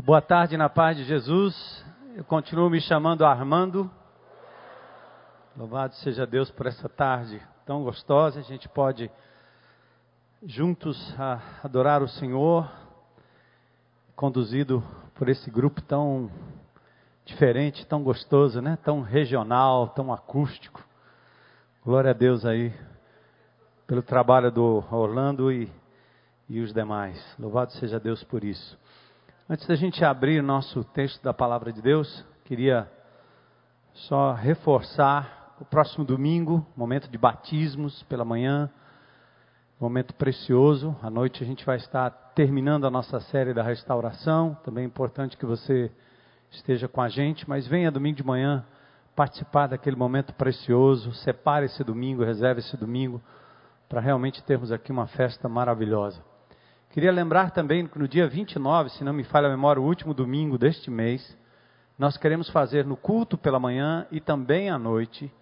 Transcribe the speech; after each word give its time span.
Boa 0.00 0.22
tarde 0.22 0.56
na 0.56 0.70
paz 0.70 0.96
de 0.96 1.04
Jesus. 1.04 1.84
Eu 2.16 2.24
continuo 2.24 2.70
me 2.70 2.80
chamando 2.80 3.26
Armando. 3.26 3.90
Louvado 5.54 5.94
seja 5.96 6.26
Deus 6.26 6.50
por 6.50 6.64
essa 6.64 6.88
tarde 6.88 7.42
tão 7.66 7.84
gostosa. 7.84 8.40
A 8.40 8.42
gente 8.42 8.70
pode 8.70 9.10
juntos 10.42 11.14
adorar 11.62 12.02
o 12.02 12.08
Senhor, 12.08 12.72
conduzido 14.16 14.82
por 15.14 15.28
esse 15.28 15.50
grupo 15.50 15.82
tão 15.82 16.30
diferente, 17.26 17.86
tão 17.86 18.02
gostoso, 18.02 18.62
né? 18.62 18.78
Tão 18.82 19.02
regional, 19.02 19.88
tão 19.88 20.10
acústico. 20.10 20.82
Glória 21.84 22.12
a 22.12 22.14
Deus 22.14 22.46
aí 22.46 22.72
pelo 23.86 24.02
trabalho 24.02 24.50
do 24.50 24.82
Orlando 24.90 25.52
e, 25.52 25.70
e 26.48 26.60
os 26.60 26.72
demais. 26.72 27.22
Louvado 27.38 27.72
seja 27.72 28.00
Deus 28.00 28.24
por 28.24 28.42
isso. 28.42 28.80
Antes 29.52 29.66
da 29.66 29.74
gente 29.74 30.02
abrir 30.02 30.40
o 30.40 30.42
nosso 30.42 30.82
texto 30.82 31.22
da 31.22 31.34
palavra 31.34 31.70
de 31.70 31.82
Deus, 31.82 32.24
queria 32.42 32.90
só 33.92 34.32
reforçar 34.32 35.54
o 35.60 35.64
próximo 35.66 36.06
domingo, 36.06 36.66
momento 36.74 37.06
de 37.06 37.18
batismos 37.18 38.02
pela 38.04 38.24
manhã, 38.24 38.70
momento 39.78 40.14
precioso. 40.14 40.96
À 41.02 41.10
noite 41.10 41.44
a 41.44 41.46
gente 41.46 41.66
vai 41.66 41.76
estar 41.76 42.08
terminando 42.34 42.86
a 42.86 42.90
nossa 42.90 43.20
série 43.20 43.52
da 43.52 43.62
restauração. 43.62 44.56
Também 44.64 44.84
é 44.84 44.86
importante 44.86 45.36
que 45.36 45.44
você 45.44 45.92
esteja 46.50 46.88
com 46.88 47.02
a 47.02 47.10
gente, 47.10 47.46
mas 47.46 47.66
venha 47.66 47.90
domingo 47.90 48.16
de 48.16 48.24
manhã 48.24 48.64
participar 49.14 49.66
daquele 49.66 49.96
momento 49.96 50.32
precioso. 50.32 51.12
Separe 51.12 51.66
esse 51.66 51.84
domingo, 51.84 52.24
reserve 52.24 52.60
esse 52.60 52.74
domingo 52.78 53.20
para 53.86 54.00
realmente 54.00 54.42
termos 54.44 54.72
aqui 54.72 54.90
uma 54.90 55.08
festa 55.08 55.46
maravilhosa. 55.46 56.31
Queria 56.92 57.10
lembrar 57.10 57.52
também 57.52 57.86
que 57.86 57.98
no 57.98 58.06
dia 58.06 58.28
29, 58.28 58.90
se 58.90 59.02
não 59.02 59.14
me 59.14 59.24
falha 59.24 59.46
a 59.46 59.50
memória, 59.50 59.80
o 59.80 59.86
último 59.86 60.12
domingo 60.12 60.58
deste 60.58 60.90
mês, 60.90 61.34
nós 61.98 62.18
queremos 62.18 62.50
fazer 62.50 62.84
no 62.84 62.98
culto 62.98 63.38
pela 63.38 63.58
manhã 63.58 64.06
e 64.10 64.20
também 64.20 64.68
à 64.68 64.78
noite 64.78 65.32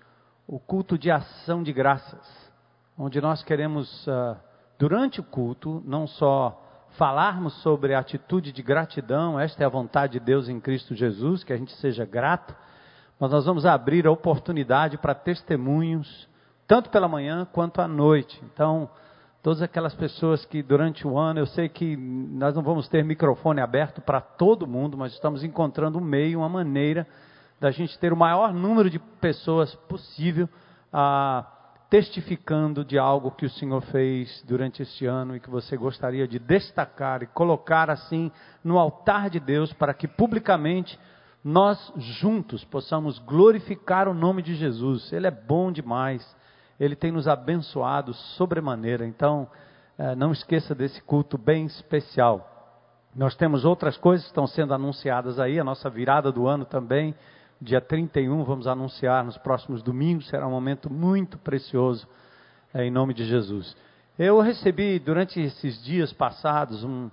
o 0.46 0.60
culto 0.60 0.96
de 0.96 1.10
ação 1.10 1.60
de 1.60 1.72
graças, 1.72 2.52
onde 2.96 3.20
nós 3.20 3.42
queremos, 3.42 4.06
uh, 4.06 4.36
durante 4.78 5.18
o 5.18 5.24
culto, 5.24 5.82
não 5.84 6.06
só 6.06 6.86
falarmos 6.90 7.52
sobre 7.62 7.94
a 7.94 7.98
atitude 7.98 8.52
de 8.52 8.62
gratidão, 8.62 9.38
esta 9.38 9.64
é 9.64 9.66
a 9.66 9.68
vontade 9.68 10.20
de 10.20 10.20
Deus 10.20 10.48
em 10.48 10.60
Cristo 10.60 10.94
Jesus, 10.94 11.42
que 11.42 11.52
a 11.52 11.56
gente 11.56 11.72
seja 11.78 12.04
grato, 12.04 12.54
mas 13.18 13.32
nós 13.32 13.44
vamos 13.44 13.66
abrir 13.66 14.06
a 14.06 14.12
oportunidade 14.12 14.96
para 14.98 15.16
testemunhos, 15.16 16.28
tanto 16.68 16.90
pela 16.90 17.08
manhã 17.08 17.44
quanto 17.52 17.80
à 17.80 17.88
noite. 17.88 18.40
Então, 18.54 18.88
todas 19.42 19.62
aquelas 19.62 19.94
pessoas 19.94 20.44
que 20.44 20.62
durante 20.62 21.06
o 21.06 21.18
ano, 21.18 21.40
eu 21.40 21.46
sei 21.46 21.68
que 21.68 21.96
nós 21.96 22.54
não 22.54 22.62
vamos 22.62 22.88
ter 22.88 23.04
microfone 23.04 23.60
aberto 23.60 24.00
para 24.00 24.20
todo 24.20 24.66
mundo, 24.66 24.96
mas 24.96 25.12
estamos 25.12 25.42
encontrando 25.42 25.98
um 25.98 26.04
meio, 26.04 26.40
uma 26.40 26.48
maneira 26.48 27.06
da 27.58 27.70
gente 27.70 27.98
ter 27.98 28.12
o 28.12 28.16
maior 28.16 28.52
número 28.52 28.88
de 28.88 28.98
pessoas 28.98 29.74
possível 29.86 30.48
ah, 30.92 31.46
testificando 31.90 32.84
de 32.84 32.98
algo 32.98 33.32
que 33.32 33.44
o 33.44 33.50
Senhor 33.50 33.80
fez 33.82 34.42
durante 34.46 34.82
este 34.82 35.06
ano 35.06 35.36
e 35.36 35.40
que 35.40 35.50
você 35.50 35.76
gostaria 35.76 36.26
de 36.26 36.38
destacar 36.38 37.22
e 37.22 37.26
colocar 37.26 37.90
assim 37.90 38.30
no 38.62 38.78
altar 38.78 39.28
de 39.28 39.40
Deus 39.40 39.72
para 39.72 39.92
que 39.92 40.06
publicamente 40.06 40.98
nós 41.42 41.92
juntos 41.96 42.64
possamos 42.64 43.18
glorificar 43.18 44.06
o 44.06 44.14
nome 44.14 44.42
de 44.42 44.54
Jesus. 44.54 45.12
Ele 45.12 45.26
é 45.26 45.30
bom 45.30 45.72
demais. 45.72 46.24
Ele 46.80 46.96
tem 46.96 47.12
nos 47.12 47.28
abençoado 47.28 48.14
sobremaneira. 48.14 49.06
Então, 49.06 49.46
é, 49.98 50.14
não 50.16 50.32
esqueça 50.32 50.74
desse 50.74 51.02
culto 51.02 51.36
bem 51.36 51.66
especial. 51.66 52.46
Nós 53.14 53.36
temos 53.36 53.66
outras 53.66 53.98
coisas 53.98 54.24
que 54.24 54.30
estão 54.30 54.46
sendo 54.46 54.72
anunciadas 54.72 55.38
aí, 55.38 55.60
a 55.60 55.64
nossa 55.64 55.90
virada 55.90 56.32
do 56.32 56.46
ano 56.46 56.64
também. 56.64 57.14
Dia 57.60 57.80
31, 57.80 58.42
vamos 58.44 58.66
anunciar 58.66 59.22
nos 59.22 59.36
próximos 59.36 59.82
domingos, 59.82 60.26
será 60.28 60.46
um 60.46 60.50
momento 60.50 60.90
muito 60.90 61.36
precioso, 61.36 62.08
é, 62.72 62.86
em 62.86 62.90
nome 62.90 63.12
de 63.12 63.26
Jesus. 63.26 63.76
Eu 64.18 64.40
recebi 64.40 64.98
durante 64.98 65.38
esses 65.38 65.82
dias 65.84 66.12
passados 66.12 66.82
um, 66.82 67.10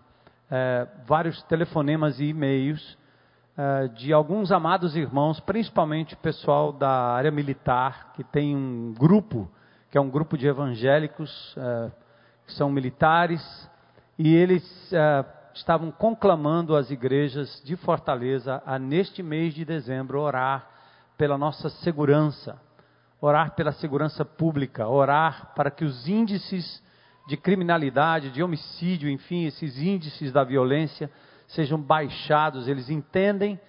é, 0.49 0.87
vários 1.05 1.43
telefonemas 1.43 2.19
e 2.21 2.25
e-mails 2.25 2.97
é, 3.57 3.87
de 3.89 4.13
alguns 4.13 4.51
amados 4.51 4.95
irmãos, 4.95 5.39
principalmente 5.41 6.13
o 6.13 6.17
pessoal 6.17 6.71
da 6.71 6.89
área 6.89 7.31
militar, 7.31 8.13
que 8.13 8.23
tem 8.23 8.55
um 8.55 8.93
grupo 8.97 9.49
que 9.97 9.99
é 9.99 10.01
um 10.03 10.11
grupo 10.11 10.37
de 10.37 10.45
evangélicos 10.45 11.55
uh, 11.57 11.91
que 12.45 12.53
são 12.53 12.69
militares, 12.69 13.41
e 14.15 14.35
eles 14.35 14.63
uh, 14.91 15.25
estavam 15.55 15.89
conclamando 15.89 16.75
as 16.75 16.91
igrejas 16.91 17.59
de 17.65 17.75
Fortaleza 17.75 18.61
a, 18.63 18.77
neste 18.77 19.23
mês 19.23 19.55
de 19.55 19.65
dezembro, 19.65 20.21
orar 20.21 20.69
pela 21.17 21.35
nossa 21.35 21.71
segurança, 21.81 22.61
orar 23.19 23.55
pela 23.55 23.71
segurança 23.71 24.23
pública, 24.23 24.87
orar 24.87 25.53
para 25.55 25.71
que 25.71 25.83
os 25.83 26.07
índices 26.07 26.83
de 27.27 27.35
criminalidade, 27.35 28.29
de 28.29 28.43
homicídio, 28.43 29.09
enfim, 29.09 29.45
esses 29.45 29.79
índices 29.81 30.31
da 30.31 30.43
violência 30.43 31.09
sejam 31.47 31.81
baixados. 31.81 32.67
Eles 32.67 32.91
entendem 32.91 33.59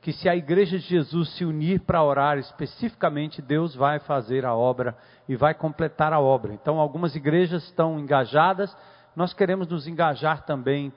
que 0.00 0.12
se 0.12 0.28
a 0.28 0.36
igreja 0.36 0.78
de 0.78 0.84
Jesus 0.84 1.30
se 1.36 1.44
unir 1.44 1.80
para 1.80 2.02
orar 2.02 2.38
especificamente, 2.38 3.42
Deus 3.42 3.74
vai 3.74 3.98
fazer 3.98 4.44
a 4.44 4.54
obra 4.54 4.96
e 5.28 5.34
vai 5.34 5.54
completar 5.54 6.12
a 6.12 6.20
obra. 6.20 6.54
Então, 6.54 6.78
algumas 6.78 7.16
igrejas 7.16 7.64
estão 7.64 7.98
engajadas, 7.98 8.74
nós 9.14 9.32
queremos 9.32 9.66
nos 9.66 9.86
engajar 9.86 10.44
também, 10.44 10.92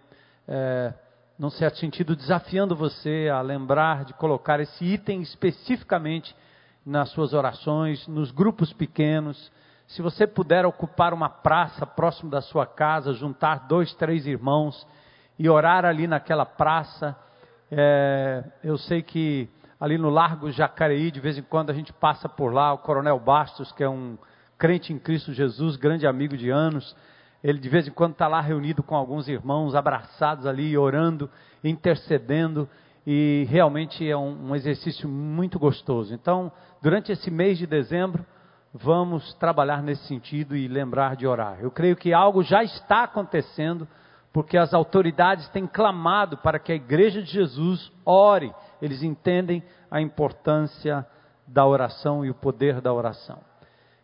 é, 0.48 0.94
num 1.38 1.50
certo 1.50 1.78
sentido, 1.78 2.16
desafiando 2.16 2.76
você 2.76 3.30
a 3.34 3.42
lembrar 3.42 4.06
de 4.06 4.14
colocar 4.14 4.60
esse 4.60 4.86
item 4.86 5.22
especificamente 5.22 6.36
nas 6.86 7.10
suas 7.10 7.34
orações, 7.34 8.08
nos 8.08 8.30
grupos 8.32 8.74
pequenos. 8.74 9.52
Se 9.88 10.02
você 10.02 10.28
puder 10.28 10.66
ocupar 10.66 11.14
uma 11.14 11.30
praça 11.30 11.86
próximo 11.86 12.30
da 12.30 12.42
sua 12.42 12.66
casa, 12.66 13.14
juntar 13.14 13.68
dois, 13.68 13.94
três 13.96 14.28
irmãos 14.28 14.86
e 15.38 15.50
orar 15.50 15.86
ali 15.86 16.06
naquela 16.06 16.46
praça 16.46 17.16
é, 17.72 18.44
eu 18.64 18.78
sei 18.78 19.02
que 19.02 19.50
ali 19.80 19.98
no 19.98 20.10
Largo 20.10 20.52
Jacareí, 20.52 21.12
de 21.12 21.20
vez 21.20 21.38
em 21.38 21.44
quando 21.44 21.70
a 21.70 21.74
gente 21.74 21.94
passa 21.94 22.28
por 22.28 22.54
lá, 22.54 22.74
o 22.74 22.80
Coronel 22.80 23.20
Bastos, 23.20 23.72
que 23.72 23.84
é 23.84 23.90
um 23.90 24.18
crente 24.58 24.92
em 24.92 25.00
Cristo 25.00 25.32
Jesus, 25.34 25.78
grande 25.78 26.06
amigo 26.06 26.36
de 26.36 26.50
anos, 26.50 26.96
ele 27.42 27.60
de 27.60 27.70
vez 27.70 27.88
em 27.88 27.92
quando 27.92 28.12
está 28.12 28.28
lá 28.28 28.42
reunido 28.42 28.84
com 28.84 28.96
alguns 28.96 29.30
irmãos, 29.30 29.74
abraçados 29.74 30.46
ali, 30.46 30.78
orando, 30.78 31.30
intercedendo, 31.64 32.68
e 33.08 33.48
realmente 33.50 34.08
é 34.08 34.18
um, 34.18 34.50
um 34.50 34.56
exercício 34.56 35.08
muito 35.08 35.58
gostoso. 35.58 36.14
Então, 36.14 36.52
durante 36.82 37.12
esse 37.12 37.32
mês 37.32 37.58
de 37.58 37.66
dezembro, 37.66 38.26
vamos 38.74 39.34
trabalhar 39.36 39.82
nesse 39.82 40.04
sentido 40.08 40.56
e 40.56 40.68
lembrar 40.68 41.16
de 41.16 41.26
orar. 41.26 41.60
Eu 41.62 41.72
creio 41.72 41.96
que 41.96 42.14
algo 42.14 42.44
já 42.44 42.64
está 42.64 43.04
acontecendo 43.04 43.88
porque 44.32 44.58
as 44.58 44.74
autoridades 44.74 45.48
têm 45.50 45.66
clamado 45.66 46.38
para 46.38 46.60
que 46.60 46.72
a 46.72 46.76
igreja 46.76 47.22
de 47.22 47.32
Jesus 47.32 47.92
ore. 48.06 48.54
Eles 48.82 49.02
entendem 49.02 49.64
a 49.90 50.00
importância 50.00 51.06
da 51.48 51.66
oração 51.66 52.24
e 52.24 52.30
o 52.30 52.36
poder 52.36 52.80
da 52.80 52.94
oração. 52.94 53.40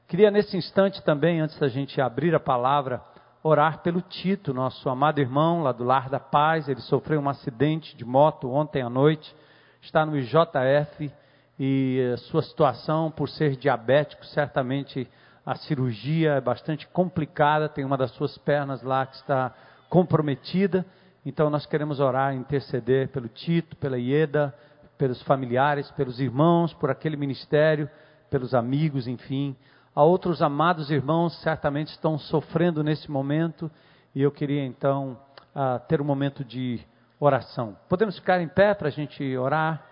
Queria 0.08 0.32
nesse 0.32 0.58
instante 0.58 1.04
também, 1.04 1.40
antes 1.40 1.58
da 1.60 1.68
gente 1.68 2.00
abrir 2.02 2.34
a 2.36 2.40
palavra, 2.40 3.02
orar 3.44 3.80
pelo 3.80 4.02
Tito, 4.02 4.54
nosso 4.54 4.90
amado 4.90 5.20
irmão 5.20 5.62
lá 5.62 5.72
do 5.72 5.84
Lar 5.84 6.10
da 6.10 6.20
Paz. 6.20 6.68
Ele 6.68 6.82
sofreu 6.82 7.20
um 7.20 7.30
acidente 7.30 7.96
de 7.96 8.04
moto 8.04 8.52
ontem 8.52 8.82
à 8.82 8.90
noite, 8.90 9.36
está 9.82 10.06
no 10.06 10.18
IJF 10.18 11.12
e 11.60 12.16
sua 12.30 12.42
situação, 12.42 13.12
por 13.12 13.30
ser 13.30 13.56
diabético, 13.56 14.26
certamente 14.26 15.10
a 15.46 15.56
cirurgia 15.56 16.34
é 16.34 16.42
bastante 16.42 16.88
complicada. 16.88 17.70
Tem 17.70 17.86
uma 17.86 17.98
das 17.98 18.12
suas 18.12 18.36
pernas 18.40 18.82
lá 18.82 19.06
que 19.06 19.16
está 19.16 19.54
comprometida. 19.90 20.86
Então 21.26 21.50
nós 21.50 21.66
queremos 21.66 22.00
orar, 22.00 22.36
interceder 22.36 23.10
pelo 23.10 23.28
Tito, 23.28 23.76
pela 23.78 23.98
Ieda, 23.98 24.54
pelos 24.98 25.22
familiares, 25.24 25.90
pelos 25.92 26.20
irmãos, 26.20 26.74
por 26.74 26.90
aquele 26.90 27.18
ministério, 27.18 27.90
pelos 28.30 28.54
amigos, 28.54 29.08
enfim. 29.08 29.56
Há 29.94 30.04
outros 30.04 30.42
amados 30.42 30.92
irmãos 30.92 31.40
certamente 31.42 31.90
estão 31.90 32.18
sofrendo 32.18 32.84
nesse 32.84 33.10
momento 33.10 33.72
e 34.14 34.22
eu 34.22 34.32
queria 34.32 34.66
então 34.66 35.18
uh, 35.56 35.80
ter 35.88 36.02
um 36.02 36.06
momento 36.06 36.44
de 36.44 36.80
oração. 37.20 37.78
Podemos 37.88 38.18
ficar 38.18 38.42
em 38.42 38.48
pé 38.48 38.74
para 38.74 38.90
a 38.90 38.92
gente 38.92 39.38
orar? 39.38 39.84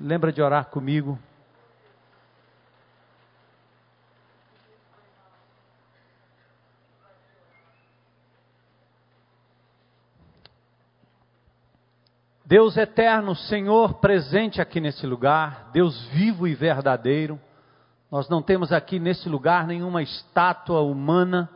Lembra 0.00 0.32
de 0.32 0.40
orar 0.42 0.66
comigo? 0.66 1.18
Deus 12.52 12.76
eterno, 12.76 13.34
Senhor 13.34 13.94
presente 13.94 14.60
aqui 14.60 14.78
nesse 14.78 15.06
lugar, 15.06 15.70
Deus 15.72 15.98
vivo 16.08 16.46
e 16.46 16.54
verdadeiro. 16.54 17.40
Nós 18.10 18.28
não 18.28 18.42
temos 18.42 18.72
aqui 18.72 18.98
nesse 18.98 19.26
lugar 19.26 19.66
nenhuma 19.66 20.02
estátua 20.02 20.82
humana, 20.82 21.48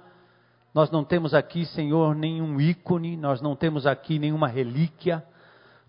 nós 0.73 0.91
não 0.91 1.05
temos 1.05 1.35
aqui, 1.35 1.67
Senhor, 1.67 2.15
nenhum 2.15 2.59
ícone, 2.59 3.15
nós 3.15 3.43
não 3.43 3.55
temos 3.55 3.87
aqui 3.87 4.19
nenhuma 4.19 4.49
relíquia, 4.49 5.23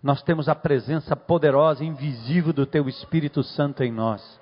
nós 0.02 0.22
temos 0.22 0.46
a 0.46 0.54
presença 0.54 1.16
poderosa, 1.16 1.82
invisível 1.82 2.52
do 2.52 2.66
Teu 2.66 2.86
Espírito 2.86 3.42
Santo 3.42 3.82
em 3.82 3.90
nós. 3.90 4.38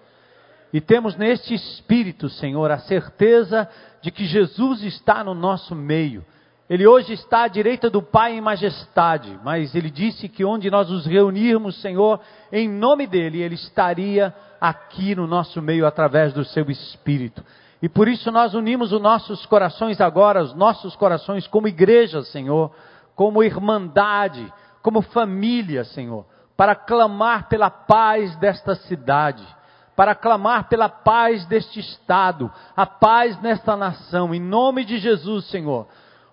E 0.72 0.80
temos 0.80 1.14
neste 1.14 1.54
Espírito, 1.54 2.28
Senhor, 2.28 2.72
a 2.72 2.78
certeza 2.78 3.68
de 4.02 4.10
que 4.10 4.24
Jesus 4.26 4.82
está 4.82 5.22
no 5.22 5.32
nosso 5.32 5.76
meio. 5.76 6.24
Ele 6.68 6.84
hoje 6.84 7.12
está 7.12 7.44
à 7.44 7.48
direita 7.48 7.88
do 7.88 8.02
Pai 8.02 8.32
em 8.32 8.40
majestade, 8.40 9.38
mas 9.44 9.72
ele 9.74 9.88
disse 9.88 10.28
que 10.28 10.44
onde 10.44 10.68
nós 10.68 10.90
nos 10.90 11.06
reunirmos, 11.06 11.80
Senhor, 11.80 12.20
em 12.50 12.68
nome 12.68 13.06
dele, 13.06 13.40
ele 13.40 13.54
estaria 13.54 14.34
aqui 14.60 15.14
no 15.14 15.28
nosso 15.28 15.62
meio 15.62 15.86
através 15.86 16.32
do 16.32 16.44
seu 16.44 16.68
Espírito. 16.68 17.44
E 17.80 17.88
por 17.88 18.08
isso 18.08 18.32
nós 18.32 18.52
unimos 18.52 18.92
os 18.92 19.00
nossos 19.00 19.46
corações 19.46 20.00
agora, 20.00 20.42
os 20.42 20.54
nossos 20.54 20.96
corações 20.96 21.46
como 21.46 21.68
igreja, 21.68 22.22
Senhor, 22.22 22.72
como 23.14 23.44
irmandade, 23.44 24.52
como 24.82 25.02
família, 25.02 25.84
Senhor, 25.84 26.26
para 26.56 26.74
clamar 26.74 27.48
pela 27.48 27.70
paz 27.70 28.34
desta 28.36 28.74
cidade, 28.74 29.46
para 29.94 30.16
clamar 30.16 30.68
pela 30.68 30.88
paz 30.88 31.46
deste 31.46 31.78
estado, 31.78 32.50
a 32.76 32.86
paz 32.86 33.40
nesta 33.40 33.76
nação, 33.76 34.34
em 34.34 34.40
nome 34.40 34.84
de 34.84 34.98
Jesus, 34.98 35.44
Senhor. 35.46 35.86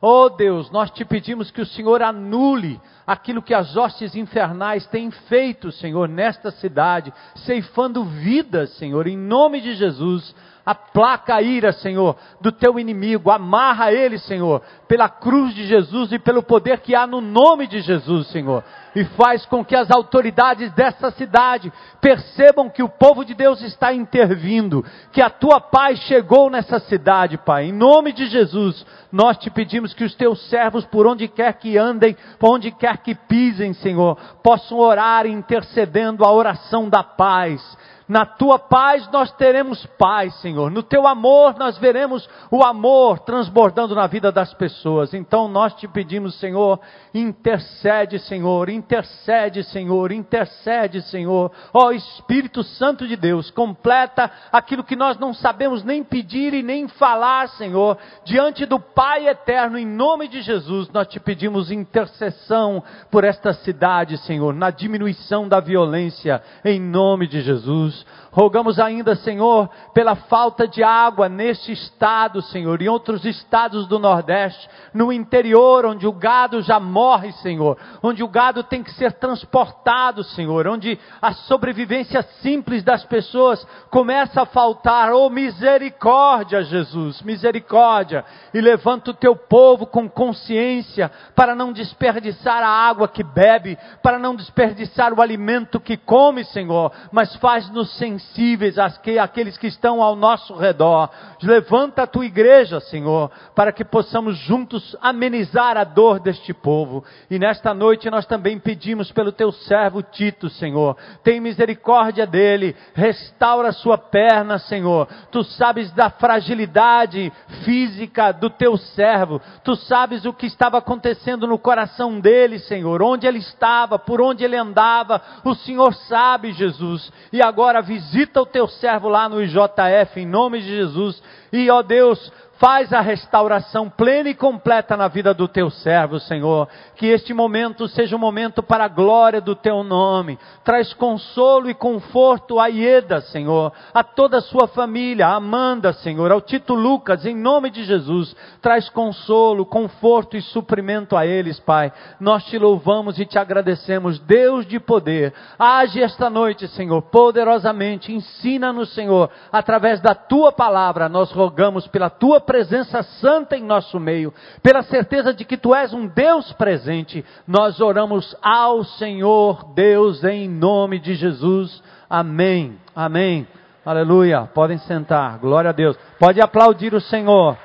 Oh 0.06 0.28
Deus, 0.28 0.70
nós 0.70 0.92
te 0.92 1.06
pedimos 1.06 1.50
que 1.50 1.62
o 1.62 1.66
Senhor 1.66 2.04
anule 2.04 2.78
aquilo 3.08 3.42
que 3.42 3.54
as 3.54 3.78
hostes 3.78 4.18
infernais 4.18 4.86
têm 4.88 5.10
feito, 5.10 5.72
Senhor, 5.72 6.10
nesta 6.10 6.52
cidade, 6.52 7.14
ceifando 7.38 8.04
vidas, 8.04 8.72
Senhor, 8.72 9.08
em 9.08 9.16
nome 9.16 9.62
de 9.62 9.74
Jesus. 9.76 10.36
Aplaca 10.65 11.36
a 11.36 11.42
ira, 11.42 11.74
Senhor, 11.74 12.15
do 12.39 12.50
teu 12.50 12.80
inimigo, 12.80 13.30
amarra 13.30 13.92
ele, 13.92 14.18
Senhor, 14.18 14.62
pela 14.88 15.10
cruz 15.10 15.54
de 15.54 15.65
Jesus 15.68 16.13
e 16.13 16.19
pelo 16.19 16.42
poder 16.42 16.80
que 16.80 16.95
há 16.95 17.06
no 17.06 17.19
nome 17.19 17.68
de 17.68 17.81
Jesus, 17.81 18.27
Senhor. 18.27 18.63
E 18.95 19.04
faz 19.04 19.45
com 19.45 19.65
que 19.65 19.75
as 19.75 19.92
autoridades 19.92 20.71
dessa 20.71 21.12
cidade 21.12 21.74
percebam 22.00 22.69
que 22.69 22.81
o 22.81 22.88
povo 22.88 23.25
de 23.25 23.33
Deus 23.33 23.62
está 23.62 23.92
intervindo, 23.92 24.86
que 25.12 25.21
a 25.21 25.30
tua 25.30 25.60
paz 25.60 26.00
chegou 26.04 26.50
nessa 26.50 26.80
cidade, 26.80 27.38
Pai. 27.38 27.66
Em 27.66 27.74
nome 27.74 28.13
de 28.13 28.27
Jesus, 28.27 28.86
nós 29.12 29.38
te 29.38 29.50
pedimos 29.50 29.94
que 29.94 30.06
os 30.06 30.16
teus 30.16 30.50
servos, 30.50 30.86
por 30.86 31.06
onde 31.06 31.27
quer 31.27 31.54
que 31.56 31.77
andem, 31.77 32.16
por 32.39 32.54
onde 32.54 32.71
quer 32.71 33.00
que 33.00 33.13
pisem, 33.16 33.74
Senhor, 33.74 34.16
possam 34.42 34.77
orar 34.77 35.25
intercedendo 35.25 36.24
a 36.24 36.31
oração 36.31 36.88
da 36.88 37.04
paz 37.04 37.62
na 38.08 38.26
tua 38.26 38.60
paz 38.60 39.10
nós 39.12 39.32
teremos 39.34 39.86
paz, 39.98 40.34
Senhor. 40.42 40.70
No 40.70 40.84
teu 40.84 41.08
amor 41.08 41.56
nós 41.58 41.78
veremos 41.78 42.28
o 42.52 42.64
amor 42.64 43.20
transbordando 43.20 43.96
na 43.96 44.08
vida 44.08 44.32
das 44.32 44.54
pessoas. 44.54 45.14
Então 45.14 45.48
nós 45.48 45.74
te 45.76 45.88
pedimos, 45.88 46.40
Senhor, 46.40 46.80
intercede, 47.14 48.20
Senhor, 48.20 48.70
intercede, 48.70 49.64
Senhor, 49.64 50.12
intercede, 50.12 51.02
Senhor. 51.04 51.52
Ó 51.74 51.92
Espírito 51.92 52.64
Santo 52.64 53.08
de 53.08 53.16
Deus, 53.16 53.50
completa 53.52 54.30
aquilo 54.52 54.84
que 54.84 54.96
nós 54.96 55.18
não 55.18 55.34
sabemos 55.34 55.84
nem 55.84 56.04
pedir 56.04 56.54
e 56.54 56.64
nem 56.64 56.88
falar, 56.88 57.48
Senhor, 57.50 57.98
diante 58.26 58.66
do 58.66 58.80
Pai 58.80 59.28
eterno, 59.28 59.78
em 59.78 59.86
nome 59.86 60.28
de 60.28 60.42
Jesus, 60.42 60.90
nós 60.90 61.08
te 61.08 61.20
pedimos 61.20 61.72
intercessão 61.72 62.84
por 63.10 63.24
esta 63.24 63.54
cidade, 63.54 64.18
Senhor, 64.20 64.54
na 64.54 64.70
diminuição 64.70 65.48
da 65.48 65.60
violência, 65.60 66.42
em 66.64 66.80
nome 66.80 67.28
de 67.28 67.42
Jesus. 67.42 67.93
Rogamos 68.34 68.80
ainda, 68.80 69.16
Senhor, 69.16 69.69
pela 69.94 70.16
falta 70.16 70.68
de 70.68 70.84
água 70.84 71.30
neste 71.30 71.72
estado, 71.72 72.42
Senhor, 72.42 72.81
e 72.81 72.86
em 72.86 72.90
outros 72.90 73.24
estados 73.25 73.86
do 73.88 74.00
Nordeste, 74.00 74.68
no 74.92 75.13
interior, 75.13 75.86
onde 75.86 76.07
o 76.07 76.12
gado 76.12 76.60
já 76.63 76.80
morre, 76.80 77.31
Senhor, 77.34 77.78
onde 78.01 78.24
o 78.24 78.28
gado 78.28 78.63
tem 78.63 78.81
que 78.81 78.92
ser 78.94 79.13
transportado, 79.13 80.24
Senhor, 80.24 80.68
onde 80.68 80.98
a 81.22 81.31
sobrevivência 81.34 82.24
simples 82.42 82.84
das 82.84 83.06
pessoas 83.06 83.63
começa 83.92 84.42
a 84.42 84.48
faltar. 84.48 85.12
Oh, 85.13 85.30
misericórdia, 85.30 86.63
Jesus, 86.63 87.22
misericórdia, 87.22 88.25
e 88.51 88.60
levanta 88.60 89.12
o 89.12 89.16
teu 89.16 89.36
povo 89.36 89.86
com 89.86 90.10
consciência 90.10 91.12
para 91.36 91.54
não 91.54 91.72
desperdiçar 91.72 92.63
a 92.63 92.68
água 92.68 93.07
que 93.07 93.24
bebe, 93.24 93.78
para 94.01 94.18
não 94.18 94.36
desperdiçar 94.36 95.13
o 95.13 95.22
alimento 95.22 95.80
que 95.80 95.98
come, 95.98 96.44
Senhor, 96.45 96.92
mas 97.12 97.36
faz-nos 97.36 97.82
sensíveis 97.85 98.75
àqueles 98.77 99.57
que 99.57 99.68
estão 99.68 100.01
ao 100.01 100.15
nosso 100.15 100.56
redor. 100.56 101.09
Levanta 101.41 102.03
a 102.03 102.07
tua 102.07 102.25
igreja, 102.25 102.80
Senhor, 102.80 103.31
para 103.56 103.71
que 103.71 103.83
possamos 103.83 104.38
juntos 104.38 104.95
amenizar 105.01 105.77
a 105.77 105.83
dor 105.83 106.19
deste 106.19 106.53
povo. 106.53 107.03
E 107.30 107.38
nesta 107.38 107.74
noite 107.74 108.09
nós 108.09 108.25
também 108.25 108.59
pedimos 108.59 109.12
pelo 109.12 109.31
teu 109.31 109.51
servo 109.51 110.01
Tito, 110.01 110.50
Senhor. 110.50 110.97
Tem 111.24 111.39
misericórdia 111.39 112.25
dele, 112.25 112.75
restaura 112.94 113.69
a 113.69 113.74
sua 113.74 113.97
perna, 113.97 114.57
Senhor. 114.59 115.07
Tu 115.31 115.44
sabes 115.44 115.91
da 115.91 116.09
fragilidade 116.09 117.31
física 117.63 118.31
do 118.31 118.50
teu 118.50 118.77
servo. 118.77 119.41
Tu 119.63 119.75
sabes 119.75 120.25
o 120.25 120.33
que 120.33 120.45
estava 120.45 120.77
acontecendo 120.77 121.47
no 121.47 121.57
coração 121.57 122.19
dele, 122.19 122.59
Senhor. 122.59 123.01
Onde 123.01 123.27
ele 123.27 123.39
estava, 123.39 123.97
por 124.00 124.21
onde 124.21 124.44
ele 124.44 124.56
andava. 124.56 125.21
O 125.44 125.53
Senhor 125.53 125.94
sabe, 125.94 126.53
Jesus. 126.53 127.12
E 127.31 127.41
agora 127.41 127.73
visita 127.81 128.42
o 128.42 128.46
teu 128.46 128.68
servo 128.68 129.10
lá 129.10 129.28
no 129.28 129.42
IJF, 129.42 130.20
em 130.20 130.25
nome 130.25 130.62
de 130.62 130.68
Jesus. 130.68 131.22
E, 131.52 131.70
ó 131.70 131.81
Deus, 131.81 132.31
faz 132.63 132.94
a 132.94 133.01
restauração 133.01 133.89
plena 133.89 134.30
e 134.30 134.33
completa 134.33 134.95
na 134.95 135.10
vida 135.10 135.33
do 135.33 135.50
teu 135.50 135.69
servo, 135.69 136.18
Senhor. 136.18 136.69
Que 136.95 137.07
este 137.07 137.33
momento 137.33 137.89
seja 137.89 138.15
um 138.15 138.19
momento 138.19 138.63
para 138.63 138.86
a 138.86 138.88
glória 138.88 139.42
do 139.42 139.54
teu 139.54 139.83
nome. 139.83 140.39
Traz 140.63 140.94
consolo 140.94 141.69
e 141.69 141.74
conforto 141.74 142.62
a 142.62 142.68
Ieda, 142.68 143.19
Senhor, 143.19 143.74
a 143.94 144.01
toda 144.01 144.38
a 144.38 144.42
sua 144.42 144.65
família, 144.65 145.27
a 145.27 145.36
Amanda, 145.36 145.92
Senhor, 145.92 146.31
ao 146.31 146.39
Tito 146.39 146.74
Lucas, 146.74 147.25
em 147.25 147.36
nome 147.36 147.69
de 147.69 147.83
Jesus. 147.83 148.33
Traz 148.62 148.88
consolo, 148.88 149.66
conforto 149.66 150.38
e 150.38 150.42
suprimento 150.42 151.18
a 151.18 151.25
eles, 151.25 151.59
Pai. 151.59 151.92
Nós 152.18 152.45
te 152.45 152.57
louvamos 152.57 153.19
e 153.19 153.25
te 153.25 153.38
agradecemos, 153.38 154.19
Deus 154.19 154.66
de 154.66 154.80
poder. 154.80 155.33
Age 155.59 156.01
esta 156.01 156.30
noite, 156.30 156.69
Senhor, 156.69 157.01
poderosamente. 157.01 158.13
Ensina-nos, 158.13 158.94
Senhor, 158.94 159.30
através 159.51 160.00
da 160.00 160.16
tua 160.16 160.54
palavra. 160.54 161.09
Nós 161.09 161.30
rogamos 161.33 161.86
pela 161.88 162.09
tua 162.09 162.39
presença 162.39 162.53
presença 162.54 163.02
santa 163.02 163.58
em 163.58 163.64
nosso 163.64 164.00
meio, 164.00 164.32
pela 164.62 164.84
certeza 164.84 165.34
de 165.34 165.44
que 165.44 165.58
tu 165.58 165.74
és 165.74 165.92
um 165.92 166.06
Deus 166.06 166.54
presente, 166.54 167.26
nós 167.48 167.82
oramos 167.82 168.38
ao 168.44 168.84
Senhor 168.84 169.74
Deus 169.74 170.24
em 170.24 170.48
nome 170.48 171.00
de 171.00 171.16
Jesus. 171.16 171.81
Amém. 172.07 172.78
Amém. 172.95 173.48
Aleluia. 173.83 174.45
Podem 174.54 174.78
sentar. 174.78 175.40
Glória 175.40 175.72
a 175.72 175.74
Deus. 175.74 175.98
Pode 176.19 176.40
aplaudir 176.40 176.94
o 176.94 177.02
Senhor. 177.02 177.57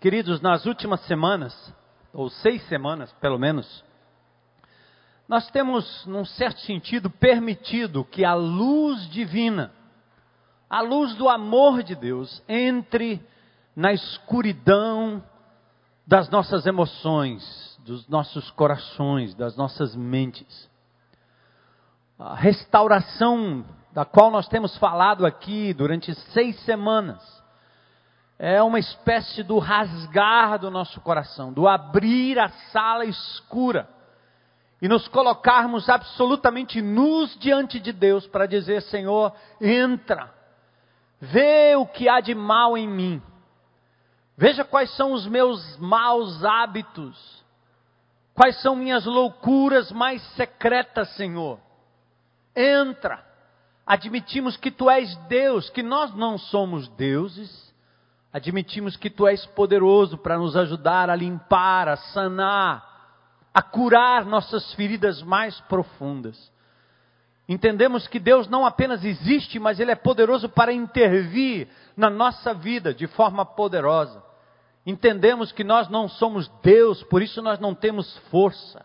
Queridos, 0.00 0.40
nas 0.40 0.66
últimas 0.66 1.00
semanas, 1.02 1.54
ou 2.12 2.30
seis 2.30 2.62
semanas, 2.68 3.12
pelo 3.20 3.38
menos, 3.38 3.84
nós 5.28 5.50
temos, 5.50 6.06
num 6.06 6.24
certo 6.24 6.60
sentido, 6.60 7.10
permitido 7.10 8.04
que 8.04 8.24
a 8.24 8.34
luz 8.34 9.08
divina, 9.10 9.70
a 10.70 10.80
luz 10.80 11.14
do 11.16 11.28
amor 11.28 11.82
de 11.82 11.94
Deus, 11.94 12.42
entre 12.48 13.20
na 13.76 13.92
escuridão 13.92 15.22
das 16.06 16.30
nossas 16.30 16.66
emoções, 16.66 17.78
dos 17.84 18.08
nossos 18.08 18.50
corações, 18.52 19.34
das 19.34 19.56
nossas 19.56 19.94
mentes. 19.94 20.68
A 22.18 22.34
restauração 22.34 23.64
da 23.92 24.04
qual 24.04 24.30
nós 24.30 24.48
temos 24.48 24.76
falado 24.78 25.26
aqui 25.26 25.74
durante 25.74 26.14
seis 26.32 26.58
semanas, 26.64 27.37
é 28.38 28.62
uma 28.62 28.78
espécie 28.78 29.42
do 29.42 29.58
rasgar 29.58 30.60
do 30.60 30.70
nosso 30.70 31.00
coração, 31.00 31.52
do 31.52 31.66
abrir 31.66 32.38
a 32.38 32.48
sala 32.70 33.04
escura 33.04 33.88
e 34.80 34.86
nos 34.86 35.08
colocarmos 35.08 35.88
absolutamente 35.88 36.80
nus 36.80 37.36
diante 37.40 37.80
de 37.80 37.92
Deus 37.92 38.26
para 38.28 38.46
dizer: 38.46 38.82
Senhor, 38.82 39.32
entra, 39.60 40.32
vê 41.20 41.74
o 41.76 41.84
que 41.84 42.08
há 42.08 42.20
de 42.20 42.32
mal 42.32 42.78
em 42.78 42.86
mim, 42.86 43.20
veja 44.36 44.64
quais 44.64 44.94
são 44.94 45.12
os 45.12 45.26
meus 45.26 45.76
maus 45.78 46.44
hábitos, 46.44 47.44
quais 48.36 48.62
são 48.62 48.76
minhas 48.76 49.04
loucuras 49.04 49.90
mais 49.90 50.22
secretas, 50.36 51.08
Senhor. 51.16 51.58
Entra, 52.54 53.24
admitimos 53.84 54.56
que 54.56 54.70
Tu 54.70 54.88
és 54.88 55.16
Deus, 55.28 55.68
que 55.70 55.82
nós 55.82 56.14
não 56.14 56.38
somos 56.38 56.86
deuses 56.90 57.67
Admitimos 58.32 58.96
que 58.96 59.08
tu 59.08 59.26
és 59.26 59.46
poderoso 59.46 60.18
para 60.18 60.36
nos 60.36 60.56
ajudar 60.56 61.08
a 61.08 61.16
limpar, 61.16 61.88
a 61.88 61.96
sanar, 61.96 62.84
a 63.54 63.62
curar 63.62 64.26
nossas 64.26 64.72
feridas 64.74 65.22
mais 65.22 65.58
profundas. 65.62 66.52
Entendemos 67.48 68.06
que 68.06 68.20
Deus 68.20 68.46
não 68.46 68.66
apenas 68.66 69.02
existe, 69.02 69.58
mas 69.58 69.80
Ele 69.80 69.90
é 69.90 69.96
poderoso 69.96 70.50
para 70.50 70.72
intervir 70.72 71.66
na 71.96 72.10
nossa 72.10 72.52
vida 72.52 72.92
de 72.92 73.06
forma 73.06 73.46
poderosa. 73.46 74.22
Entendemos 74.84 75.50
que 75.50 75.64
nós 75.64 75.88
não 75.88 76.08
somos 76.08 76.48
Deus, 76.62 77.02
por 77.04 77.22
isso 77.22 77.40
nós 77.40 77.58
não 77.58 77.74
temos 77.74 78.16
força. 78.30 78.84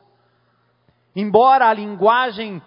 Embora 1.13 1.67
a 1.67 1.73
linguagem 1.73 2.61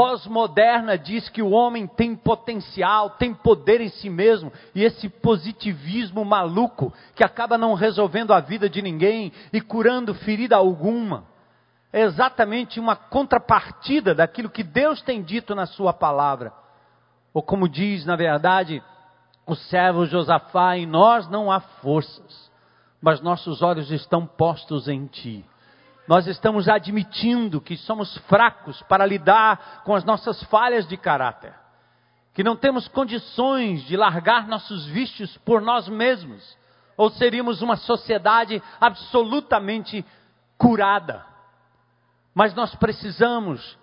pós-moderna 0.00 0.96
diz 0.96 1.28
que 1.28 1.42
o 1.42 1.50
homem 1.50 1.86
tem 1.86 2.16
potencial, 2.16 3.10
tem 3.10 3.34
poder 3.34 3.82
em 3.82 3.90
si 3.90 4.08
mesmo, 4.08 4.50
e 4.74 4.82
esse 4.82 5.10
positivismo 5.10 6.24
maluco 6.24 6.90
que 7.14 7.22
acaba 7.22 7.58
não 7.58 7.74
resolvendo 7.74 8.32
a 8.32 8.40
vida 8.40 8.66
de 8.66 8.80
ninguém 8.80 9.30
e 9.52 9.60
curando 9.60 10.14
ferida 10.14 10.56
alguma 10.56 11.24
é 11.92 12.00
exatamente 12.00 12.80
uma 12.80 12.96
contrapartida 12.96 14.14
daquilo 14.14 14.48
que 14.48 14.62
Deus 14.62 15.02
tem 15.02 15.22
dito 15.22 15.54
na 15.54 15.66
Sua 15.66 15.92
palavra. 15.92 16.50
Ou 17.34 17.42
como 17.42 17.68
diz, 17.68 18.06
na 18.06 18.16
verdade, 18.16 18.82
o 19.46 19.54
servo 19.54 20.06
Josafá, 20.06 20.78
em 20.78 20.86
nós 20.86 21.28
não 21.28 21.52
há 21.52 21.60
forças, 21.60 22.50
mas 23.02 23.20
nossos 23.20 23.60
olhos 23.60 23.90
estão 23.90 24.26
postos 24.26 24.88
em 24.88 25.04
Ti. 25.08 25.44
Nós 26.10 26.26
estamos 26.26 26.68
admitindo 26.68 27.58
que 27.58 27.74
somos 27.78 28.14
fracos 28.28 28.82
para 28.82 29.06
lidar 29.06 29.80
com 29.82 29.94
as 29.94 30.04
nossas 30.04 30.42
falhas 30.44 30.86
de 30.86 30.98
caráter, 30.98 31.54
que 32.34 32.44
não 32.44 32.54
temos 32.54 32.86
condições 32.88 33.82
de 33.84 33.96
largar 33.96 34.46
nossos 34.46 34.84
vícios 34.86 35.34
por 35.38 35.62
nós 35.62 35.88
mesmos, 35.88 36.58
ou 36.98 37.08
seríamos 37.08 37.62
uma 37.62 37.76
sociedade 37.76 38.62
absolutamente 38.78 40.04
curada 40.58 41.30
mas 42.34 42.54
nós 42.54 42.74
precisamos 42.74 43.78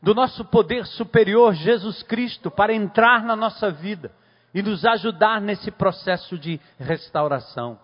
do 0.00 0.14
nosso 0.14 0.44
poder 0.44 0.86
superior, 0.86 1.54
Jesus 1.54 2.02
Cristo, 2.04 2.50
para 2.50 2.72
entrar 2.72 3.22
na 3.24 3.34
nossa 3.34 3.70
vida 3.70 4.12
e 4.54 4.62
nos 4.62 4.84
ajudar 4.84 5.40
nesse 5.40 5.70
processo 5.70 6.38
de 6.38 6.60
restauração. 6.78 7.78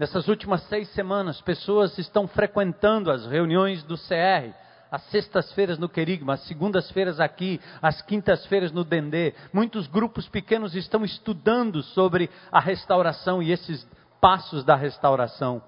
Nessas 0.00 0.28
últimas 0.28 0.62
seis 0.62 0.88
semanas, 0.94 1.42
pessoas 1.42 1.98
estão 1.98 2.26
frequentando 2.26 3.12
as 3.12 3.26
reuniões 3.26 3.82
do 3.82 3.98
CR, 3.98 4.50
às 4.90 5.02
sextas-feiras 5.10 5.78
no 5.78 5.90
Querigma, 5.90 6.32
às 6.32 6.40
segundas-feiras 6.44 7.20
aqui, 7.20 7.60
às 7.82 8.00
quintas-feiras 8.00 8.72
no 8.72 8.82
Dendê. 8.82 9.34
Muitos 9.52 9.86
grupos 9.86 10.26
pequenos 10.26 10.74
estão 10.74 11.04
estudando 11.04 11.82
sobre 11.82 12.30
a 12.50 12.58
restauração 12.58 13.42
e 13.42 13.52
esses 13.52 13.86
passos 14.18 14.64
da 14.64 14.74
restauração. 14.74 15.62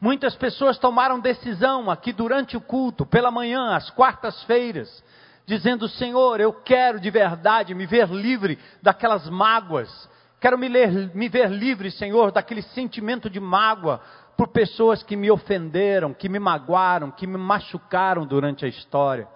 Muitas 0.00 0.34
pessoas 0.34 0.76
tomaram 0.76 1.20
decisão 1.20 1.88
aqui 1.88 2.12
durante 2.12 2.56
o 2.56 2.60
culto, 2.60 3.06
pela 3.06 3.30
manhã, 3.30 3.76
às 3.76 3.90
quartas-feiras, 3.90 5.04
dizendo: 5.46 5.88
Senhor, 5.88 6.40
eu 6.40 6.52
quero 6.52 6.98
de 6.98 7.12
verdade 7.12 7.76
me 7.76 7.86
ver 7.86 8.10
livre 8.10 8.58
daquelas 8.82 9.30
mágoas, 9.30 9.88
quero 10.40 10.58
me, 10.58 10.68
ler, 10.68 11.14
me 11.14 11.28
ver 11.28 11.50
livre, 11.50 11.90
Senhor, 11.90 12.32
daquele 12.32 12.62
sentimento 12.62 13.28
de 13.28 13.38
mágoa 13.38 14.00
por 14.36 14.48
pessoas 14.48 15.02
que 15.02 15.16
me 15.16 15.30
ofenderam, 15.30 16.14
que 16.14 16.28
me 16.28 16.38
magoaram, 16.38 17.10
que 17.10 17.26
me 17.26 17.36
machucaram 17.36 18.26
durante 18.26 18.64
a 18.64 18.68
história. 18.68 19.28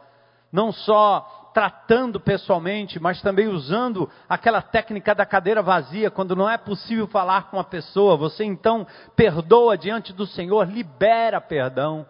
Não 0.51 0.73
só 0.73 1.51
tratando 1.53 2.19
pessoalmente, 2.19 2.99
mas 2.99 3.21
também 3.21 3.47
usando 3.47 4.11
aquela 4.29 4.63
técnica 4.63 5.15
da 5.15 5.27
cadeira 5.27 5.63
vazia, 5.63 6.11
quando 6.11 6.35
não 6.35 6.49
é 6.49 6.57
possível 6.57 7.07
falar 7.07 7.51
com 7.51 7.61
a 7.61 7.65
pessoa, 7.65 8.17
você 8.17 8.45
então 8.45 8.87
perdoa 9.15 9.77
diante 9.77 10.13
do 10.13 10.27
Senhor, 10.27 10.69
libera 10.69 11.41
perdão. 11.41 12.07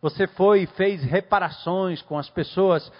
Você 0.00 0.26
foi 0.28 0.62
e 0.62 0.66
fez 0.66 1.02
reparações 1.02 2.00
com 2.02 2.16
as 2.16 2.30
pessoas 2.30 2.90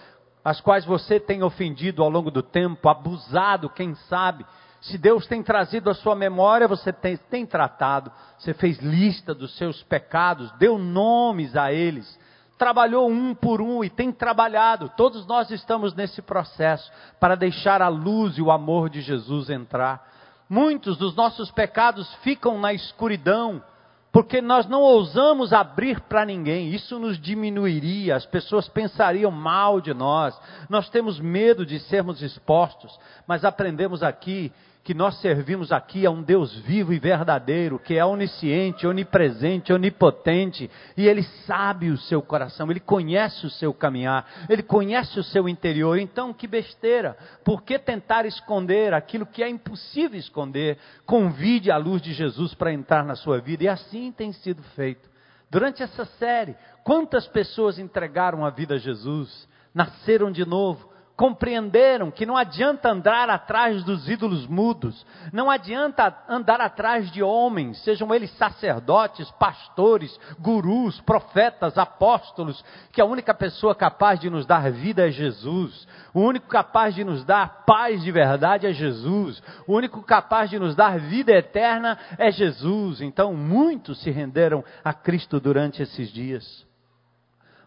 as 0.43 0.61
quais 0.61 0.85
você 0.85 1.19
tem 1.19 1.43
ofendido 1.43 2.01
ao 2.01 2.09
longo 2.09 2.31
do 2.31 2.41
tempo, 2.41 2.87
abusado, 2.89 3.69
quem 3.69 3.93
sabe. 3.95 4.45
Se 4.81 4.97
Deus 4.97 5.27
tem 5.27 5.43
trazido 5.43 5.89
a 5.89 5.93
sua 5.93 6.15
memória, 6.15 6.67
você 6.67 6.93
tem, 6.93 7.17
tem 7.17 7.45
tratado, 7.45 8.11
você 8.37 8.53
fez 8.53 8.79
lista 8.79 9.33
dos 9.33 9.55
seus 9.57 9.83
pecados, 9.83 10.51
deu 10.53 10.77
nomes 10.77 11.55
a 11.55 11.73
eles 11.73 12.17
trabalhou 12.59 13.09
um 13.09 13.33
por 13.33 13.61
um 13.61 13.81
e 13.85 13.89
tem 13.89 14.11
trabalhado. 14.11 14.91
Todos 14.97 15.25
nós 15.25 15.49
estamos 15.49 15.95
nesse 15.95 16.21
processo 16.21 16.91
para 17.17 17.35
deixar 17.35 17.81
a 17.81 17.87
luz 17.87 18.37
e 18.37 18.41
o 18.41 18.51
amor 18.51 18.89
de 18.89 18.99
Jesus 18.99 19.49
entrar. 19.49 20.05
Muitos 20.49 20.97
dos 20.97 21.15
nossos 21.15 21.49
pecados 21.51 22.13
ficam 22.15 22.59
na 22.59 22.73
escuridão, 22.73 23.63
porque 24.11 24.41
nós 24.41 24.67
não 24.67 24.81
ousamos 24.81 25.53
abrir 25.53 26.01
para 26.01 26.25
ninguém, 26.25 26.73
isso 26.73 26.99
nos 26.99 27.17
diminuiria, 27.17 28.15
as 28.15 28.25
pessoas 28.25 28.67
pensariam 28.67 29.31
mal 29.31 29.79
de 29.79 29.93
nós, 29.93 30.37
nós 30.67 30.89
temos 30.89 31.19
medo 31.19 31.65
de 31.65 31.79
sermos 31.79 32.21
expostos, 32.21 32.99
mas 33.25 33.45
aprendemos 33.45 34.03
aqui 34.03 34.51
que 34.89 34.93
nós 34.95 35.21
servimos 35.21 35.71
aqui 35.71 36.03
a 36.03 36.09
um 36.09 36.23
Deus 36.23 36.51
vivo 36.61 36.91
e 36.91 36.97
verdadeiro, 36.97 37.77
que 37.77 37.95
é 37.95 38.03
onisciente, 38.03 38.87
onipresente, 38.87 39.71
onipotente, 39.71 40.67
e 40.97 41.07
Ele 41.07 41.21
sabe 41.45 41.91
o 41.91 41.97
seu 41.99 42.23
coração, 42.23 42.71
Ele 42.71 42.79
conhece 42.79 43.45
o 43.45 43.51
seu 43.51 43.71
caminhar, 43.71 44.27
Ele 44.49 44.63
conhece 44.63 45.19
o 45.19 45.23
seu 45.23 45.47
interior. 45.47 45.99
Então, 45.99 46.33
que 46.33 46.47
besteira! 46.47 47.15
Por 47.45 47.61
que 47.61 47.77
tentar 47.77 48.25
esconder 48.25 48.95
aquilo 48.95 49.27
que 49.27 49.43
é 49.43 49.47
impossível 49.47 50.17
esconder? 50.17 50.79
Convide 51.05 51.69
a 51.69 51.77
luz 51.77 52.01
de 52.01 52.11
Jesus 52.11 52.55
para 52.55 52.73
entrar 52.73 53.05
na 53.05 53.15
sua 53.15 53.39
vida, 53.39 53.65
e 53.65 53.67
assim 53.67 54.11
tem 54.11 54.31
sido 54.31 54.63
feito. 54.75 55.07
Durante 55.51 55.83
essa 55.83 56.05
série, 56.17 56.55
quantas 56.83 57.27
pessoas 57.27 57.77
entregaram 57.77 58.43
a 58.43 58.49
vida 58.49 58.73
a 58.73 58.79
Jesus, 58.79 59.47
nasceram 59.71 60.31
de 60.31 60.47
novo, 60.47 60.88
compreenderam 61.19 62.09
que 62.09 62.25
não 62.25 62.37
adianta 62.37 62.89
andar 62.89 63.29
atrás 63.29 63.83
dos 63.83 64.07
ídolos 64.07 64.47
mudos, 64.47 65.05
não 65.33 65.51
adianta 65.51 66.17
andar 66.29 66.61
atrás 66.61 67.11
de 67.11 67.21
homens, 67.21 67.83
sejam 67.83 68.15
eles 68.15 68.31
sacerdotes, 68.37 69.29
pastores, 69.31 70.17
gurus, 70.39 71.01
profetas, 71.01 71.77
apóstolos, 71.77 72.63
que 72.93 73.01
a 73.01 73.05
única 73.05 73.33
pessoa 73.33 73.75
capaz 73.75 74.21
de 74.21 74.29
nos 74.29 74.45
dar 74.45 74.71
vida 74.71 75.09
é 75.09 75.11
Jesus, 75.11 75.85
o 76.13 76.21
único 76.21 76.47
capaz 76.47 76.95
de 76.95 77.03
nos 77.03 77.25
dar 77.25 77.65
paz 77.65 78.01
de 78.01 78.13
verdade 78.13 78.65
é 78.65 78.71
Jesus, 78.71 79.43
o 79.67 79.73
único 79.73 80.01
capaz 80.01 80.49
de 80.49 80.57
nos 80.57 80.73
dar 80.73 80.97
vida 80.99 81.33
eterna 81.33 81.99
é 82.17 82.31
Jesus. 82.31 83.01
Então, 83.01 83.33
muitos 83.33 84.01
se 84.01 84.09
renderam 84.09 84.63
a 84.85 84.93
Cristo 84.93 85.37
durante 85.37 85.83
esses 85.83 86.13
dias. 86.13 86.65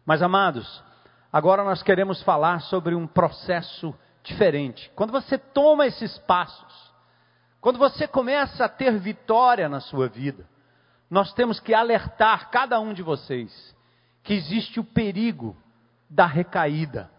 Mas, 0.07 0.23
amados, 0.23 0.83
Agora 1.33 1.65
nós 1.65 1.83
queremos 1.83 2.23
falar 2.23 2.61
sobre 2.61 2.95
um 2.95 3.07
processo 3.07 3.95
diferente. 4.23 4.91
Quando 4.95 5.13
você 5.13 5.39
toma 5.39 5.87
esses 5.87 6.19
passos, 6.19 6.93
quando 7.59 7.79
você 7.79 8.07
começa 8.07 8.67
a 8.67 8.69
ter 8.69 8.99
vitória 8.99 9.69
na 9.69 9.81
sua 9.81 10.09
vida, 10.09 10.47
nós 11.09 11.33
temos 11.33 11.59
que 11.59 11.73
alertar 11.73 12.51
cada 12.51 12.79
um 12.81 12.93
de 12.93 13.03
vocês 13.03 13.75
que 14.23 14.35
existe 14.35 14.79
o 14.79 14.85
perigo 14.85 15.57
da 16.09 16.27
recaída. 16.27 17.11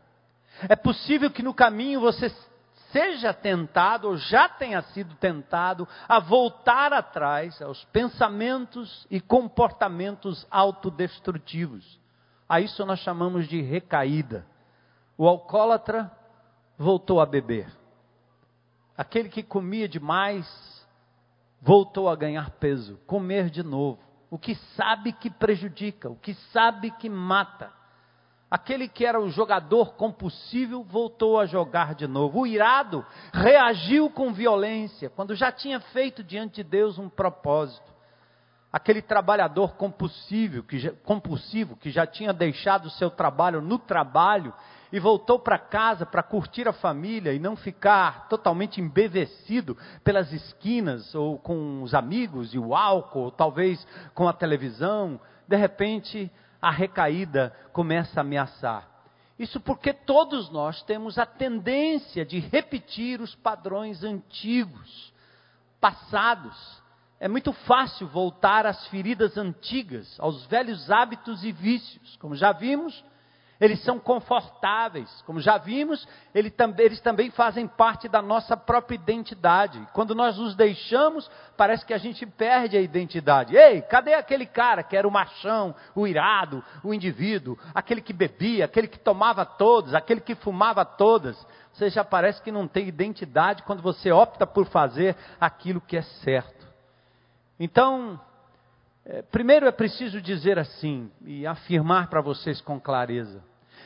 É 0.70 0.76
possível 0.76 1.32
que 1.32 1.42
no 1.42 1.54
caminho 1.54 2.00
você 2.00 2.30
seja 2.92 3.34
tentado 3.34 4.08
ou 4.08 4.18
já 4.18 4.48
tenha 4.48 4.82
sido 4.84 5.16
tentado 5.16 5.88
a 6.08 6.20
voltar 6.20 6.94
atrás 6.94 7.60
aos 7.62 7.84
pensamentos 7.86 9.08
e 9.10 9.20
comportamentos 9.20 10.46
autodestrutivos. 10.52 12.03
A 12.54 12.62
isso 12.62 12.86
nós 12.86 13.00
chamamos 13.00 13.48
de 13.48 13.62
recaída. 13.64 14.46
O 15.18 15.28
alcoólatra 15.28 16.12
voltou 16.78 17.20
a 17.20 17.26
beber. 17.26 17.66
Aquele 18.96 19.28
que 19.28 19.42
comia 19.42 19.90
demais 19.90 20.88
voltou 21.60 22.08
a 22.08 22.16
ganhar 22.16 22.52
peso, 22.52 23.00
comer 23.08 23.50
de 23.50 23.64
novo. 23.64 23.98
O 24.30 24.38
que 24.38 24.54
sabe 24.78 25.14
que 25.14 25.32
prejudica, 25.32 26.12
o 26.12 26.16
que 26.16 26.36
sabe 26.52 26.92
que 26.92 27.10
mata. 27.10 27.74
Aquele 28.52 28.88
que 28.88 29.04
era 29.04 29.20
o 29.20 29.32
jogador 29.32 29.96
compulsivo 29.96 30.84
voltou 30.84 31.40
a 31.40 31.48
jogar 31.48 31.96
de 31.96 32.06
novo. 32.06 32.42
O 32.42 32.46
irado 32.46 33.04
reagiu 33.34 34.12
com 34.12 34.32
violência, 34.32 35.10
quando 35.10 35.34
já 35.34 35.52
tinha 35.52 35.80
feito 35.80 36.24
diante 36.24 36.58
de 36.58 36.64
Deus 36.64 37.00
um 37.00 37.10
propósito 37.10 37.93
aquele 38.74 39.04
trabalhador 39.04 39.76
compulsivo 39.76 40.64
que, 40.64 40.80
já, 40.80 40.92
compulsivo 41.04 41.78
que 41.78 41.92
já 41.92 42.08
tinha 42.08 42.34
deixado 42.34 42.88
o 42.88 42.90
seu 42.90 43.12
trabalho 43.12 43.62
no 43.62 43.78
trabalho 43.78 44.52
e 44.92 45.00
voltou 45.00 45.38
para 45.38 45.60
casa 45.60 46.08
para 46.08 46.24
curtir 46.24 46.68
a 46.68 46.74
família 46.74 47.34
e 47.34 47.40
não 47.40 47.56
ficar 47.56 48.28
totalmente 48.28 48.82
embevecido 48.82 49.78
pelas 50.04 50.34
esquinas 50.34 51.14
ou 51.14 51.38
com 51.38 51.84
os 51.84 51.94
amigos 51.94 52.56
e 52.56 52.58
o 52.58 52.76
álcool, 52.76 53.26
ou 53.26 53.32
talvez 53.32 53.86
com 54.16 54.28
a 54.28 54.34
televisão, 54.34 55.22
de 55.48 55.56
repente 55.56 56.32
a 56.60 56.72
recaída 56.72 57.56
começa 57.72 58.20
a 58.20 58.22
ameaçar. 58.22 58.90
Isso 59.38 59.60
porque 59.60 59.94
todos 59.94 60.50
nós 60.50 60.82
temos 60.84 61.20
a 61.20 61.26
tendência 61.26 62.26
de 62.26 62.40
repetir 62.40 63.22
os 63.22 63.36
padrões 63.36 64.04
antigos, 64.04 65.14
passados, 65.82 66.83
é 67.24 67.28
muito 67.30 67.54
fácil 67.54 68.06
voltar 68.06 68.66
às 68.66 68.86
feridas 68.88 69.38
antigas, 69.38 70.14
aos 70.20 70.46
velhos 70.48 70.92
hábitos 70.92 71.42
e 71.46 71.54
vícios. 71.54 72.18
Como 72.18 72.36
já 72.36 72.52
vimos, 72.52 73.02
eles 73.62 73.82
são 73.82 73.98
confortáveis. 73.98 75.10
Como 75.26 75.40
já 75.40 75.58
vimos, 75.58 76.06
eles 76.36 77.00
também 77.00 77.32
fazem 77.32 77.66
parte 77.66 78.10
da 78.10 78.22
nossa 78.22 78.58
própria 78.58 78.96
identidade. 78.96 79.82
Quando 79.94 80.14
nós 80.14 80.38
os 80.38 80.54
deixamos, 80.54 81.32
parece 81.56 81.86
que 81.86 81.94
a 81.94 81.98
gente 81.98 82.26
perde 82.26 82.76
a 82.76 82.82
identidade. 82.82 83.56
Ei, 83.56 83.82
cadê 83.84 84.16
aquele 84.16 84.46
cara 84.46 84.84
que 84.84 84.98
era 84.98 85.08
o 85.08 85.12
machão, 85.12 85.74
o 85.96 86.06
irado, 86.06 86.62
o 86.84 86.94
indivíduo, 86.94 87.58
aquele 87.74 88.02
que 88.02 88.12
bebia, 88.12 88.66
aquele 88.66 88.90
que 88.90 89.00
tomava 89.00 89.46
todos, 89.46 89.96
aquele 89.96 90.20
que 90.20 90.36
fumava 90.36 90.84
todas? 90.84 91.38
Você 91.72 91.90
já 91.90 92.04
parece 92.04 92.42
que 92.42 92.52
não 92.52 92.68
tem 92.68 92.86
identidade 92.86 93.64
quando 93.64 93.82
você 93.82 94.12
opta 94.12 94.46
por 94.46 94.66
fazer 94.66 95.16
aquilo 95.40 95.80
que 95.80 95.96
é 95.96 96.02
certo. 96.02 96.63
Então, 97.64 98.20
é, 99.06 99.22
primeiro 99.22 99.66
é 99.66 99.72
preciso 99.72 100.22
dizer 100.22 100.60
assim 100.60 101.10
e 101.26 101.48
afirmar 101.48 102.10
para 102.10 102.20
vocês 102.20 102.60
com 102.60 102.78
clareza: 102.78 103.42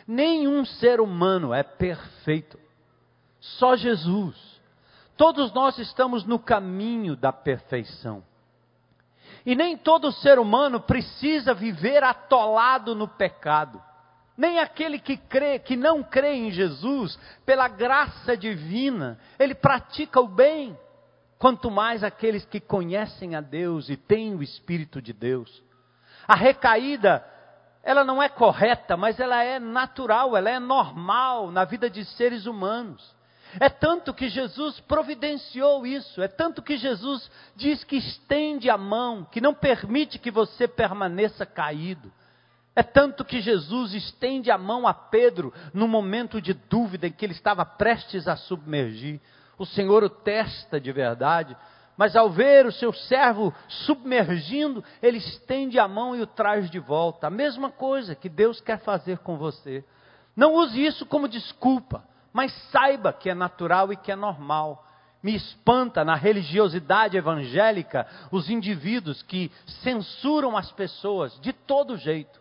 nenhum 0.07 0.65
ser 0.65 0.99
humano 0.99 1.53
é 1.53 1.61
perfeito, 1.61 2.59
só 3.39 3.75
Jesus. 3.75 4.35
Todos 5.15 5.53
nós 5.53 5.77
estamos 5.77 6.25
no 6.25 6.39
caminho 6.39 7.15
da 7.15 7.31
perfeição. 7.31 8.23
E 9.45 9.53
nem 9.53 9.77
todo 9.77 10.11
ser 10.11 10.39
humano 10.39 10.79
precisa 10.79 11.53
viver 11.53 12.03
atolado 12.03 12.95
no 12.95 13.07
pecado. 13.07 13.79
Nem 14.35 14.57
aquele 14.57 14.97
que 14.97 15.17
crê, 15.17 15.59
que 15.59 15.75
não 15.75 16.01
crê 16.01 16.33
em 16.33 16.49
Jesus, 16.49 17.15
pela 17.45 17.67
graça 17.67 18.35
divina, 18.35 19.19
ele 19.37 19.53
pratica 19.53 20.19
o 20.19 20.27
bem 20.27 20.75
quanto 21.37 21.69
mais 21.69 22.03
aqueles 22.03 22.45
que 22.45 22.59
conhecem 22.59 23.35
a 23.35 23.41
Deus 23.41 23.89
e 23.89 23.97
têm 23.97 24.35
o 24.35 24.43
Espírito 24.43 25.01
de 25.01 25.13
Deus. 25.13 25.63
A 26.27 26.35
recaída, 26.35 27.25
ela 27.83 28.03
não 28.03 28.21
é 28.21 28.27
correta, 28.27 28.97
mas 28.97 29.19
ela 29.19 29.43
é 29.43 29.59
natural, 29.59 30.35
ela 30.35 30.49
é 30.49 30.59
normal 30.59 31.51
na 31.51 31.63
vida 31.63 31.89
de 31.89 32.03
seres 32.05 32.45
humanos. 32.45 33.15
É 33.59 33.69
tanto 33.69 34.13
que 34.13 34.27
Jesus 34.27 34.79
providenciou 34.81 35.87
isso, 35.87 36.21
é 36.21 36.27
tanto 36.27 36.61
que 36.61 36.77
Jesus 36.77 37.31
diz 37.55 37.83
que 37.83 37.95
estende 37.95 38.69
a 38.69 38.77
mão, 38.77 39.23
que 39.23 39.39
não 39.39 39.53
permite 39.53 40.19
que 40.19 40.29
você 40.29 40.67
permaneça 40.67 41.45
caído. 41.45 42.11
É 42.75 42.83
tanto 42.83 43.25
que 43.25 43.41
Jesus 43.41 43.93
estende 43.93 44.51
a 44.51 44.57
mão 44.57 44.85
a 44.85 44.93
Pedro 44.93 45.53
no 45.73 45.87
momento 45.87 46.41
de 46.41 46.53
dúvida 46.53 47.07
em 47.07 47.11
que 47.11 47.25
ele 47.25 47.33
estava 47.33 47.65
prestes 47.65 48.27
a 48.27 48.35
submergir 48.35 49.19
o 49.57 49.65
Senhor 49.65 50.03
o 50.03 50.09
testa 50.09 50.79
de 50.79 50.91
verdade, 50.91 51.55
mas 51.97 52.15
ao 52.15 52.29
ver 52.29 52.65
o 52.67 52.71
seu 52.71 52.93
servo 52.93 53.53
submergindo, 53.67 54.83
ele 55.01 55.17
estende 55.17 55.79
a 55.79 55.87
mão 55.87 56.15
e 56.15 56.21
o 56.21 56.27
traz 56.27 56.69
de 56.69 56.79
volta. 56.79 57.25
A 57.25 57.31
mesma 57.31 57.71
coisa 57.71 58.13
que 58.13 58.29
Deus 58.29 58.61
quer 58.61 58.79
fazer 58.79 59.17
com 59.19 59.35
você. 59.35 59.83
Não 60.35 60.53
use 60.53 60.79
isso 60.85 61.07
como 61.07 61.27
desculpa, 61.27 62.03
mas 62.31 62.53
saiba 62.71 63.11
que 63.11 63.31
é 63.31 63.33
natural 63.33 63.91
e 63.91 63.97
que 63.97 64.11
é 64.11 64.15
normal. 64.15 64.85
Me 65.23 65.35
espanta 65.35 66.05
na 66.05 66.13
religiosidade 66.13 67.17
evangélica 67.17 68.05
os 68.31 68.47
indivíduos 68.47 69.23
que 69.23 69.51
censuram 69.81 70.55
as 70.55 70.71
pessoas 70.71 71.39
de 71.41 71.51
todo 71.51 71.97
jeito. 71.97 72.39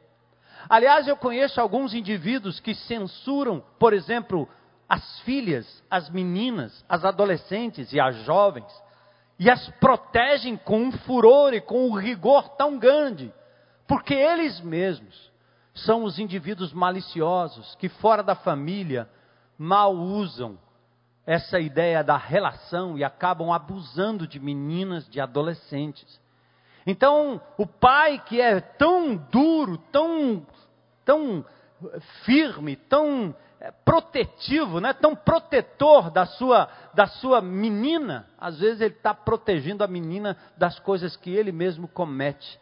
Aliás, 0.68 1.08
eu 1.08 1.16
conheço 1.16 1.58
alguns 1.60 1.94
indivíduos 1.94 2.60
que 2.60 2.74
censuram, 2.74 3.64
por 3.78 3.94
exemplo, 3.94 4.46
as 4.88 5.20
filhas, 5.20 5.82
as 5.90 6.08
meninas, 6.10 6.84
as 6.88 7.04
adolescentes 7.04 7.92
e 7.92 8.00
as 8.00 8.16
jovens, 8.24 8.72
e 9.38 9.50
as 9.50 9.68
protegem 9.80 10.56
com 10.56 10.80
um 10.80 10.92
furor 10.92 11.52
e 11.52 11.60
com 11.60 11.88
um 11.88 11.94
rigor 11.94 12.48
tão 12.50 12.78
grande, 12.78 13.32
porque 13.86 14.14
eles 14.14 14.60
mesmos 14.60 15.30
são 15.74 16.04
os 16.04 16.18
indivíduos 16.18 16.72
maliciosos 16.72 17.74
que, 17.76 17.88
fora 17.88 18.22
da 18.22 18.34
família, 18.34 19.08
mal 19.58 19.94
usam 19.94 20.58
essa 21.26 21.58
ideia 21.58 22.02
da 22.02 22.16
relação 22.16 22.96
e 22.96 23.04
acabam 23.04 23.52
abusando 23.52 24.26
de 24.26 24.38
meninas, 24.38 25.08
de 25.08 25.20
adolescentes. 25.20 26.20
Então, 26.86 27.40
o 27.58 27.66
pai 27.66 28.22
que 28.24 28.40
é 28.40 28.60
tão 28.60 29.16
duro, 29.16 29.76
tão, 29.90 30.46
tão 31.04 31.44
firme, 32.24 32.76
tão 32.76 33.34
é, 33.60 33.70
protetivo, 33.70 34.80
né, 34.80 34.92
tão 34.92 35.14
protetor 35.14 36.10
da 36.10 36.26
sua, 36.26 36.68
da 36.94 37.06
sua 37.06 37.40
menina, 37.40 38.26
às 38.38 38.58
vezes 38.58 38.80
ele 38.80 38.94
está 38.94 39.14
protegendo 39.14 39.82
a 39.82 39.86
menina 39.86 40.36
das 40.56 40.78
coisas 40.78 41.16
que 41.16 41.30
ele 41.30 41.52
mesmo 41.52 41.88
comete. 41.88 42.58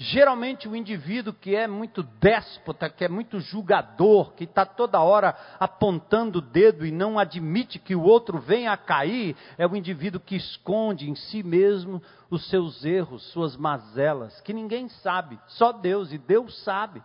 Geralmente 0.00 0.68
o 0.68 0.76
indivíduo 0.76 1.32
que 1.32 1.56
é 1.56 1.66
muito 1.66 2.04
déspota, 2.04 2.88
que 2.88 3.04
é 3.04 3.08
muito 3.08 3.40
julgador, 3.40 4.32
que 4.34 4.44
está 4.44 4.64
toda 4.64 5.00
hora 5.00 5.36
apontando 5.58 6.38
o 6.38 6.42
dedo 6.42 6.86
e 6.86 6.92
não 6.92 7.18
admite 7.18 7.80
que 7.80 7.96
o 7.96 8.02
outro 8.04 8.38
venha 8.38 8.70
a 8.70 8.76
cair, 8.76 9.36
é 9.58 9.66
o 9.66 9.74
indivíduo 9.74 10.20
que 10.20 10.36
esconde 10.36 11.10
em 11.10 11.16
si 11.16 11.42
mesmo 11.42 12.00
os 12.30 12.48
seus 12.48 12.84
erros, 12.84 13.24
suas 13.32 13.56
mazelas, 13.56 14.40
que 14.42 14.52
ninguém 14.52 14.88
sabe, 14.88 15.36
só 15.48 15.72
Deus, 15.72 16.12
e 16.12 16.18
Deus 16.18 16.62
sabe. 16.62 17.02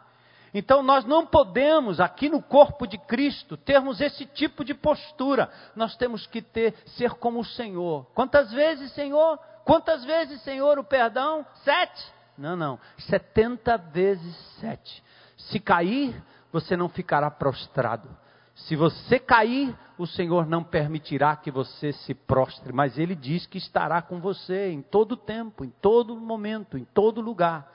Então 0.54 0.84
nós 0.84 1.04
não 1.06 1.26
podemos, 1.26 2.00
aqui 2.00 2.30
no 2.30 2.42
corpo 2.42 2.86
de 2.86 2.98
Cristo, 2.98 3.58
termos 3.58 4.00
esse 4.00 4.26
tipo 4.26 4.64
de 4.64 4.74
postura. 4.74 5.50
Nós 5.76 5.96
temos 5.96 6.28
que 6.28 6.42
ter, 6.42 6.76
ser 6.86 7.12
como 7.16 7.40
o 7.40 7.46
Senhor. 7.46 8.06
Quantas 8.14 8.52
vezes, 8.52 8.92
Senhor? 8.94 9.40
Quantas 9.66 10.04
vezes, 10.06 10.42
Senhor, 10.44 10.78
o 10.78 10.84
perdão? 10.84 11.46
Sete? 11.64 12.14
Não, 12.38 12.56
não. 12.56 12.80
Setenta 12.98 13.78
vezes 13.78 14.36
sete. 14.60 15.04
Se 15.38 15.60
cair, 15.60 16.22
você 16.52 16.78
não 16.78 16.88
ficará 16.88 17.32
prostrado. 17.32 18.08
Se 18.56 18.76
você 18.76 19.20
cair, 19.20 19.76
o 19.98 20.06
Senhor 20.06 20.46
não 20.46 20.64
permitirá 20.64 21.36
que 21.36 21.50
você 21.50 21.92
se 21.92 22.14
prostre, 22.14 22.72
mas 22.72 22.98
Ele 23.00 23.16
diz 23.16 23.48
que 23.48 23.58
estará 23.58 24.02
com 24.02 24.20
você 24.20 24.70
em 24.70 24.82
todo 24.82 25.18
tempo, 25.18 25.66
em 25.66 25.70
todo 25.82 26.16
momento, 26.16 26.78
em 26.78 26.86
todo 26.86 27.22
lugar. 27.22 27.72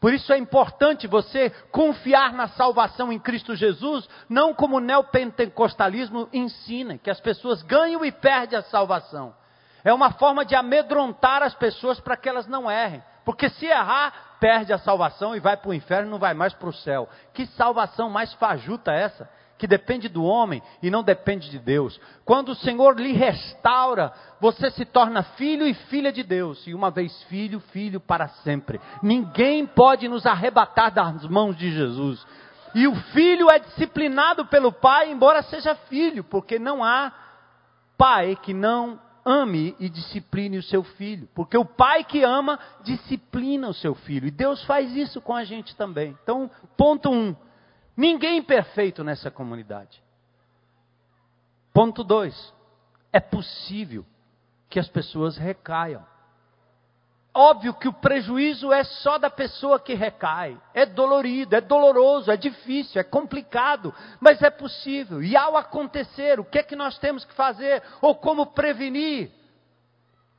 Por 0.00 0.14
isso 0.14 0.32
é 0.32 0.38
importante 0.38 1.06
você 1.06 1.50
confiar 1.70 2.32
na 2.32 2.48
salvação 2.48 3.12
em 3.12 3.18
Cristo 3.18 3.54
Jesus, 3.54 4.08
não 4.28 4.54
como 4.54 4.78
o 4.78 4.80
neopentecostalismo 4.80 6.26
ensina, 6.32 6.96
que 6.96 7.10
as 7.10 7.20
pessoas 7.20 7.62
ganham 7.62 8.02
e 8.02 8.10
perdem 8.10 8.58
a 8.58 8.62
salvação. 8.62 9.34
É 9.84 9.92
uma 9.92 10.12
forma 10.12 10.44
de 10.44 10.54
amedrontar 10.54 11.42
as 11.42 11.54
pessoas 11.54 12.00
para 12.00 12.16
que 12.16 12.28
elas 12.28 12.46
não 12.46 12.70
errem. 12.70 13.02
Porque 13.24 13.50
se 13.50 13.66
errar, 13.66 14.36
perde 14.40 14.72
a 14.72 14.78
salvação 14.78 15.36
e 15.36 15.40
vai 15.40 15.56
para 15.56 15.70
o 15.70 15.74
inferno 15.74 16.10
não 16.10 16.18
vai 16.18 16.32
mais 16.32 16.54
para 16.54 16.68
o 16.68 16.72
céu. 16.72 17.06
Que 17.34 17.46
salvação 17.46 18.08
mais 18.08 18.32
fajuta 18.34 18.92
é 18.92 19.02
essa? 19.02 19.30
Que 19.60 19.66
depende 19.66 20.08
do 20.08 20.24
homem 20.24 20.62
e 20.82 20.90
não 20.90 21.02
depende 21.02 21.50
de 21.50 21.58
Deus. 21.58 22.00
Quando 22.24 22.52
o 22.52 22.54
Senhor 22.54 22.98
lhe 22.98 23.12
restaura, 23.12 24.10
você 24.40 24.70
se 24.70 24.86
torna 24.86 25.22
filho 25.22 25.66
e 25.66 25.74
filha 25.74 26.10
de 26.10 26.22
Deus, 26.22 26.66
e 26.66 26.72
uma 26.72 26.90
vez 26.90 27.22
filho, 27.24 27.60
filho 27.60 28.00
para 28.00 28.26
sempre. 28.28 28.80
Ninguém 29.02 29.66
pode 29.66 30.08
nos 30.08 30.24
arrebatar 30.24 30.90
das 30.90 31.26
mãos 31.26 31.54
de 31.58 31.70
Jesus. 31.70 32.26
E 32.74 32.88
o 32.88 32.94
filho 33.12 33.50
é 33.50 33.58
disciplinado 33.58 34.46
pelo 34.46 34.72
pai, 34.72 35.12
embora 35.12 35.42
seja 35.42 35.74
filho, 35.74 36.24
porque 36.24 36.58
não 36.58 36.82
há 36.82 37.12
pai 37.98 38.38
que 38.42 38.54
não 38.54 38.98
ame 39.22 39.76
e 39.78 39.90
discipline 39.90 40.56
o 40.56 40.62
seu 40.62 40.82
filho. 40.82 41.28
Porque 41.34 41.58
o 41.58 41.66
pai 41.66 42.02
que 42.02 42.22
ama, 42.22 42.58
disciplina 42.82 43.68
o 43.68 43.74
seu 43.74 43.94
filho. 43.94 44.26
E 44.26 44.30
Deus 44.30 44.64
faz 44.64 44.96
isso 44.96 45.20
com 45.20 45.34
a 45.34 45.44
gente 45.44 45.76
também. 45.76 46.16
Então, 46.22 46.50
ponto 46.78 47.10
um 47.10 47.36
Ninguém 48.00 48.42
perfeito 48.42 49.04
nessa 49.04 49.30
comunidade. 49.30 50.02
Ponto 51.70 52.02
2. 52.02 52.54
É 53.12 53.20
possível 53.20 54.06
que 54.70 54.80
as 54.80 54.88
pessoas 54.88 55.36
recaiam. 55.36 56.02
Óbvio 57.34 57.74
que 57.74 57.86
o 57.86 57.92
prejuízo 57.92 58.72
é 58.72 58.84
só 58.84 59.18
da 59.18 59.28
pessoa 59.28 59.78
que 59.78 59.92
recai. 59.92 60.58
É 60.72 60.86
dolorido, 60.86 61.54
é 61.54 61.60
doloroso, 61.60 62.30
é 62.30 62.38
difícil, 62.38 62.98
é 62.98 63.04
complicado, 63.04 63.94
mas 64.18 64.40
é 64.40 64.48
possível. 64.48 65.22
E 65.22 65.36
ao 65.36 65.54
acontecer, 65.54 66.40
o 66.40 66.44
que 66.44 66.58
é 66.58 66.62
que 66.62 66.74
nós 66.74 66.98
temos 67.00 67.26
que 67.26 67.34
fazer? 67.34 67.82
Ou 68.00 68.14
como 68.14 68.46
prevenir? 68.46 69.30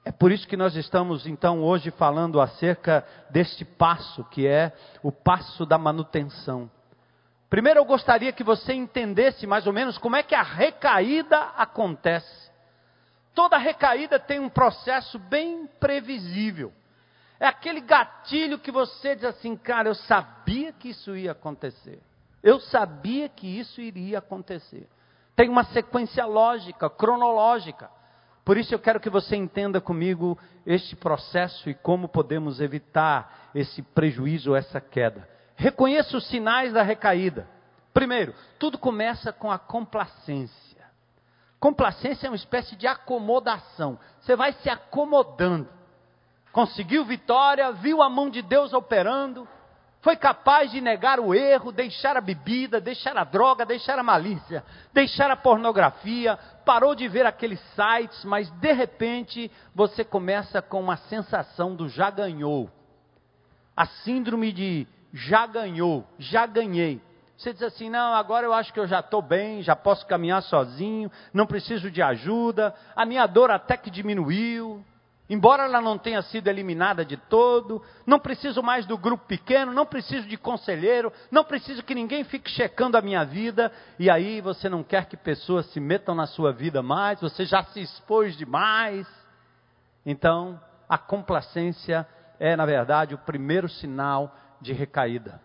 É 0.04 0.12
por 0.12 0.32
isso 0.32 0.48
que 0.48 0.58
nós 0.58 0.76
estamos 0.76 1.28
então 1.28 1.62
hoje 1.62 1.92
falando 1.92 2.42
acerca 2.42 3.06
deste 3.30 3.64
passo, 3.64 4.24
que 4.32 4.48
é 4.48 4.74
o 5.04 5.12
passo 5.12 5.64
da 5.64 5.78
manutenção. 5.78 6.68
Primeiro 7.52 7.82
eu 7.82 7.86
gostaria 7.86 8.32
que 8.32 8.46
você 8.46 8.72
entendesse 8.72 9.46
mais 9.46 9.68
ou 9.68 9.74
menos 9.74 9.98
como 9.98 10.16
é 10.16 10.24
que 10.24 10.34
a 10.34 10.42
recaída 10.42 11.38
acontece. 11.58 12.50
Toda 13.36 13.58
recaída 13.58 14.18
tem 14.18 14.40
um 14.40 14.48
processo 14.48 15.20
bem 15.20 15.68
previsível. 15.78 16.72
É 17.38 17.46
aquele 17.46 17.82
gatilho 17.82 18.58
que 18.58 18.72
você 18.72 19.16
diz 19.16 19.26
assim, 19.26 19.58
cara, 19.58 19.90
eu 19.90 19.96
sabia 19.96 20.72
que 20.72 20.92
isso 20.92 21.14
ia 21.14 21.34
acontecer. 21.34 22.00
Eu 22.42 22.58
sabia 22.62 23.28
que 23.28 23.60
isso 23.60 23.82
iria 23.82 24.20
acontecer. 24.20 24.88
Tem 25.36 25.50
uma 25.50 25.66
sequência 25.66 26.26
lógica, 26.26 26.90
cronológica. 26.90 27.92
Por 28.46 28.56
isso 28.56 28.74
eu 28.74 28.80
quero 28.80 29.02
que 29.02 29.10
você 29.10 29.36
entenda 29.36 29.82
comigo 29.82 30.40
este 30.66 30.96
processo 30.96 31.70
e 31.70 31.74
como 31.74 32.08
podemos 32.08 32.62
evitar 32.62 33.50
esse 33.54 33.82
prejuízo 33.82 34.56
essa 34.56 34.80
queda. 34.80 35.28
Reconheça 35.62 36.18
os 36.18 36.26
sinais 36.26 36.74
da 36.74 36.82
recaída. 36.82 37.48
Primeiro, 37.94 38.34
tudo 38.58 38.80
começa 38.80 39.32
com 39.32 39.52
a 39.52 39.60
complacência. 39.60 40.84
Complacência 41.60 42.26
é 42.26 42.32
uma 42.32 42.36
espécie 42.36 42.76
de 42.76 42.88
acomodação. 42.88 44.00
Você 44.20 44.36
vai 44.36 44.54
se 44.54 44.72
acomodando. 44.72 45.70
Conseguiu 46.52 47.06
vitória, 47.06 47.72
viu 47.74 48.02
a 48.02 48.10
mão 48.10 48.28
de 48.28 48.42
Deus 48.42 48.74
operando, 48.74 49.48
foi 50.02 50.16
capaz 50.16 50.72
de 50.72 50.82
negar 50.82 51.20
o 51.20 51.32
erro, 51.32 51.72
deixar 51.72 52.18
a 52.18 52.22
bebida, 52.22 52.82
deixar 52.82 53.16
a 53.16 53.24
droga, 53.24 53.64
deixar 53.64 54.00
a 54.00 54.04
malícia, 54.04 54.66
deixar 54.92 55.30
a 55.30 55.36
pornografia, 55.36 56.40
parou 56.66 56.96
de 56.96 57.08
ver 57.08 57.28
aqueles 57.28 57.62
sites, 57.76 58.26
mas 58.26 58.50
de 58.50 58.74
repente 58.74 59.52
você 59.76 60.04
começa 60.04 60.60
com 60.60 60.82
uma 60.82 60.98
sensação 60.98 61.76
do 61.76 61.88
já 61.88 62.10
ganhou. 62.10 62.68
A 63.78 63.86
síndrome 63.86 64.52
de 64.52 64.88
já 65.14 65.46
ganhou, 65.46 66.06
já 66.18 66.46
ganhei. 66.46 67.02
Você 67.38 67.54
diz 67.54 67.64
assim: 67.64 67.90
não, 67.90 68.14
agora 68.14 68.46
eu 68.46 68.54
acho 68.54 68.72
que 68.72 68.80
eu 68.80 68.88
já 68.88 69.00
estou 69.00 69.22
bem, 69.22 69.64
já 69.64 69.76
posso 69.76 70.06
caminhar 70.06 70.44
sozinho, 70.44 71.12
não 71.34 71.48
preciso 71.48 71.90
de 71.90 72.02
ajuda, 72.02 72.74
a 72.96 73.06
minha 73.06 73.26
dor 73.26 73.50
até 73.50 73.76
que 73.76 73.90
diminuiu, 73.90 74.86
embora 75.28 75.64
ela 75.64 75.82
não 75.82 75.98
tenha 75.98 76.22
sido 76.22 76.48
eliminada 76.50 77.04
de 77.04 77.18
todo, 77.18 77.82
não 78.06 78.20
preciso 78.20 78.62
mais 78.62 78.86
do 78.86 78.96
grupo 78.98 79.26
pequeno, 79.26 79.74
não 79.74 79.88
preciso 79.88 80.28
de 80.28 80.38
conselheiro, 80.38 81.12
não 81.32 81.44
preciso 81.44 81.82
que 81.82 81.96
ninguém 81.96 82.24
fique 82.24 82.50
checando 82.52 82.96
a 82.96 83.02
minha 83.02 83.24
vida, 83.24 83.72
e 83.98 84.10
aí 84.10 84.40
você 84.40 84.70
não 84.70 84.84
quer 84.84 85.06
que 85.06 85.18
pessoas 85.18 85.66
se 85.72 85.80
metam 85.80 86.14
na 86.14 86.28
sua 86.28 86.54
vida 86.54 86.84
mais, 86.84 87.20
você 87.20 87.44
já 87.44 87.64
se 87.64 87.82
expôs 87.82 88.38
demais. 88.38 89.08
Então, 90.06 90.62
a 90.88 90.98
complacência 90.98 92.08
é, 92.40 92.56
na 92.56 92.66
verdade, 92.66 93.16
o 93.16 93.20
primeiro 93.20 93.70
sinal 93.70 94.36
de 94.62 94.72
recaída. 94.74 95.42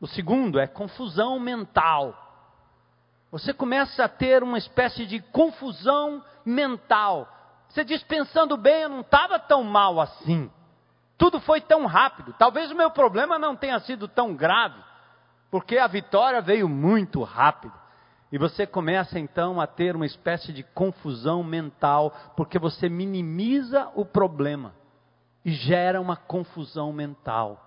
O 0.00 0.06
segundo 0.06 0.58
é 0.58 0.66
confusão 0.66 1.38
mental. 1.38 2.22
Você 3.30 3.52
começa 3.52 4.04
a 4.04 4.08
ter 4.08 4.42
uma 4.42 4.56
espécie 4.56 5.04
de 5.04 5.20
confusão 5.20 6.24
mental 6.44 7.36
você 7.76 7.84
diz, 7.84 8.02
pensando 8.02 8.56
bem, 8.56 8.84
eu 8.84 8.88
não 8.88 9.00
estava 9.00 9.38
tão 9.38 9.62
mal 9.62 10.00
assim. 10.00 10.50
Tudo 11.18 11.40
foi 11.40 11.60
tão 11.60 11.84
rápido. 11.86 12.34
Talvez 12.38 12.70
o 12.70 12.74
meu 12.74 12.90
problema 12.90 13.38
não 13.38 13.56
tenha 13.56 13.78
sido 13.80 14.08
tão 14.08 14.34
grave, 14.34 14.80
porque 15.50 15.78
a 15.78 15.86
vitória 15.86 16.40
veio 16.40 16.68
muito 16.68 17.22
rápido. 17.22 17.74
E 18.32 18.38
você 18.38 18.66
começa 18.66 19.18
então 19.18 19.60
a 19.60 19.66
ter 19.66 19.94
uma 19.94 20.06
espécie 20.06 20.54
de 20.54 20.62
confusão 20.62 21.44
mental, 21.44 22.14
porque 22.36 22.58
você 22.58 22.88
minimiza 22.88 23.90
o 23.94 24.06
problema 24.06 24.74
e 25.44 25.52
gera 25.52 26.00
uma 26.00 26.16
confusão 26.16 26.92
mental. 26.94 27.65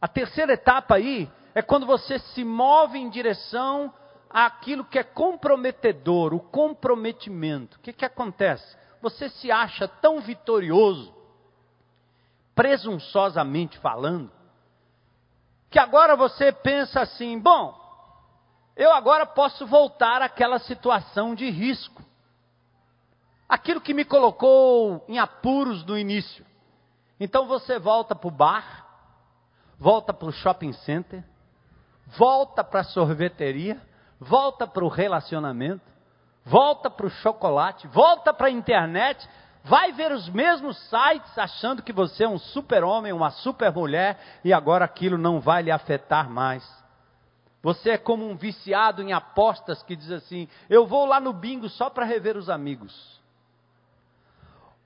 A 0.00 0.08
terceira 0.08 0.52
etapa 0.52 0.96
aí 0.96 1.30
é 1.54 1.62
quando 1.62 1.86
você 1.86 2.18
se 2.18 2.44
move 2.44 2.98
em 2.98 3.08
direção 3.08 3.92
àquilo 4.30 4.84
que 4.84 4.98
é 4.98 5.02
comprometedor, 5.02 6.34
o 6.34 6.40
comprometimento. 6.40 7.76
O 7.76 7.80
que, 7.80 7.92
que 7.92 8.04
acontece? 8.04 8.76
você 9.00 9.28
se 9.28 9.50
acha 9.50 9.86
tão 9.86 10.20
vitorioso, 10.20 11.14
presunçosamente 12.54 13.78
falando, 13.78 14.30
que 15.70 15.78
agora 15.78 16.16
você 16.16 16.52
pensa 16.52 17.00
assim: 17.00 17.38
bom, 17.38 17.78
eu 18.76 18.92
agora 18.92 19.26
posso 19.26 19.66
voltar 19.66 20.22
àquela 20.22 20.58
situação 20.58 21.34
de 21.34 21.48
risco. 21.50 22.02
Aquilo 23.48 23.80
que 23.80 23.94
me 23.94 24.04
colocou 24.04 25.04
em 25.08 25.18
apuros 25.18 25.84
no 25.84 25.96
início. 25.96 26.44
Então 27.18 27.46
você 27.46 27.78
volta 27.78 28.14
para 28.14 28.28
o 28.28 28.30
bar, 28.30 28.86
volta 29.78 30.12
para 30.12 30.28
o 30.28 30.32
shopping 30.32 30.72
center, 30.72 31.22
volta 32.18 32.64
para 32.64 32.80
a 32.80 32.84
sorveteria, 32.84 33.80
volta 34.18 34.66
para 34.66 34.84
o 34.84 34.88
relacionamento, 34.88 35.84
volta 36.44 36.90
para 36.90 37.06
o 37.06 37.10
chocolate, 37.10 37.86
volta 37.88 38.32
para 38.32 38.48
a 38.48 38.50
internet, 38.50 39.28
vai 39.64 39.92
ver 39.92 40.12
os 40.12 40.28
mesmos 40.28 40.76
sites 40.88 41.38
achando 41.38 41.82
que 41.82 41.92
você 41.92 42.24
é 42.24 42.28
um 42.28 42.38
super-homem, 42.38 43.12
uma 43.12 43.30
super-mulher 43.30 44.18
e 44.44 44.52
agora 44.52 44.84
aquilo 44.84 45.18
não 45.18 45.40
vai 45.40 45.62
lhe 45.62 45.70
afetar 45.70 46.28
mais. 46.28 46.66
Você 47.62 47.90
é 47.90 47.98
como 47.98 48.28
um 48.28 48.36
viciado 48.36 49.02
em 49.02 49.12
apostas 49.12 49.82
que 49.82 49.96
diz 49.96 50.10
assim: 50.10 50.48
eu 50.70 50.86
vou 50.86 51.04
lá 51.04 51.20
no 51.20 51.32
bingo 51.32 51.68
só 51.68 51.90
para 51.90 52.04
rever 52.04 52.36
os 52.36 52.48
amigos. 52.48 53.17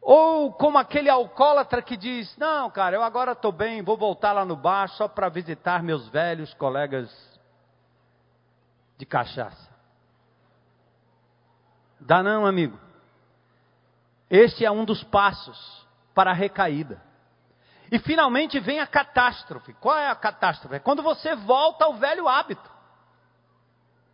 Ou 0.03 0.53
como 0.53 0.79
aquele 0.79 1.09
alcoólatra 1.09 1.81
que 1.81 1.97
diz: 1.97 2.37
não, 2.37 2.69
cara, 2.69 2.97
eu 2.97 3.03
agora 3.05 3.33
estou 3.33 3.53
bem, 3.53 3.83
vou 3.83 3.97
voltar 3.97 4.33
lá 4.33 4.45
no 4.45 4.57
bar 4.57 4.89
só 4.89 5.07
para 5.07 5.29
visitar 5.29 5.81
meus 5.81 6.09
velhos 6.09 6.53
colegas 6.55 7.09
de 8.99 9.07
cachaça. 9.07 9.71
Dá 12.01 12.21
não, 12.21 12.45
amigo. 12.45 12.79
Este 14.29 14.65
é 14.65 14.71
um 14.71 14.85
dos 14.85 15.05
passos 15.05 15.87
para 16.13 16.33
a 16.33 16.35
recaída. 16.35 17.01
E 17.93 17.99
finalmente 18.01 18.59
vem 18.59 18.81
a 18.81 18.87
catástrofe. 18.87 19.73
Qual 19.75 19.97
é 19.97 20.09
a 20.09 20.17
catástrofe? 20.17 20.77
É 20.77 20.81
quando 20.81 21.03
você 21.03 21.37
volta 21.37 21.85
ao 21.85 21.95
velho 21.95 22.27
hábito. 22.27 22.71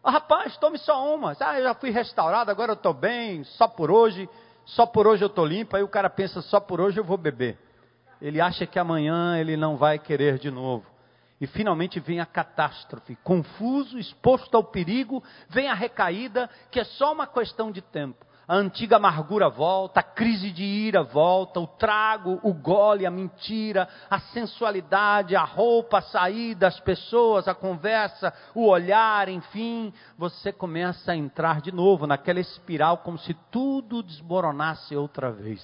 Oh, 0.03 0.11
rapaz, 0.11 0.57
tome 0.59 0.77
só 0.79 1.15
uma. 1.15 1.35
Ah, 1.41 1.59
eu 1.59 1.65
já 1.65 1.75
fui 1.75 1.91
restaurado, 1.91 2.51
agora 2.51 2.73
eu 2.73 2.77
estou 2.77 2.93
bem, 2.93 3.45
só 3.45 3.69
por 3.69 3.91
hoje, 3.91 4.29
só 4.69 4.85
por 4.85 5.07
hoje 5.07 5.25
eu 5.25 5.29
estou 5.29 5.47
limpo. 5.47 5.77
Aí 5.77 5.83
o 5.83 5.89
cara 5.89 6.11
pensa, 6.11 6.43
só 6.43 6.61
por 6.61 6.81
hoje 6.81 6.99
eu 6.99 7.05
vou 7.05 7.17
beber. 7.17 7.59
Ele 8.21 8.41
acha 8.41 8.67
que 8.67 8.79
amanhã 8.79 9.39
ele 9.39 9.57
não 9.57 9.77
vai 9.77 9.99
querer 9.99 10.39
de 10.39 10.51
novo. 10.51 10.85
E 11.41 11.47
finalmente 11.47 12.01
vem 12.01 12.21
a 12.21 12.27
catástrofe. 12.27 13.17
Confuso, 13.23 13.99
exposto 13.99 14.57
ao 14.57 14.65
perigo, 14.65 15.23
vem 15.49 15.69
a 15.69 15.75
recaída, 15.75 16.51
que 16.71 16.81
é 16.81 16.85
só 16.85 17.13
uma 17.13 17.27
questão 17.27 17.71
de 17.71 17.81
tempo. 17.81 18.27
A 18.49 18.55
antiga 18.55 18.97
amargura 18.97 19.51
volta, 19.51 20.01
a 20.01 20.03
crise 20.03 20.51
de 20.51 20.65
ira 20.65 21.03
volta, 21.03 21.61
o 21.61 21.67
trago, 21.67 22.41
o 22.43 22.55
gole, 22.55 23.05
a 23.05 23.11
mentira, 23.11 23.87
a 24.09 24.19
sensualidade, 24.19 25.37
a 25.37 25.45
roupa, 25.45 25.99
a 25.99 26.03
saída, 26.03 26.67
as 26.67 26.81
pessoas, 26.81 27.47
a 27.47 27.55
conversa, 27.55 28.33
o 28.55 28.67
olhar, 28.67 29.29
enfim, 29.29 29.93
você 30.17 30.51
começa 30.51 31.13
a 31.13 31.17
entrar 31.17 31.61
de 31.61 31.71
novo 31.71 32.07
naquela 32.07 32.41
espiral 32.41 32.97
como 32.99 33.19
se 33.19 33.35
tudo 33.51 34.03
desmoronasse 34.03 34.97
outra 34.97 35.31
vez. 35.31 35.63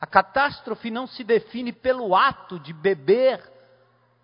A 0.00 0.06
catástrofe 0.06 0.90
não 0.90 1.06
se 1.06 1.22
define 1.22 1.74
pelo 1.74 2.16
ato 2.16 2.58
de 2.58 2.72
beber 2.72 3.38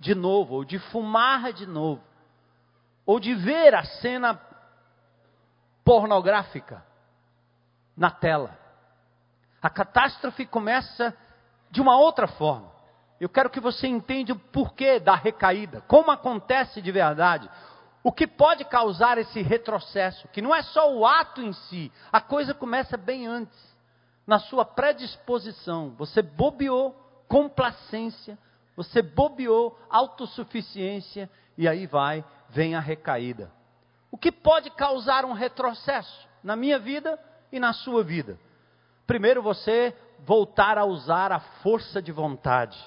de 0.00 0.14
novo, 0.14 0.54
ou 0.54 0.64
de 0.64 0.78
fumar 0.78 1.52
de 1.52 1.66
novo, 1.66 2.02
ou 3.04 3.20
de 3.20 3.34
ver 3.34 3.74
a 3.74 3.84
cena 3.84 4.40
pornográfica 5.84 6.90
na 7.96 8.10
tela. 8.10 8.58
A 9.60 9.70
catástrofe 9.70 10.46
começa 10.46 11.16
de 11.70 11.80
uma 11.80 11.96
outra 11.96 12.26
forma. 12.26 12.70
Eu 13.20 13.28
quero 13.28 13.48
que 13.48 13.60
você 13.60 13.86
entenda 13.86 14.32
o 14.32 14.38
porquê 14.38 14.98
da 14.98 15.14
recaída, 15.14 15.80
como 15.82 16.10
acontece 16.10 16.82
de 16.82 16.90
verdade, 16.90 17.48
o 18.02 18.10
que 18.10 18.26
pode 18.26 18.64
causar 18.64 19.16
esse 19.16 19.40
retrocesso, 19.40 20.26
que 20.28 20.42
não 20.42 20.52
é 20.52 20.62
só 20.62 20.92
o 20.92 21.06
ato 21.06 21.40
em 21.40 21.52
si, 21.52 21.92
a 22.10 22.20
coisa 22.20 22.52
começa 22.52 22.96
bem 22.96 23.26
antes, 23.26 23.58
na 24.26 24.40
sua 24.40 24.64
predisposição. 24.64 25.90
Você 25.90 26.20
bobeou, 26.20 26.96
complacência, 27.28 28.36
você 28.74 29.00
bobeou, 29.00 29.78
autossuficiência, 29.88 31.30
e 31.56 31.68
aí 31.68 31.86
vai, 31.86 32.24
vem 32.48 32.74
a 32.74 32.80
recaída. 32.80 33.52
O 34.10 34.18
que 34.18 34.32
pode 34.32 34.70
causar 34.70 35.24
um 35.24 35.32
retrocesso 35.32 36.28
na 36.42 36.56
minha 36.56 36.78
vida 36.78 37.18
e 37.52 37.60
na 37.60 37.72
sua 37.72 38.02
vida? 38.02 38.38
Primeiro, 39.06 39.42
você 39.42 39.94
voltar 40.20 40.78
a 40.78 40.84
usar 40.84 41.30
a 41.30 41.38
força 41.38 42.00
de 42.00 42.10
vontade. 42.10 42.78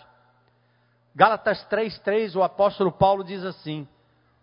Gálatas 1.16 1.66
3,3, 1.70 2.36
o 2.36 2.44
apóstolo 2.44 2.92
Paulo 2.92 3.24
diz 3.24 3.44
assim: 3.46 3.88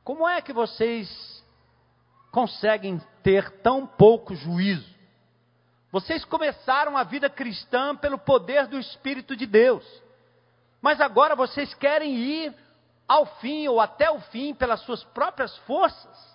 Como 0.04 0.26
é 0.26 0.40
que 0.40 0.52
vocês 0.52 1.44
conseguem 2.30 3.00
ter 3.22 3.50
tão 3.62 3.86
pouco 3.86 4.34
juízo? 4.34 4.92
Vocês 5.90 6.24
começaram 6.24 6.96
a 6.96 7.04
vida 7.04 7.28
cristã 7.28 7.94
pelo 7.94 8.16
poder 8.16 8.66
do 8.66 8.78
Espírito 8.78 9.36
de 9.36 9.44
Deus. 9.44 9.84
Mas 10.80 11.00
agora 11.00 11.36
vocês 11.36 11.74
querem 11.74 12.14
ir 12.16 12.54
ao 13.06 13.26
fim 13.36 13.68
ou 13.68 13.78
até 13.78 14.10
o 14.10 14.18
fim 14.20 14.54
pelas 14.54 14.80
suas 14.80 15.04
próprias 15.04 15.54
forças. 15.58 16.31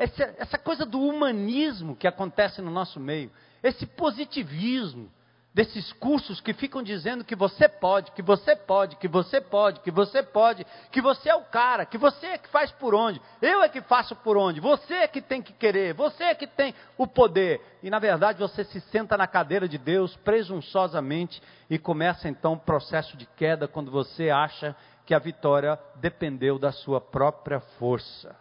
Essa, 0.00 0.34
essa 0.38 0.56
coisa 0.56 0.86
do 0.86 0.98
humanismo 0.98 1.94
que 1.94 2.06
acontece 2.06 2.62
no 2.62 2.70
nosso 2.70 2.98
meio, 2.98 3.30
esse 3.62 3.84
positivismo, 3.84 5.12
desses 5.52 5.92
cursos 5.92 6.40
que 6.40 6.54
ficam 6.54 6.82
dizendo 6.82 7.22
que 7.22 7.36
você 7.36 7.68
pode, 7.68 8.10
que 8.12 8.22
você 8.22 8.56
pode, 8.56 8.96
que 8.96 9.06
você 9.06 9.42
pode, 9.42 9.80
que 9.80 9.90
você 9.90 10.22
pode, 10.22 10.66
que 10.90 11.02
você 11.02 11.28
é 11.28 11.34
o 11.34 11.42
cara, 11.42 11.84
que 11.84 11.98
você 11.98 12.28
é 12.28 12.38
que 12.38 12.48
faz 12.48 12.72
por 12.72 12.94
onde, 12.94 13.20
eu 13.42 13.62
é 13.62 13.68
que 13.68 13.82
faço 13.82 14.16
por 14.16 14.38
onde, 14.38 14.58
você 14.58 14.94
é 14.94 15.06
que 15.06 15.20
tem 15.20 15.42
que 15.42 15.52
querer, 15.52 15.92
você 15.92 16.24
é 16.24 16.34
que 16.34 16.46
tem 16.46 16.74
o 16.96 17.06
poder. 17.06 17.60
E 17.82 17.90
na 17.90 17.98
verdade 17.98 18.38
você 18.38 18.64
se 18.64 18.80
senta 18.80 19.18
na 19.18 19.26
cadeira 19.26 19.68
de 19.68 19.76
Deus 19.76 20.16
presunçosamente 20.16 21.42
e 21.68 21.78
começa 21.78 22.26
então 22.26 22.54
o 22.54 22.58
processo 22.58 23.18
de 23.18 23.26
queda 23.26 23.68
quando 23.68 23.90
você 23.90 24.30
acha 24.30 24.74
que 25.04 25.12
a 25.12 25.18
vitória 25.18 25.78
dependeu 25.96 26.58
da 26.58 26.72
sua 26.72 27.02
própria 27.02 27.60
força. 27.78 28.34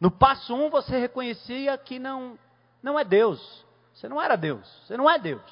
No 0.00 0.10
passo 0.10 0.54
1 0.54 0.64
um, 0.64 0.70
você 0.70 0.98
reconhecia 0.98 1.76
que 1.76 1.98
não, 1.98 2.38
não 2.82 2.98
é 2.98 3.04
Deus. 3.04 3.64
Você 3.92 4.08
não 4.08 4.20
era 4.20 4.34
Deus. 4.34 4.66
Você 4.86 4.96
não 4.96 5.08
é 5.08 5.18
Deus. 5.18 5.42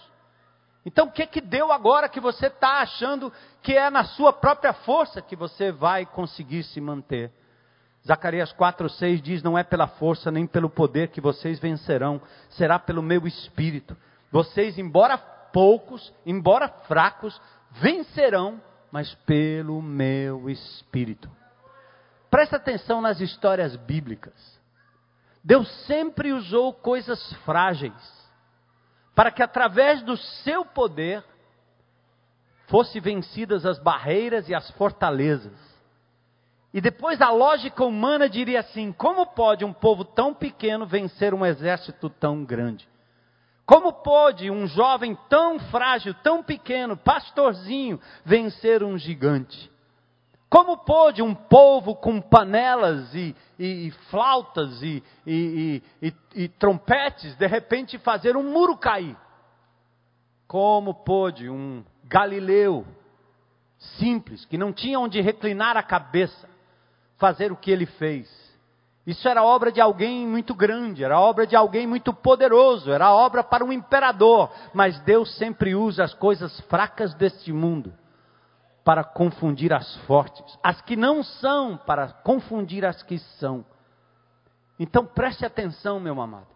Então 0.86 1.08
o 1.08 1.12
que 1.12 1.26
que 1.26 1.40
deu 1.40 1.70
agora 1.70 2.08
que 2.08 2.18
você 2.18 2.46
está 2.46 2.80
achando 2.80 3.30
que 3.62 3.76
é 3.76 3.90
na 3.90 4.04
sua 4.04 4.32
própria 4.32 4.72
força 4.72 5.20
que 5.20 5.36
você 5.36 5.70
vai 5.70 6.06
conseguir 6.06 6.62
se 6.62 6.80
manter? 6.80 7.30
Zacarias 8.06 8.52
4,6 8.54 9.20
diz: 9.20 9.42
Não 9.42 9.58
é 9.58 9.62
pela 9.62 9.86
força 9.86 10.30
nem 10.30 10.46
pelo 10.46 10.70
poder 10.70 11.08
que 11.08 11.20
vocês 11.20 11.58
vencerão, 11.58 12.22
será 12.50 12.78
pelo 12.78 13.02
meu 13.02 13.26
espírito. 13.26 13.94
Vocês, 14.30 14.78
embora 14.78 15.18
poucos, 15.18 16.12
embora 16.24 16.68
fracos, 16.68 17.38
vencerão, 17.72 18.60
mas 18.90 19.14
pelo 19.26 19.82
meu 19.82 20.48
espírito. 20.48 21.30
Presta 22.30 22.56
atenção 22.56 23.00
nas 23.00 23.20
histórias 23.20 23.74
bíblicas. 23.76 24.58
Deus 25.42 25.68
sempre 25.86 26.32
usou 26.32 26.72
coisas 26.72 27.32
frágeis 27.44 28.18
para 29.14 29.32
que 29.32 29.42
através 29.42 30.00
do 30.02 30.16
seu 30.16 30.64
poder 30.64 31.24
fossem 32.68 33.00
vencidas 33.00 33.66
as 33.66 33.78
barreiras 33.78 34.48
e 34.48 34.54
as 34.54 34.70
fortalezas. 34.72 35.58
E 36.72 36.80
depois 36.80 37.20
a 37.20 37.30
lógica 37.30 37.84
humana 37.84 38.28
diria 38.28 38.60
assim: 38.60 38.92
como 38.92 39.26
pode 39.26 39.64
um 39.64 39.72
povo 39.72 40.04
tão 40.04 40.34
pequeno 40.34 40.86
vencer 40.86 41.34
um 41.34 41.44
exército 41.44 42.08
tão 42.08 42.44
grande? 42.44 42.88
Como 43.66 43.92
pode 43.92 44.50
um 44.50 44.66
jovem 44.66 45.18
tão 45.28 45.58
frágil, 45.58 46.14
tão 46.22 46.42
pequeno, 46.42 46.96
pastorzinho, 46.96 48.00
vencer 48.24 48.82
um 48.82 48.96
gigante? 48.96 49.70
Como 50.50 50.78
pode 50.78 51.20
um 51.20 51.34
povo 51.34 51.94
com 51.94 52.22
panelas 52.22 53.14
e, 53.14 53.36
e, 53.58 53.88
e 53.88 53.90
flautas 54.10 54.82
e, 54.82 55.02
e, 55.26 56.48
trompetes, 56.58 57.36
de 57.36 57.46
repente 57.46 57.98
fazer 57.98 58.34
um 58.34 58.42
muro 58.42 58.76
cair? 58.76 59.14
Como 60.46 60.94
pôde 60.94 61.50
um 61.50 61.84
galileu 62.04 62.86
simples, 63.98 64.46
que 64.46 64.56
não 64.56 64.72
tinha 64.72 64.98
onde 64.98 65.20
reclinar 65.20 65.76
a 65.76 65.82
cabeça, 65.82 66.48
fazer 67.18 67.52
o 67.52 67.56
que 67.56 67.70
ele 67.70 67.84
fez. 67.84 68.48
Isso 69.06 69.28
era 69.28 69.44
obra 69.44 69.70
de 69.70 69.82
alguém 69.82 70.26
muito 70.26 70.54
grande, 70.54 71.04
era 71.04 71.20
obra 71.20 71.46
de 71.46 71.56
alguém 71.56 71.86
muito 71.86 72.14
poderoso, 72.14 72.90
era 72.90 73.12
obra 73.12 73.44
para 73.44 73.64
um 73.64 73.72
imperador, 73.72 74.50
mas 74.72 74.98
Deus 75.00 75.36
sempre 75.36 75.74
usa 75.74 76.04
as 76.04 76.14
coisas 76.14 76.58
fracas 76.62 77.12
deste 77.14 77.52
mundo 77.52 77.92
para 78.84 79.04
confundir 79.04 79.72
as 79.72 79.96
fortes, 80.06 80.58
as 80.62 80.80
que 80.82 80.96
não 80.96 81.22
são 81.22 81.76
para 81.76 82.08
confundir 82.08 82.84
as 82.84 83.02
que 83.02 83.18
são. 83.38 83.64
Então 84.78 85.04
preste 85.04 85.44
atenção, 85.44 86.00
meu 86.00 86.20
amado. 86.20 86.46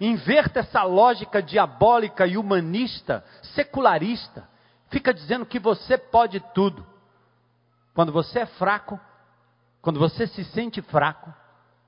Inverta 0.00 0.60
essa 0.60 0.82
lógica 0.82 1.42
diabólica 1.42 2.26
e 2.26 2.36
humanista, 2.36 3.24
secularista. 3.54 4.48
Fica 4.88 5.12
dizendo 5.12 5.46
que 5.46 5.58
você 5.58 5.96
pode 5.96 6.40
tudo. 6.54 6.86
Quando 7.94 8.12
você 8.12 8.40
é 8.40 8.46
fraco, 8.46 8.98
quando 9.80 10.00
você 10.00 10.26
se 10.26 10.44
sente 10.44 10.82
fraco, 10.82 11.32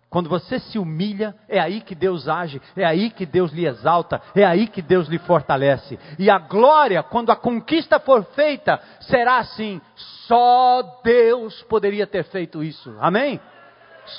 quando 0.08 0.28
você 0.28 0.58
se 0.60 0.78
humilha, 0.78 1.34
é 1.48 1.58
aí 1.58 1.80
que 1.80 1.94
Deus 1.94 2.28
age, 2.28 2.62
é 2.76 2.84
aí 2.84 3.10
que 3.10 3.26
Deus 3.26 3.52
lhe 3.52 3.66
exalta, 3.66 4.22
é 4.34 4.44
aí 4.44 4.68
que 4.68 4.80
Deus 4.80 5.08
lhe 5.08 5.18
fortalece. 5.18 5.98
E 6.18 6.30
a 6.30 6.38
glória, 6.38 7.02
quando 7.02 7.30
a 7.30 7.36
conquista 7.36 7.98
for 7.98 8.24
feita, 8.34 8.80
será 9.00 9.38
assim: 9.38 9.80
só 10.26 11.00
Deus 11.02 11.60
poderia 11.64 12.06
ter 12.06 12.24
feito 12.24 12.62
isso. 12.62 12.96
Amém? 13.00 13.40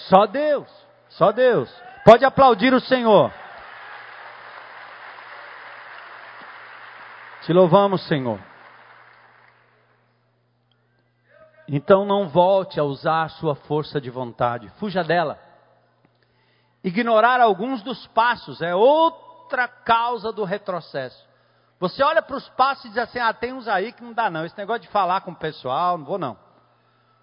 Só 0.09 0.25
Deus, 0.25 0.67
só 1.09 1.31
Deus. 1.31 1.73
Pode 2.03 2.25
aplaudir 2.25 2.73
o 2.73 2.81
Senhor. 2.81 3.31
Te 7.43 7.53
louvamos, 7.53 8.05
Senhor. 8.07 8.39
Então 11.67 12.05
não 12.05 12.27
volte 12.27 12.79
a 12.79 12.83
usar 12.83 13.23
a 13.23 13.29
sua 13.29 13.55
força 13.55 13.99
de 13.99 14.09
vontade, 14.09 14.69
fuja 14.79 15.03
dela. 15.03 15.46
Ignorar 16.87 17.41
alguns 17.41 17.81
dos 17.81 18.07
passos 18.07 18.61
é 18.61 18.73
outra 18.73 19.67
causa 19.67 20.31
do 20.31 20.45
retrocesso. 20.45 21.21
Você 21.81 22.01
olha 22.01 22.21
para 22.21 22.37
os 22.37 22.47
passos 22.51 22.85
e 22.85 22.87
diz 22.87 22.97
assim: 22.97 23.19
ah, 23.19 23.33
tem 23.33 23.51
uns 23.51 23.67
aí 23.67 23.91
que 23.91 24.01
não 24.01 24.13
dá 24.13 24.29
não. 24.29 24.45
Esse 24.45 24.57
negócio 24.57 24.83
de 24.83 24.87
falar 24.87 25.19
com 25.19 25.31
o 25.31 25.35
pessoal, 25.35 25.97
não 25.97 26.05
vou 26.05 26.17
não. 26.17 26.37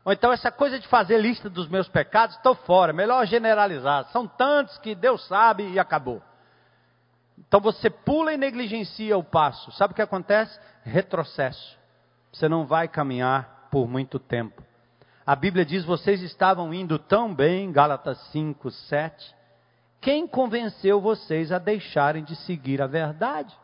Ou 0.04 0.12
então 0.12 0.30
essa 0.30 0.52
coisa 0.52 0.78
de 0.78 0.86
fazer 0.86 1.16
lista 1.18 1.48
dos 1.48 1.66
meus 1.66 1.88
pecados, 1.88 2.36
estou 2.36 2.54
fora. 2.54 2.92
Melhor 2.92 3.24
generalizar. 3.24 4.04
São 4.12 4.28
tantos 4.28 4.76
que 4.78 4.94
Deus 4.94 5.26
sabe 5.26 5.66
e 5.66 5.78
acabou. 5.78 6.20
Então 7.38 7.58
você 7.58 7.88
pula 7.88 8.34
e 8.34 8.36
negligencia 8.36 9.16
o 9.16 9.24
passo. 9.24 9.72
Sabe 9.72 9.92
o 9.92 9.96
que 9.96 10.02
acontece? 10.02 10.60
Retrocesso. 10.82 11.78
Você 12.30 12.50
não 12.50 12.66
vai 12.66 12.86
caminhar 12.86 13.68
por 13.70 13.88
muito 13.88 14.18
tempo. 14.18 14.62
A 15.24 15.34
Bíblia 15.34 15.64
diz: 15.64 15.86
vocês 15.86 16.20
estavam 16.20 16.74
indo 16.74 16.98
tão 16.98 17.34
bem, 17.34 17.72
Gálatas 17.72 18.18
5, 18.30 18.70
7. 18.70 19.43
Quem 20.04 20.26
convenceu 20.28 21.00
vocês 21.00 21.50
a 21.50 21.58
deixarem 21.58 22.22
de 22.22 22.36
seguir 22.36 22.82
a 22.82 22.86
verdade? 22.86 23.56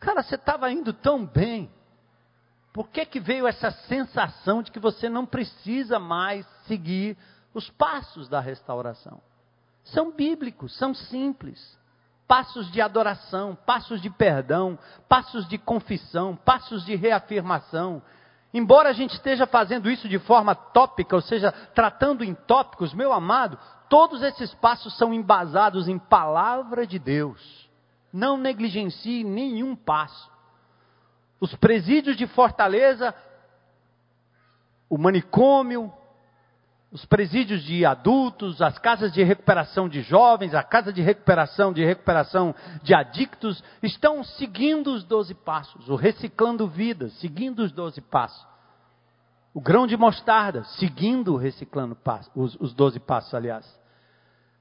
Cara, 0.00 0.20
você 0.20 0.34
estava 0.34 0.68
indo 0.68 0.92
tão 0.92 1.24
bem. 1.24 1.70
Por 2.72 2.88
que, 2.88 3.06
que 3.06 3.20
veio 3.20 3.46
essa 3.46 3.70
sensação 3.70 4.64
de 4.64 4.72
que 4.72 4.80
você 4.80 5.08
não 5.08 5.24
precisa 5.24 6.00
mais 6.00 6.44
seguir 6.66 7.16
os 7.54 7.70
passos 7.70 8.28
da 8.28 8.40
restauração? 8.40 9.22
São 9.84 10.10
bíblicos, 10.10 10.76
são 10.76 10.92
simples. 10.92 11.78
Passos 12.26 12.68
de 12.72 12.80
adoração, 12.80 13.56
passos 13.64 14.02
de 14.02 14.10
perdão, 14.10 14.76
passos 15.08 15.46
de 15.46 15.56
confissão, 15.56 16.34
passos 16.34 16.84
de 16.84 16.96
reafirmação, 16.96 18.02
Embora 18.52 18.90
a 18.90 18.92
gente 18.92 19.14
esteja 19.14 19.46
fazendo 19.46 19.90
isso 19.90 20.08
de 20.08 20.18
forma 20.18 20.54
tópica, 20.54 21.14
ou 21.14 21.22
seja, 21.22 21.52
tratando 21.74 22.24
em 22.24 22.34
tópicos, 22.34 22.94
meu 22.94 23.12
amado, 23.12 23.58
todos 23.88 24.22
esses 24.22 24.54
passos 24.54 24.96
são 24.96 25.12
embasados 25.12 25.88
em 25.88 25.98
palavra 25.98 26.86
de 26.86 26.98
Deus. 26.98 27.68
Não 28.12 28.36
negligencie 28.36 29.24
nenhum 29.24 29.76
passo. 29.76 30.30
Os 31.38 31.54
presídios 31.54 32.16
de 32.16 32.26
Fortaleza, 32.26 33.14
o 34.88 34.96
manicômio, 34.96 35.92
os 36.90 37.04
presídios 37.04 37.62
de 37.64 37.84
adultos, 37.84 38.62
as 38.62 38.78
casas 38.78 39.12
de 39.12 39.22
recuperação 39.22 39.88
de 39.88 40.02
jovens, 40.02 40.54
a 40.54 40.62
casa 40.62 40.92
de 40.92 41.02
recuperação 41.02 41.72
de 41.72 41.84
recuperação 41.84 42.54
de 42.82 42.94
adictos, 42.94 43.62
estão 43.82 44.22
seguindo 44.22 44.92
os 44.94 45.02
doze 45.04 45.34
passos, 45.34 45.88
o 45.88 45.96
reciclando 45.96 46.66
vidas, 46.68 47.12
seguindo 47.14 47.60
os 47.60 47.72
doze 47.72 48.00
passos. 48.00 48.46
O 49.52 49.60
grão 49.60 49.86
de 49.86 49.96
mostarda, 49.96 50.64
seguindo 50.78 51.34
o 51.34 51.36
reciclando 51.36 51.96
os 52.34 52.74
doze 52.74 53.00
passos, 53.00 53.34
aliás. 53.34 53.66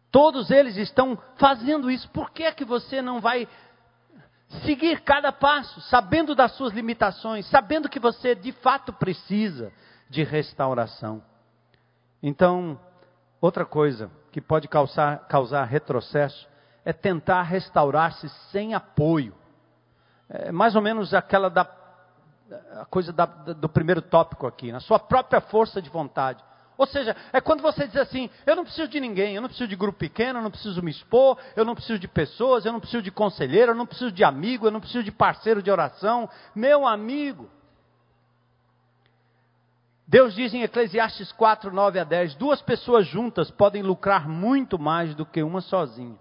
Todos 0.10 0.50
eles 0.50 0.78
estão 0.78 1.18
fazendo 1.36 1.92
isso. 1.92 2.10
Por 2.10 2.32
que 2.32 2.44
é 2.44 2.52
que 2.54 2.64
você 2.64 3.02
não 3.02 3.20
vai 3.20 3.48
seguir 4.64 5.02
cada 5.02 5.32
passo, 5.32 5.82
sabendo 5.82 6.34
das 6.34 6.54
suas 6.54 6.74
limitações, 6.74 7.46
sabendo 7.50 7.90
que 7.90 8.00
você 8.00 8.34
de 8.34 8.54
fato 8.54 8.94
precisa 8.94 9.72
de 10.10 10.24
restauração? 10.24 11.22
Então, 12.28 12.80
outra 13.40 13.64
coisa 13.64 14.10
que 14.32 14.42
pode 14.42 14.68
causar, 14.68 15.28
causar 15.28 15.64
retrocesso 15.66 16.48
é 16.84 16.92
tentar 16.92 17.44
restaurar-se 17.44 18.28
sem 18.52 18.74
apoio. 18.74 19.36
É 20.28 20.52
mais 20.52 20.76
ou 20.76 20.82
menos 20.82 21.14
aquela 21.14 21.52
da 21.52 21.70
a 22.80 22.86
coisa 22.86 23.14
da, 23.14 23.26
do 23.26 23.70
primeiro 23.70 24.02
tópico 24.02 24.48
aqui, 24.48 24.72
na 24.72 24.80
sua 24.80 24.98
própria 24.98 25.40
força 25.40 25.80
de 25.80 25.90
vontade. 25.90 26.44
Ou 26.76 26.88
seja, 26.88 27.16
é 27.32 27.40
quando 27.40 27.62
você 27.62 27.86
diz 27.86 27.98
assim: 27.98 28.28
eu 28.44 28.56
não 28.56 28.64
preciso 28.64 28.88
de 28.88 29.00
ninguém, 29.00 29.36
eu 29.36 29.42
não 29.42 29.48
preciso 29.48 29.70
de 29.70 29.76
grupo 29.76 30.00
pequeno, 30.00 30.40
eu 30.40 30.44
não 30.44 30.52
preciso 30.52 30.82
me 30.82 30.90
expor, 30.90 31.38
eu 31.56 31.64
não 31.64 31.76
preciso 31.76 32.00
de 32.00 32.08
pessoas, 32.08 32.66
eu 32.66 32.74
não 32.74 32.80
preciso 32.80 33.04
de 33.04 33.12
conselheiro, 33.12 33.72
eu 33.72 33.76
não 33.76 33.86
preciso 33.86 34.12
de 34.12 34.24
amigo, 34.24 34.66
eu 34.66 34.72
não 34.72 34.80
preciso 34.80 35.04
de 35.04 35.12
parceiro 35.12 35.62
de 35.62 35.70
oração. 35.70 36.28
Meu 36.56 36.88
amigo, 36.88 37.52
Deus 40.08 40.36
diz 40.36 40.54
em 40.54 40.62
Eclesiastes 40.62 41.32
4, 41.32 41.72
9 41.72 42.00
a 42.00 42.04
10: 42.04 42.36
duas 42.36 42.62
pessoas 42.62 43.08
juntas 43.08 43.50
podem 43.50 43.82
lucrar 43.82 44.30
muito 44.30 44.78
mais 44.78 45.16
do 45.16 45.26
que 45.26 45.42
uma 45.42 45.62
sozinha, 45.62 46.18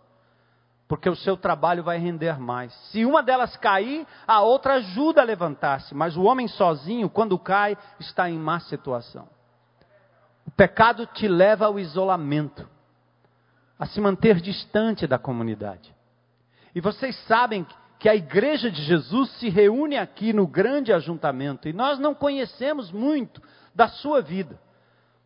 porque 0.88 1.08
o 1.08 1.16
seu 1.16 1.36
trabalho 1.36 1.82
vai 1.82 1.98
render 1.98 2.38
mais. 2.38 2.72
Se 2.90 3.04
uma 3.04 3.22
delas 3.22 3.56
cair, 3.58 4.06
a 4.26 4.40
outra 4.40 4.74
ajuda 4.74 5.20
a 5.20 5.24
levantar-se, 5.24 5.94
mas 5.94 6.16
o 6.16 6.22
homem 6.22 6.48
sozinho, 6.48 7.10
quando 7.10 7.38
cai, 7.38 7.76
está 8.00 8.28
em 8.30 8.38
má 8.38 8.58
situação. 8.60 9.28
O 10.46 10.50
pecado 10.50 11.06
te 11.06 11.28
leva 11.28 11.66
ao 11.66 11.78
isolamento, 11.78 12.66
a 13.78 13.84
se 13.84 14.00
manter 14.00 14.40
distante 14.40 15.06
da 15.06 15.18
comunidade. 15.18 15.94
E 16.74 16.80
vocês 16.80 17.16
sabem 17.26 17.66
que 17.98 18.08
a 18.08 18.14
igreja 18.14 18.70
de 18.70 18.82
Jesus 18.82 19.30
se 19.38 19.48
reúne 19.48 19.96
aqui 19.96 20.32
no 20.32 20.46
grande 20.46 20.92
ajuntamento, 20.92 21.68
e 21.68 21.72
nós 21.72 21.98
não 21.98 22.14
conhecemos 22.14 22.90
muito 22.90 23.42
da 23.74 23.88
sua 23.88 24.22
vida. 24.22 24.58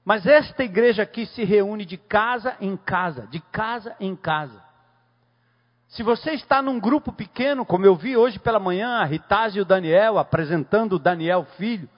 Mas 0.05 0.27
esta 0.27 0.65
igreja 0.65 1.03
aqui 1.03 1.27
se 1.27 1.45
reúne 1.45 1.85
de 1.85 1.97
casa 1.97 2.57
em 2.61 2.77
casa, 2.77 3.27
de 3.27 3.41
casa 3.41 3.95
em 4.01 4.17
casa. 4.17 4.63
Se 5.89 6.03
você 6.03 6.33
está 6.33 6.63
num 6.63 6.79
grupo 6.79 7.13
pequeno, 7.13 7.65
como 7.65 7.85
eu 7.85 7.95
vi 7.95 8.17
hoje 8.17 8.39
pela 8.39 8.59
manhã, 8.59 8.99
a 8.99 9.05
Ritaz 9.05 9.55
e 9.55 9.61
o 9.61 9.65
Daniel 9.65 10.19
apresentando 10.19 10.95
o 10.95 10.99
Daniel 10.99 11.45
filho, 11.57 11.89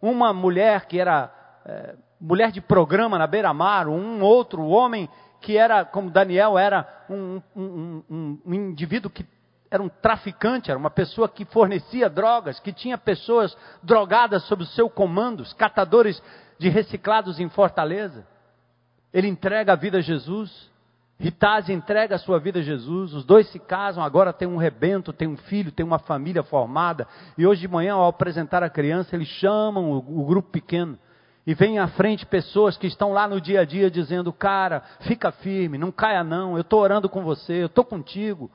uma 0.00 0.32
mulher 0.32 0.86
que 0.86 0.98
era 0.98 1.32
é, 1.64 1.96
mulher 2.20 2.50
de 2.50 2.60
programa 2.60 3.18
na 3.18 3.26
beira-mar, 3.26 3.88
um 3.88 4.22
outro 4.22 4.64
homem 4.66 5.08
que 5.40 5.56
era, 5.56 5.84
como 5.84 6.10
Daniel, 6.10 6.58
era 6.58 7.04
um, 7.08 7.40
um, 7.54 8.02
um, 8.10 8.40
um 8.44 8.54
indivíduo 8.54 9.10
que 9.10 9.24
era 9.70 9.82
um 9.82 9.88
traficante, 9.88 10.70
era 10.70 10.78
uma 10.78 10.90
pessoa 10.90 11.28
que 11.28 11.44
fornecia 11.44 12.08
drogas, 12.08 12.60
que 12.60 12.72
tinha 12.72 12.96
pessoas 12.96 13.56
drogadas 13.82 14.44
sob 14.44 14.62
o 14.62 14.66
seu 14.66 14.88
comando, 14.88 15.40
os 15.40 15.52
catadores 15.52 16.22
de 16.58 16.68
reciclados 16.68 17.40
em 17.40 17.48
Fortaleza. 17.48 18.26
Ele 19.12 19.28
entrega 19.28 19.72
a 19.72 19.76
vida 19.76 19.98
a 19.98 20.02
Jesus. 20.02 20.70
Ritaz 21.18 21.70
entrega 21.70 22.16
a 22.16 22.18
sua 22.18 22.38
vida 22.38 22.58
a 22.58 22.62
Jesus, 22.62 23.14
os 23.14 23.24
dois 23.24 23.48
se 23.48 23.58
casam, 23.58 24.04
agora 24.04 24.34
tem 24.34 24.46
um 24.46 24.58
rebento, 24.58 25.14
tem 25.14 25.26
um 25.26 25.36
filho, 25.36 25.72
tem 25.72 25.84
uma 25.84 25.98
família 25.98 26.42
formada. 26.42 27.08
E 27.38 27.46
hoje 27.46 27.62
de 27.62 27.68
manhã, 27.68 27.94
ao 27.94 28.06
apresentar 28.06 28.62
a 28.62 28.68
criança, 28.68 29.16
eles 29.16 29.28
chamam 29.28 29.92
o, 29.92 30.20
o 30.20 30.26
grupo 30.26 30.50
pequeno. 30.50 30.98
E 31.46 31.54
vem 31.54 31.78
à 31.78 31.88
frente 31.88 32.26
pessoas 32.26 32.76
que 32.76 32.86
estão 32.86 33.14
lá 33.14 33.26
no 33.26 33.40
dia 33.40 33.60
a 33.60 33.64
dia 33.64 33.90
dizendo: 33.90 34.30
Cara, 34.30 34.82
fica 35.02 35.32
firme, 35.32 35.78
não 35.78 35.90
caia 35.90 36.22
não, 36.22 36.56
eu 36.56 36.60
estou 36.60 36.80
orando 36.80 37.08
com 37.08 37.22
você, 37.22 37.62
eu 37.62 37.66
estou 37.66 37.84
contigo. 37.84 38.50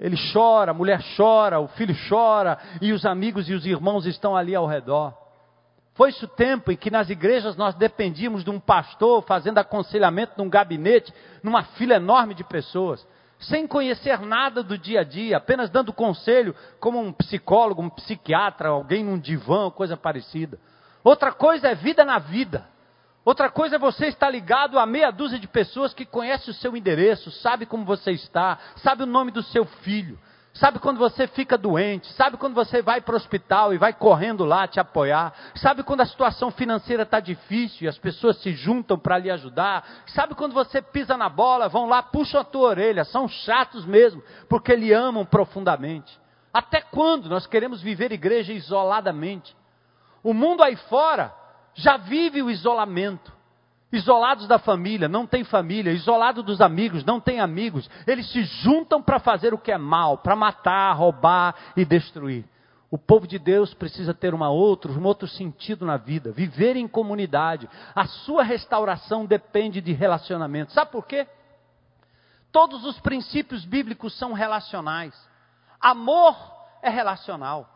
Ele 0.00 0.16
chora, 0.32 0.70
a 0.70 0.74
mulher 0.74 1.00
chora, 1.14 1.60
o 1.60 1.68
filho 1.68 1.94
chora, 2.08 2.58
e 2.80 2.90
os 2.90 3.04
amigos 3.04 3.50
e 3.50 3.52
os 3.52 3.66
irmãos 3.66 4.06
estão 4.06 4.34
ali 4.34 4.54
ao 4.54 4.66
redor. 4.66 5.14
Foi-se 5.92 6.24
o 6.24 6.28
tempo 6.28 6.72
em 6.72 6.76
que 6.76 6.90
nas 6.90 7.10
igrejas 7.10 7.54
nós 7.54 7.74
dependíamos 7.74 8.42
de 8.42 8.48
um 8.48 8.58
pastor 8.58 9.22
fazendo 9.24 9.58
aconselhamento 9.58 10.32
num 10.38 10.48
gabinete, 10.48 11.12
numa 11.42 11.62
fila 11.62 11.96
enorme 11.96 12.32
de 12.32 12.42
pessoas, 12.42 13.06
sem 13.38 13.66
conhecer 13.66 14.18
nada 14.20 14.62
do 14.62 14.78
dia 14.78 15.00
a 15.00 15.04
dia, 15.04 15.36
apenas 15.36 15.68
dando 15.68 15.92
conselho 15.92 16.54
como 16.78 16.98
um 16.98 17.12
psicólogo, 17.12 17.82
um 17.82 17.90
psiquiatra, 17.90 18.70
alguém 18.70 19.04
num 19.04 19.18
divã, 19.18 19.70
coisa 19.70 19.98
parecida. 19.98 20.58
Outra 21.04 21.32
coisa 21.32 21.68
é 21.68 21.74
vida 21.74 22.06
na 22.06 22.18
vida. 22.18 22.66
Outra 23.30 23.48
coisa 23.48 23.76
é 23.76 23.78
você 23.78 24.08
estar 24.08 24.28
ligado 24.28 24.76
a 24.76 24.84
meia 24.84 25.12
dúzia 25.12 25.38
de 25.38 25.46
pessoas 25.46 25.94
que 25.94 26.04
conhecem 26.04 26.50
o 26.50 26.54
seu 26.54 26.76
endereço, 26.76 27.30
sabe 27.30 27.64
como 27.64 27.84
você 27.84 28.10
está, 28.10 28.58
sabe 28.78 29.04
o 29.04 29.06
nome 29.06 29.30
do 29.30 29.40
seu 29.40 29.64
filho, 29.64 30.18
Sabe 30.52 30.80
quando 30.80 30.98
você 30.98 31.28
fica 31.28 31.56
doente? 31.56 32.12
Sabe 32.14 32.36
quando 32.36 32.54
você 32.54 32.82
vai 32.82 33.00
para 33.00 33.12
o 33.12 33.16
hospital 33.16 33.72
e 33.72 33.78
vai 33.78 33.92
correndo 33.92 34.44
lá 34.44 34.66
te 34.66 34.80
apoiar? 34.80 35.32
Sabe 35.54 35.84
quando 35.84 36.00
a 36.00 36.06
situação 36.06 36.50
financeira 36.50 37.04
está 37.04 37.20
difícil 37.20 37.84
e 37.84 37.88
as 37.88 37.96
pessoas 37.96 38.36
se 38.38 38.52
juntam 38.52 38.98
para 38.98 39.16
lhe 39.16 39.30
ajudar? 39.30 39.86
Sabe 40.08 40.34
quando 40.34 40.52
você 40.52 40.82
pisa 40.82 41.16
na 41.16 41.28
bola, 41.28 41.68
vão 41.68 41.86
lá, 41.86 42.02
puxam 42.02 42.40
a 42.40 42.44
tua 42.44 42.70
orelha, 42.70 43.04
são 43.04 43.28
chatos 43.28 43.84
mesmo, 43.86 44.20
porque 44.48 44.74
lhe 44.74 44.92
amam 44.92 45.24
profundamente. 45.24 46.18
Até 46.52 46.80
quando 46.80 47.28
nós 47.28 47.46
queremos 47.46 47.80
viver 47.80 48.10
igreja 48.10 48.52
isoladamente? 48.52 49.56
O 50.20 50.34
mundo 50.34 50.64
aí 50.64 50.74
fora 50.74 51.32
já 51.74 51.96
vive 51.96 52.42
o 52.42 52.50
isolamento. 52.50 53.32
Isolados 53.92 54.46
da 54.46 54.58
família, 54.58 55.08
não 55.08 55.26
tem 55.26 55.42
família, 55.42 55.90
isolado 55.90 56.44
dos 56.44 56.60
amigos, 56.60 57.04
não 57.04 57.18
tem 57.18 57.40
amigos. 57.40 57.90
Eles 58.06 58.30
se 58.30 58.44
juntam 58.44 59.02
para 59.02 59.18
fazer 59.18 59.52
o 59.52 59.58
que 59.58 59.72
é 59.72 59.78
mal, 59.78 60.18
para 60.18 60.36
matar, 60.36 60.92
roubar 60.92 61.56
e 61.76 61.84
destruir. 61.84 62.44
O 62.88 62.96
povo 62.96 63.26
de 63.26 63.38
Deus 63.38 63.74
precisa 63.74 64.14
ter 64.14 64.32
uma 64.32 64.48
outro, 64.48 64.92
um 64.92 65.04
outro 65.04 65.26
sentido 65.26 65.84
na 65.84 65.96
vida, 65.96 66.30
viver 66.30 66.76
em 66.76 66.86
comunidade. 66.86 67.68
A 67.94 68.04
sua 68.06 68.44
restauração 68.44 69.26
depende 69.26 69.80
de 69.80 69.92
relacionamento. 69.92 70.72
Sabe 70.72 70.92
por 70.92 71.04
quê? 71.04 71.26
Todos 72.52 72.84
os 72.84 72.98
princípios 73.00 73.64
bíblicos 73.64 74.16
são 74.18 74.32
relacionais. 74.32 75.14
Amor 75.80 76.36
é 76.82 76.90
relacional. 76.90 77.68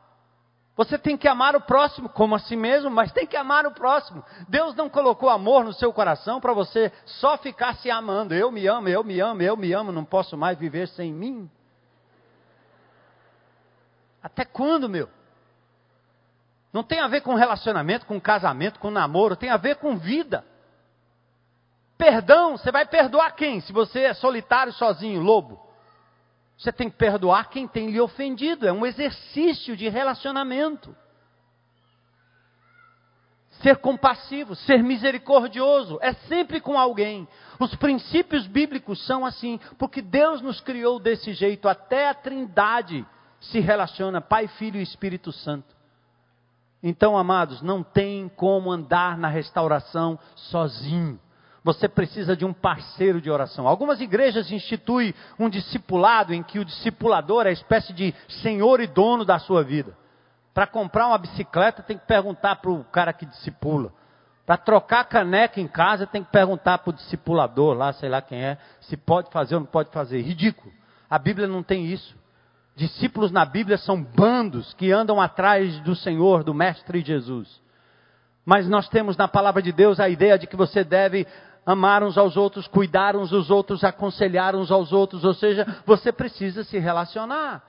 Você 0.76 0.98
tem 0.98 1.16
que 1.16 1.28
amar 1.28 1.54
o 1.54 1.60
próximo 1.60 2.08
como 2.08 2.34
a 2.34 2.38
si 2.40 2.56
mesmo, 2.56 2.90
mas 2.90 3.12
tem 3.12 3.26
que 3.26 3.36
amar 3.36 3.64
o 3.64 3.70
próximo. 3.70 4.24
Deus 4.48 4.74
não 4.74 4.90
colocou 4.90 5.28
amor 5.28 5.64
no 5.64 5.72
seu 5.72 5.92
coração 5.92 6.40
para 6.40 6.52
você 6.52 6.92
só 7.06 7.38
ficar 7.38 7.76
se 7.76 7.90
amando. 7.90 8.34
Eu 8.34 8.50
me 8.50 8.66
amo, 8.66 8.88
eu 8.88 9.04
me 9.04 9.20
amo, 9.20 9.40
eu 9.40 9.56
me 9.56 9.72
amo, 9.72 9.92
não 9.92 10.04
posso 10.04 10.36
mais 10.36 10.58
viver 10.58 10.88
sem 10.88 11.12
mim. 11.12 11.48
Até 14.20 14.44
quando, 14.44 14.88
meu? 14.88 15.08
Não 16.72 16.82
tem 16.82 16.98
a 16.98 17.06
ver 17.06 17.20
com 17.20 17.34
relacionamento, 17.34 18.04
com 18.04 18.20
casamento, 18.20 18.80
com 18.80 18.90
namoro, 18.90 19.36
tem 19.36 19.50
a 19.50 19.56
ver 19.56 19.76
com 19.76 19.96
vida. 19.96 20.44
Perdão, 21.96 22.56
você 22.56 22.72
vai 22.72 22.84
perdoar 22.84 23.36
quem? 23.36 23.60
Se 23.60 23.72
você 23.72 24.00
é 24.00 24.14
solitário, 24.14 24.72
sozinho, 24.72 25.22
lobo. 25.22 25.63
Você 26.58 26.72
tem 26.72 26.88
que 26.88 26.96
perdoar 26.96 27.50
quem 27.50 27.66
tem 27.66 27.90
lhe 27.90 28.00
ofendido. 28.00 28.66
É 28.66 28.72
um 28.72 28.86
exercício 28.86 29.76
de 29.76 29.88
relacionamento. 29.88 30.94
Ser 33.62 33.76
compassivo, 33.78 34.54
ser 34.54 34.82
misericordioso, 34.82 35.98
é 36.02 36.12
sempre 36.12 36.60
com 36.60 36.78
alguém. 36.78 37.26
Os 37.58 37.74
princípios 37.76 38.46
bíblicos 38.46 39.04
são 39.06 39.24
assim, 39.24 39.58
porque 39.78 40.02
Deus 40.02 40.40
nos 40.40 40.60
criou 40.60 40.98
desse 40.98 41.32
jeito. 41.32 41.68
Até 41.68 42.08
a 42.08 42.14
Trindade 42.14 43.06
se 43.40 43.60
relaciona, 43.60 44.20
Pai, 44.20 44.48
Filho 44.48 44.78
e 44.78 44.82
Espírito 44.82 45.32
Santo. 45.32 45.74
Então, 46.82 47.16
amados, 47.16 47.62
não 47.62 47.82
tem 47.82 48.28
como 48.28 48.70
andar 48.70 49.16
na 49.16 49.28
restauração 49.28 50.18
sozinho 50.34 51.18
você 51.64 51.88
precisa 51.88 52.36
de 52.36 52.44
um 52.44 52.52
parceiro 52.52 53.22
de 53.22 53.30
oração. 53.30 53.66
Algumas 53.66 53.98
igrejas 53.98 54.52
instituem 54.52 55.14
um 55.38 55.48
discipulado 55.48 56.34
em 56.34 56.42
que 56.42 56.58
o 56.58 56.64
discipulador 56.64 57.46
é 57.46 57.48
a 57.48 57.52
espécie 57.52 57.94
de 57.94 58.14
senhor 58.42 58.80
e 58.80 58.86
dono 58.86 59.24
da 59.24 59.38
sua 59.38 59.64
vida. 59.64 59.96
Para 60.52 60.66
comprar 60.66 61.08
uma 61.08 61.16
bicicleta 61.16 61.82
tem 61.82 61.96
que 61.96 62.06
perguntar 62.06 62.56
para 62.56 62.70
o 62.70 62.84
cara 62.84 63.14
que 63.14 63.24
discipula. 63.24 63.90
Para 64.44 64.58
trocar 64.58 65.04
caneca 65.04 65.58
em 65.58 65.66
casa 65.66 66.06
tem 66.06 66.22
que 66.22 66.30
perguntar 66.30 66.78
para 66.78 66.90
o 66.90 66.92
discipulador 66.92 67.74
lá, 67.74 67.94
sei 67.94 68.10
lá 68.10 68.20
quem 68.20 68.44
é, 68.44 68.58
se 68.82 68.94
pode 68.94 69.30
fazer 69.30 69.54
ou 69.54 69.62
não 69.62 69.66
pode 69.66 69.90
fazer. 69.90 70.20
Ridículo. 70.20 70.70
A 71.08 71.18
Bíblia 71.18 71.48
não 71.48 71.62
tem 71.62 71.86
isso. 71.86 72.14
Discípulos 72.76 73.32
na 73.32 73.46
Bíblia 73.46 73.78
são 73.78 74.02
bandos 74.02 74.74
que 74.74 74.92
andam 74.92 75.18
atrás 75.18 75.80
do 75.80 75.96
Senhor, 75.96 76.44
do 76.44 76.52
Mestre 76.52 77.00
Jesus. 77.00 77.62
Mas 78.44 78.68
nós 78.68 78.88
temos 78.88 79.16
na 79.16 79.26
palavra 79.26 79.62
de 79.62 79.72
Deus 79.72 79.98
a 79.98 80.08
ideia 80.08 80.38
de 80.38 80.46
que 80.46 80.56
você 80.56 80.84
deve 80.84 81.26
amar 81.64 82.02
uns 82.02 82.18
aos 82.18 82.36
outros, 82.36 82.66
cuidar 82.66 83.16
uns 83.16 83.30
dos 83.30 83.50
outros, 83.50 83.82
aconselhar 83.84 84.54
uns 84.54 84.70
aos 84.70 84.92
outros, 84.92 85.24
ou 85.24 85.34
seja, 85.34 85.66
você 85.86 86.12
precisa 86.12 86.64
se 86.64 86.78
relacionar. 86.78 87.62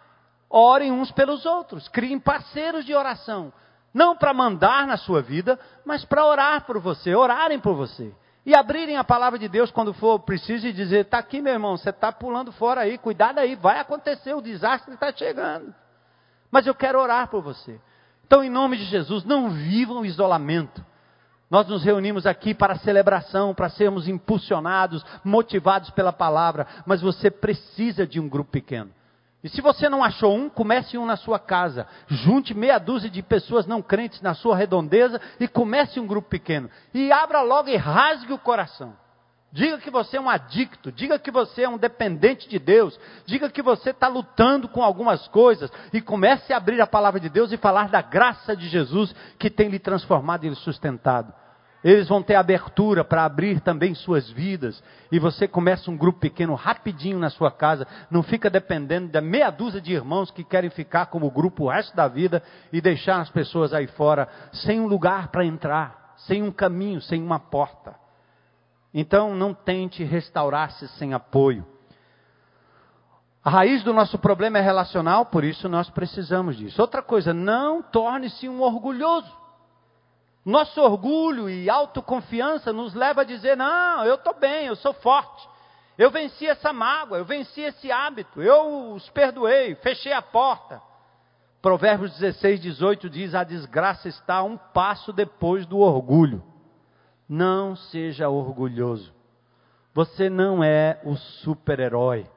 Orem 0.49 0.91
uns 0.91 1.11
pelos 1.11 1.45
outros, 1.45 1.87
criem 1.87 2.19
parceiros 2.19 2.85
de 2.85 2.93
oração, 2.93 3.51
não 3.93 4.15
para 4.15 4.33
mandar 4.33 4.85
na 4.85 4.97
sua 4.97 5.21
vida, 5.21 5.59
mas 5.85 6.03
para 6.03 6.25
orar 6.25 6.65
por 6.65 6.79
você, 6.79 7.15
orarem 7.15 7.59
por 7.59 7.75
você. 7.75 8.13
E 8.45 8.55
abrirem 8.55 8.95
a 8.95 9.03
palavra 9.03 9.39
de 9.39 9.47
Deus 9.47 9.71
quando 9.71 9.91
for 9.93 10.19
preciso 10.19 10.67
e 10.67 10.73
dizer: 10.73 11.05
está 11.05 11.17
aqui, 11.17 11.41
meu 11.41 11.53
irmão, 11.53 11.75
você 11.75 11.89
está 11.89 12.11
pulando 12.11 12.51
fora 12.51 12.81
aí, 12.81 12.95
cuidado 12.95 13.39
aí, 13.39 13.55
vai 13.55 13.79
acontecer, 13.79 14.35
o 14.35 14.41
desastre 14.41 14.93
está 14.93 15.11
chegando. 15.11 15.73
Mas 16.51 16.67
eu 16.67 16.75
quero 16.75 16.99
orar 16.99 17.27
por 17.27 17.41
você. 17.41 17.81
Então, 18.25 18.43
em 18.43 18.49
nome 18.49 18.77
de 18.77 18.85
Jesus, 18.85 19.23
não 19.23 19.49
vivam 19.49 20.05
isolamento. 20.05 20.85
Nós 21.49 21.67
nos 21.67 21.83
reunimos 21.83 22.25
aqui 22.25 22.53
para 22.53 22.77
celebração, 22.77 23.53
para 23.53 23.69
sermos 23.69 24.07
impulsionados, 24.07 25.05
motivados 25.23 25.89
pela 25.91 26.11
palavra, 26.11 26.65
mas 26.85 27.01
você 27.01 27.29
precisa 27.29 28.05
de 28.05 28.19
um 28.19 28.27
grupo 28.27 28.51
pequeno. 28.51 28.91
E 29.43 29.49
se 29.49 29.61
você 29.61 29.87
não 29.87 30.03
achou 30.03 30.35
um, 30.35 30.49
comece 30.49 30.97
um 30.97 31.05
na 31.05 31.15
sua 31.15 31.37
casa. 31.37 31.85
Junte 32.07 32.51
meia 32.55 32.79
dúzia 32.79 33.11
de 33.11 33.21
pessoas 33.21 33.67
não 33.67 33.79
crentes 33.79 34.19
na 34.19 34.33
sua 34.33 34.55
redondeza 34.57 35.21
e 35.39 35.47
comece 35.47 35.99
um 35.99 36.07
grupo 36.07 36.27
pequeno. 36.27 36.67
E 36.91 37.11
abra 37.11 37.43
logo 37.43 37.69
e 37.69 37.77
rasgue 37.77 38.33
o 38.33 38.39
coração. 38.39 38.95
Diga 39.55 39.77
que 39.77 39.89
você 39.89 40.17
é 40.17 40.19
um 40.19 40.29
adicto, 40.29 40.91
diga 40.91 41.17
que 41.17 41.31
você 41.31 41.61
é 41.61 41.69
um 41.69 41.77
dependente 41.77 42.49
de 42.49 42.59
Deus, 42.59 42.99
diga 43.25 43.49
que 43.49 43.61
você 43.61 43.91
está 43.91 44.09
lutando 44.09 44.67
com 44.67 44.83
algumas 44.83 45.29
coisas 45.29 45.71
e 45.93 46.01
comece 46.01 46.51
a 46.51 46.57
abrir 46.57 46.81
a 46.81 46.85
palavra 46.85 47.21
de 47.21 47.29
Deus 47.29 47.53
e 47.53 47.57
falar 47.57 47.87
da 47.87 48.01
graça 48.01 48.53
de 48.53 48.67
Jesus 48.67 49.15
que 49.39 49.49
tem 49.49 49.69
lhe 49.69 49.79
transformado 49.79 50.43
e 50.43 50.49
lhe 50.49 50.55
sustentado. 50.55 51.33
Eles 51.81 52.09
vão 52.09 52.21
ter 52.21 52.35
abertura 52.35 53.05
para 53.05 53.23
abrir 53.23 53.61
também 53.61 53.95
suas 53.95 54.29
vidas. 54.29 54.83
E 55.09 55.19
você 55.19 55.47
começa 55.47 55.89
um 55.89 55.95
grupo 55.95 56.19
pequeno 56.19 56.53
rapidinho 56.53 57.17
na 57.17 57.29
sua 57.29 57.49
casa. 57.49 57.87
Não 58.11 58.23
fica 58.23 58.49
dependendo 58.49 59.07
da 59.07 59.21
meia 59.21 59.51
dúzia 59.51 59.79
de 59.79 59.93
irmãos 59.93 60.31
que 60.31 60.43
querem 60.43 60.69
ficar 60.69 61.05
como 61.05 61.31
grupo 61.31 61.63
o 61.63 61.69
resto 61.69 61.95
da 61.95 62.09
vida 62.09 62.43
e 62.73 62.81
deixar 62.81 63.21
as 63.21 63.29
pessoas 63.29 63.73
aí 63.73 63.87
fora 63.87 64.27
sem 64.51 64.81
um 64.81 64.87
lugar 64.87 65.29
para 65.29 65.45
entrar, 65.45 66.13
sem 66.17 66.43
um 66.43 66.51
caminho, 66.51 66.99
sem 66.99 67.23
uma 67.23 67.39
porta. 67.39 68.03
Então 68.97 69.35
não 69.35 69.53
tente 69.53 70.05
restaurar-se 70.05 70.87
sem 70.97 71.13
apoio. 71.13 71.67
A 73.43 73.49
raiz 73.49 73.83
do 73.83 73.91
nosso 73.93 74.17
problema 74.17 74.57
é 74.57 74.61
relacional, 74.61 75.25
por 75.25 75.43
isso 75.43 75.67
nós 75.67 75.89
precisamos 75.89 76.55
disso. 76.55 76.81
Outra 76.81 77.03
coisa, 77.03 77.33
não 77.33 77.83
torne-se 77.83 78.47
um 78.47 78.61
orgulhoso. 78.61 79.29
Nosso 80.45 80.79
orgulho 80.81 81.49
e 81.49 81.69
autoconfiança 81.69 82.71
nos 82.71 82.93
leva 82.93 83.21
a 83.21 83.25
dizer: 83.25 83.57
não, 83.57 84.05
eu 84.05 84.15
estou 84.15 84.33
bem, 84.33 84.67
eu 84.67 84.77
sou 84.77 84.93
forte. 84.93 85.45
Eu 85.97 86.09
venci 86.09 86.47
essa 86.47 86.71
mágoa, 86.71 87.17
eu 87.17 87.25
venci 87.25 87.59
esse 87.61 87.91
hábito, 87.91 88.41
eu 88.41 88.93
os 88.93 89.09
perdoei, 89.09 89.75
fechei 89.75 90.13
a 90.13 90.21
porta. 90.21 90.81
Provérbios 91.61 92.13
16, 92.17 92.61
18 92.61 93.09
diz: 93.09 93.35
A 93.35 93.43
desgraça 93.43 94.07
está 94.07 94.41
um 94.41 94.55
passo 94.55 95.11
depois 95.11 95.65
do 95.65 95.79
orgulho. 95.79 96.54
Não 97.27 97.75
seja 97.75 98.29
orgulhoso. 98.29 99.13
Você 99.93 100.29
não 100.29 100.63
é 100.63 100.99
o 101.03 101.15
super-herói. 101.15 102.27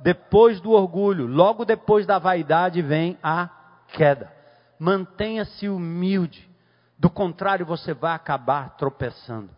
Depois 0.00 0.60
do 0.60 0.72
orgulho, 0.72 1.26
logo 1.26 1.64
depois 1.64 2.06
da 2.06 2.18
vaidade, 2.18 2.80
vem 2.80 3.18
a 3.22 3.48
queda. 3.88 4.32
Mantenha-se 4.78 5.68
humilde. 5.68 6.48
Do 6.98 7.10
contrário, 7.10 7.66
você 7.66 7.94
vai 7.94 8.14
acabar 8.14 8.76
tropeçando. 8.76 9.50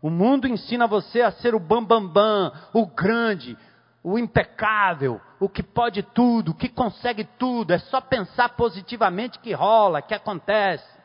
O 0.00 0.10
mundo 0.10 0.46
ensina 0.46 0.86
você 0.86 1.20
a 1.22 1.30
ser 1.30 1.54
o 1.54 1.60
bambambam, 1.60 2.08
bam, 2.08 2.50
bam, 2.50 2.52
o 2.72 2.86
grande, 2.86 3.56
o 4.02 4.18
impecável, 4.18 5.20
o 5.40 5.48
que 5.48 5.62
pode 5.62 6.02
tudo, 6.02 6.52
o 6.52 6.54
que 6.54 6.68
consegue 6.68 7.24
tudo. 7.38 7.72
É 7.72 7.78
só 7.78 8.00
pensar 8.00 8.50
positivamente 8.50 9.38
que 9.38 9.52
rola, 9.52 10.00
que 10.00 10.14
acontece. 10.14 10.97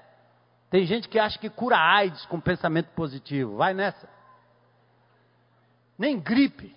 Tem 0.74 0.88
gente 0.88 1.08
que 1.08 1.20
acha 1.20 1.38
que 1.38 1.52
cura 1.52 1.78
AIDS 1.78 2.26
com 2.26 2.40
pensamento 2.40 2.88
positivo. 2.96 3.58
Vai 3.58 3.76
nessa. 3.76 4.10
Nem 5.96 6.20
gripe. 6.20 6.76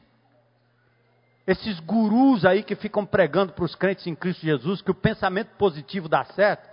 Esses 1.46 1.80
gurus 1.80 2.44
aí 2.44 2.62
que 2.62 2.76
ficam 2.76 3.06
pregando 3.06 3.54
para 3.54 3.64
os 3.64 3.74
crentes 3.74 4.06
em 4.06 4.14
Cristo 4.14 4.42
Jesus 4.42 4.82
que 4.82 4.90
o 4.90 4.94
pensamento 4.94 5.48
positivo 5.56 6.10
dá 6.10 6.22
certo. 6.26 6.68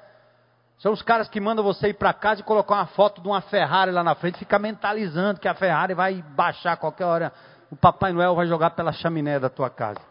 São 0.79 0.91
os 0.91 1.01
caras 1.01 1.29
que 1.29 1.39
mandam 1.39 1.63
você 1.63 1.91
ir 1.91 1.93
para 1.93 2.11
casa 2.11 2.41
e 2.41 2.43
colocar 2.43 2.75
uma 2.75 2.87
foto 2.87 3.21
de 3.21 3.27
uma 3.29 3.39
Ferrari 3.39 3.93
lá 3.93 4.03
na 4.03 4.15
frente, 4.15 4.39
fica 4.39 4.59
mentalizando 4.59 5.39
que 5.39 5.47
a 5.47 5.53
Ferrari 5.53 5.93
vai 5.93 6.21
baixar 6.21 6.75
qualquer 6.75 7.05
hora. 7.05 7.31
O 7.71 7.75
Papai 7.77 8.11
Noel 8.11 8.35
vai 8.35 8.47
jogar 8.47 8.71
pela 8.71 8.91
chaminé 8.91 9.39
da 9.39 9.49
tua 9.49 9.69
casa. 9.69 10.01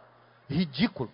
Ridículo. 0.48 1.12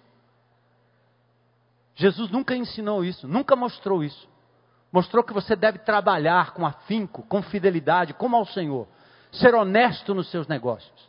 Jesus 1.97 2.31
nunca 2.31 2.55
ensinou 2.55 3.05
isso, 3.05 3.27
nunca 3.27 3.57
mostrou 3.57 4.05
isso. 4.05 4.38
Mostrou 4.91 5.23
que 5.23 5.35
você 5.35 5.55
deve 5.55 5.79
trabalhar 5.79 6.53
com 6.53 6.67
afinco, 6.67 7.23
com 7.25 7.43
fidelidade, 7.43 8.15
como 8.15 8.37
ao 8.37 8.47
Senhor. 8.47 8.89
Ser 9.31 9.55
honesto 9.55 10.15
nos 10.15 10.31
seus 10.31 10.47
negócios. 10.47 11.09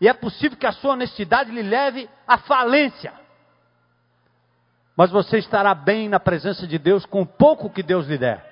E 0.00 0.08
é 0.08 0.12
possível 0.12 0.58
que 0.58 0.66
a 0.66 0.72
sua 0.72 0.92
honestidade 0.92 1.50
lhe 1.50 1.62
leve 1.62 2.08
à 2.26 2.38
falência. 2.38 3.12
Mas 4.96 5.10
você 5.10 5.38
estará 5.38 5.74
bem 5.74 6.08
na 6.08 6.18
presença 6.18 6.66
de 6.66 6.78
Deus 6.78 7.06
com 7.06 7.22
o 7.22 7.26
pouco 7.26 7.70
que 7.70 7.82
Deus 7.82 8.06
lhe 8.06 8.18
der, 8.18 8.44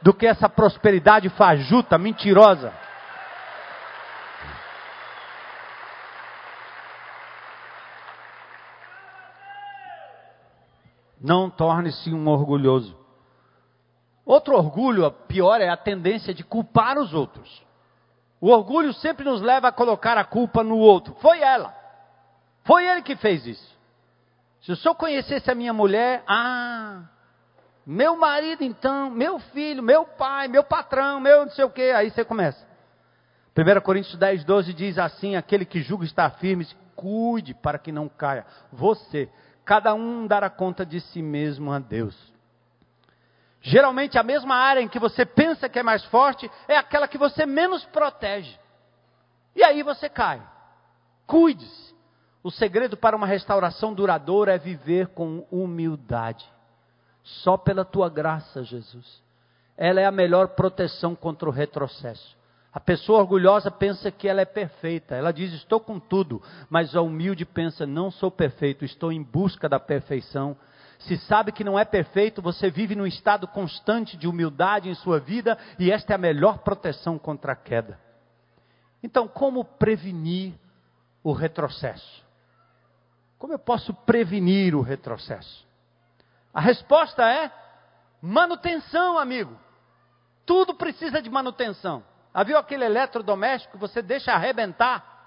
do 0.00 0.14
que 0.14 0.26
essa 0.26 0.48
prosperidade 0.48 1.28
fajuta, 1.28 1.98
mentirosa. 1.98 2.72
Não 11.20 11.50
torne-se 11.50 12.14
um 12.14 12.28
orgulhoso. 12.28 12.99
Outro 14.30 14.54
orgulho, 14.54 15.10
pior, 15.26 15.60
é 15.60 15.68
a 15.68 15.76
tendência 15.76 16.32
de 16.32 16.44
culpar 16.44 16.96
os 17.00 17.12
outros. 17.12 17.66
O 18.40 18.48
orgulho 18.50 18.94
sempre 18.94 19.24
nos 19.24 19.42
leva 19.42 19.66
a 19.66 19.72
colocar 19.72 20.16
a 20.16 20.22
culpa 20.22 20.62
no 20.62 20.78
outro. 20.78 21.16
Foi 21.20 21.40
ela. 21.40 21.74
Foi 22.62 22.86
ele 22.86 23.02
que 23.02 23.16
fez 23.16 23.44
isso. 23.44 23.76
Se 24.62 24.70
o 24.70 24.76
senhor 24.76 24.94
conhecesse 24.94 25.50
a 25.50 25.54
minha 25.56 25.72
mulher, 25.72 26.22
ah, 26.28 27.02
meu 27.84 28.16
marido 28.16 28.62
então, 28.62 29.10
meu 29.10 29.40
filho, 29.40 29.82
meu 29.82 30.04
pai, 30.04 30.46
meu 30.46 30.62
patrão, 30.62 31.18
meu 31.18 31.46
não 31.46 31.50
sei 31.50 31.64
o 31.64 31.70
que, 31.70 31.90
aí 31.90 32.08
você 32.08 32.24
começa. 32.24 32.64
1 33.58 33.80
Coríntios 33.80 34.16
10, 34.16 34.44
12 34.44 34.72
diz 34.74 34.96
assim: 34.96 35.34
aquele 35.34 35.64
que 35.64 35.82
julga 35.82 36.04
estar 36.04 36.30
firme, 36.38 36.68
cuide 36.94 37.52
para 37.52 37.80
que 37.80 37.90
não 37.90 38.08
caia. 38.08 38.46
Você, 38.70 39.28
cada 39.64 39.92
um 39.92 40.24
dará 40.24 40.48
conta 40.48 40.86
de 40.86 41.00
si 41.00 41.20
mesmo 41.20 41.72
a 41.72 41.80
Deus. 41.80 42.30
Geralmente 43.62 44.18
a 44.18 44.22
mesma 44.22 44.54
área 44.54 44.80
em 44.80 44.88
que 44.88 44.98
você 44.98 45.26
pensa 45.26 45.68
que 45.68 45.78
é 45.78 45.82
mais 45.82 46.04
forte 46.06 46.50
é 46.66 46.76
aquela 46.76 47.06
que 47.06 47.18
você 47.18 47.44
menos 47.44 47.84
protege. 47.86 48.58
E 49.54 49.62
aí 49.62 49.82
você 49.82 50.08
cai. 50.08 50.42
Cuide-se. 51.26 51.90
O 52.42 52.50
segredo 52.50 52.96
para 52.96 53.14
uma 53.14 53.26
restauração 53.26 53.92
duradoura 53.92 54.54
é 54.54 54.58
viver 54.58 55.08
com 55.08 55.46
humildade. 55.50 56.48
Só 57.22 57.58
pela 57.58 57.84
tua 57.84 58.08
graça, 58.08 58.64
Jesus. 58.64 59.22
Ela 59.76 60.00
é 60.00 60.06
a 60.06 60.10
melhor 60.10 60.48
proteção 60.48 61.14
contra 61.14 61.48
o 61.48 61.52
retrocesso. 61.52 62.36
A 62.72 62.80
pessoa 62.80 63.18
orgulhosa 63.18 63.70
pensa 63.70 64.10
que 64.10 64.26
ela 64.26 64.40
é 64.40 64.46
perfeita. 64.46 65.14
Ela 65.16 65.32
diz: 65.32 65.52
Estou 65.52 65.80
com 65.80 65.98
tudo. 65.98 66.40
Mas 66.70 66.96
a 66.96 67.02
humilde 67.02 67.44
pensa: 67.44 67.86
Não 67.86 68.10
sou 68.10 68.30
perfeito, 68.30 68.84
estou 68.84 69.12
em 69.12 69.22
busca 69.22 69.68
da 69.68 69.78
perfeição 69.78 70.56
se 71.00 71.16
sabe 71.18 71.52
que 71.52 71.64
não 71.64 71.78
é 71.78 71.84
perfeito, 71.84 72.42
você 72.42 72.70
vive 72.70 72.94
num 72.94 73.06
estado 73.06 73.48
constante 73.48 74.16
de 74.16 74.28
humildade 74.28 74.88
em 74.88 74.94
sua 74.94 75.18
vida 75.18 75.56
e 75.78 75.90
esta 75.90 76.12
é 76.12 76.16
a 76.16 76.18
melhor 76.18 76.58
proteção 76.58 77.18
contra 77.18 77.52
a 77.52 77.56
queda. 77.56 77.98
Então, 79.02 79.26
como 79.26 79.64
prevenir 79.64 80.54
o 81.22 81.32
retrocesso? 81.32 82.24
Como 83.38 83.54
eu 83.54 83.58
posso 83.58 83.94
prevenir 83.94 84.74
o 84.74 84.82
retrocesso? 84.82 85.66
A 86.52 86.60
resposta 86.60 87.26
é 87.26 87.50
manutenção, 88.20 89.18
amigo. 89.18 89.58
Tudo 90.44 90.74
precisa 90.74 91.22
de 91.22 91.30
manutenção. 91.30 92.02
Havia 92.34 92.58
aquele 92.58 92.84
eletrodoméstico 92.84 93.72
que 93.72 93.78
você 93.78 94.02
deixa 94.02 94.32
arrebentar? 94.32 95.19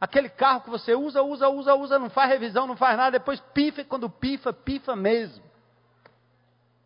Aquele 0.00 0.28
carro 0.28 0.60
que 0.60 0.70
você 0.70 0.94
usa, 0.94 1.22
usa, 1.22 1.48
usa, 1.48 1.74
usa, 1.74 1.98
não 1.98 2.08
faz 2.08 2.30
revisão, 2.30 2.66
não 2.66 2.76
faz 2.76 2.96
nada, 2.96 3.18
depois 3.18 3.40
pifa 3.52 3.80
e 3.80 3.84
quando 3.84 4.08
pifa, 4.08 4.52
pifa 4.52 4.94
mesmo. 4.94 5.42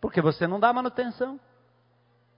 Porque 0.01 0.21
você 0.21 0.47
não 0.47 0.59
dá 0.59 0.73
manutenção. 0.73 1.39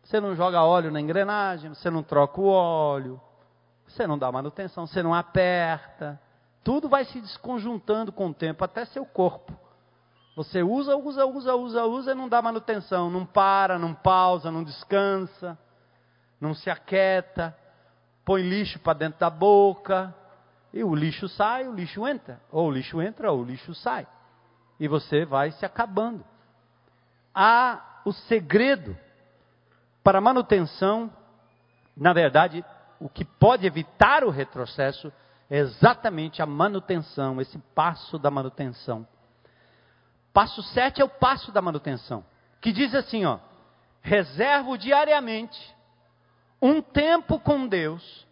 Você 0.05 0.21
não 0.21 0.35
joga 0.37 0.63
óleo 0.63 0.91
na 0.91 1.01
engrenagem, 1.01 1.71
você 1.71 1.89
não 1.89 2.03
troca 2.03 2.39
o 2.39 2.47
óleo, 2.47 3.19
você 3.87 4.07
não 4.07 4.19
dá 4.19 4.31
manutenção, 4.31 4.87
você 4.87 5.03
não 5.03 5.15
aperta. 5.15 6.21
Tudo 6.63 6.91
vai 6.91 7.07
se 7.07 7.21
desconjuntando 7.21 8.13
com 8.13 8.27
o 8.29 8.35
tempo, 8.35 8.63
até 8.65 8.85
seu 8.85 9.07
corpo. 9.07 9.59
Você 10.37 10.63
usa, 10.63 10.97
usa, 10.97 11.25
usa, 11.25 11.55
usa, 11.55 11.85
usa 11.85 12.13
e 12.13 12.15
não 12.15 12.29
dá 12.29 12.43
manutenção, 12.43 13.09
não 13.09 13.25
para, 13.25 13.79
não 13.79 13.95
pausa, 13.95 14.51
não 14.51 14.63
descansa, 14.63 15.57
não 16.41 16.53
se 16.53 16.69
aquieta, 16.69 17.57
põe 18.25 18.43
lixo 18.43 18.79
para 18.81 18.99
dentro 18.99 19.21
da 19.21 19.31
boca, 19.31 20.15
e 20.75 20.83
o 20.83 20.93
lixo 20.93 21.29
sai, 21.29 21.69
o 21.69 21.73
lixo 21.73 22.05
entra. 22.05 22.41
Ou 22.51 22.67
o 22.67 22.71
lixo 22.73 23.01
entra, 23.01 23.31
ou 23.31 23.43
o 23.43 23.45
lixo 23.45 23.73
sai. 23.77 24.09
E 24.81 24.89
você 24.89 25.25
vai 25.25 25.53
se 25.53 25.65
acabando. 25.65 26.25
Há 27.33 28.01
o 28.05 28.13
segredo 28.13 28.99
para 30.03 30.21
manutenção, 30.21 31.13
na 31.97 32.13
verdade, 32.13 32.65
o 32.99 33.09
que 33.09 33.25
pode 33.25 33.65
evitar 33.65 34.25
o 34.25 34.31
retrocesso 34.31 35.13
é 35.49 35.59
exatamente 35.59 36.43
a 36.43 36.47
manutenção, 36.47 37.41
esse 37.41 37.57
passo 37.73 38.19
da 38.19 38.29
manutenção. 38.29 39.07
Passo 40.33 40.61
7 40.61 41.01
é 41.01 41.05
o 41.05 41.09
passo 41.09 41.53
da 41.53 41.63
manutenção, 41.63 42.25
que 42.61 42.73
diz 42.73 42.93
assim, 42.97 43.25
ó: 43.25 43.39
reservo 44.03 44.77
diariamente 44.77 45.73
um 46.61 46.83
tempo 46.83 47.39
com 47.39 47.69
Deus 47.69 48.27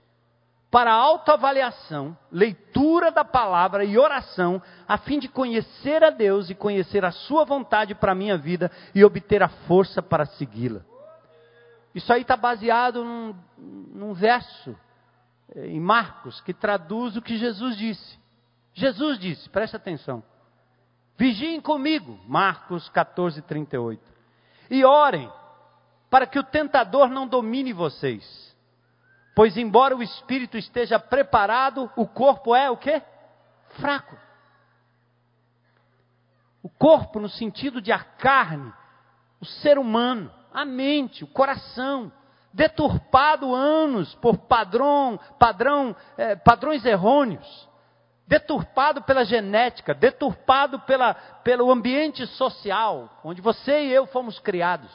para 0.72 0.90
autoavaliação, 0.90 2.16
leitura 2.30 3.12
da 3.12 3.22
palavra 3.22 3.84
e 3.84 3.98
oração, 3.98 4.60
a 4.88 4.96
fim 4.96 5.18
de 5.18 5.28
conhecer 5.28 6.02
a 6.02 6.08
Deus 6.08 6.48
e 6.48 6.54
conhecer 6.54 7.04
a 7.04 7.10
Sua 7.10 7.44
vontade 7.44 7.94
para 7.94 8.12
a 8.12 8.14
minha 8.14 8.38
vida 8.38 8.70
e 8.94 9.04
obter 9.04 9.42
a 9.42 9.48
força 9.48 10.00
para 10.00 10.24
segui-la. 10.24 10.80
Isso 11.94 12.10
aí 12.10 12.22
está 12.22 12.38
baseado 12.38 13.04
num, 13.04 13.34
num 13.58 14.14
verso 14.14 14.74
eh, 15.54 15.66
em 15.66 15.78
Marcos 15.78 16.40
que 16.40 16.54
traduz 16.54 17.18
o 17.18 17.22
que 17.22 17.36
Jesus 17.36 17.76
disse. 17.76 18.18
Jesus 18.72 19.18
disse, 19.18 19.50
presta 19.50 19.76
atenção. 19.76 20.22
Vigiem 21.18 21.60
comigo, 21.60 22.18
Marcos 22.26 22.88
14, 22.88 23.42
38. 23.42 24.02
E 24.70 24.86
orem, 24.86 25.30
para 26.08 26.26
que 26.26 26.38
o 26.38 26.42
tentador 26.42 27.10
não 27.10 27.26
domine 27.28 27.74
vocês. 27.74 28.51
Pois 29.34 29.56
embora 29.56 29.96
o 29.96 30.02
espírito 30.02 30.58
esteja 30.58 30.98
preparado, 30.98 31.90
o 31.96 32.06
corpo 32.06 32.54
é 32.54 32.70
o 32.70 32.76
quê? 32.76 33.02
Fraco. 33.80 34.16
O 36.62 36.68
corpo 36.68 37.18
no 37.18 37.28
sentido 37.28 37.80
de 37.80 37.90
a 37.90 37.98
carne, 37.98 38.72
o 39.40 39.44
ser 39.44 39.78
humano, 39.78 40.30
a 40.52 40.64
mente, 40.64 41.24
o 41.24 41.26
coração, 41.26 42.12
deturpado 42.52 43.54
anos 43.54 44.14
por 44.16 44.36
padrão, 44.36 45.18
padrão, 45.38 45.96
é, 46.16 46.36
padrões 46.36 46.84
errôneos, 46.84 47.68
deturpado 48.26 49.02
pela 49.02 49.24
genética, 49.24 49.94
deturpado 49.94 50.78
pela, 50.80 51.14
pelo 51.14 51.70
ambiente 51.72 52.26
social 52.26 53.18
onde 53.24 53.40
você 53.40 53.84
e 53.84 53.92
eu 53.92 54.06
fomos 54.06 54.38
criados. 54.38 54.90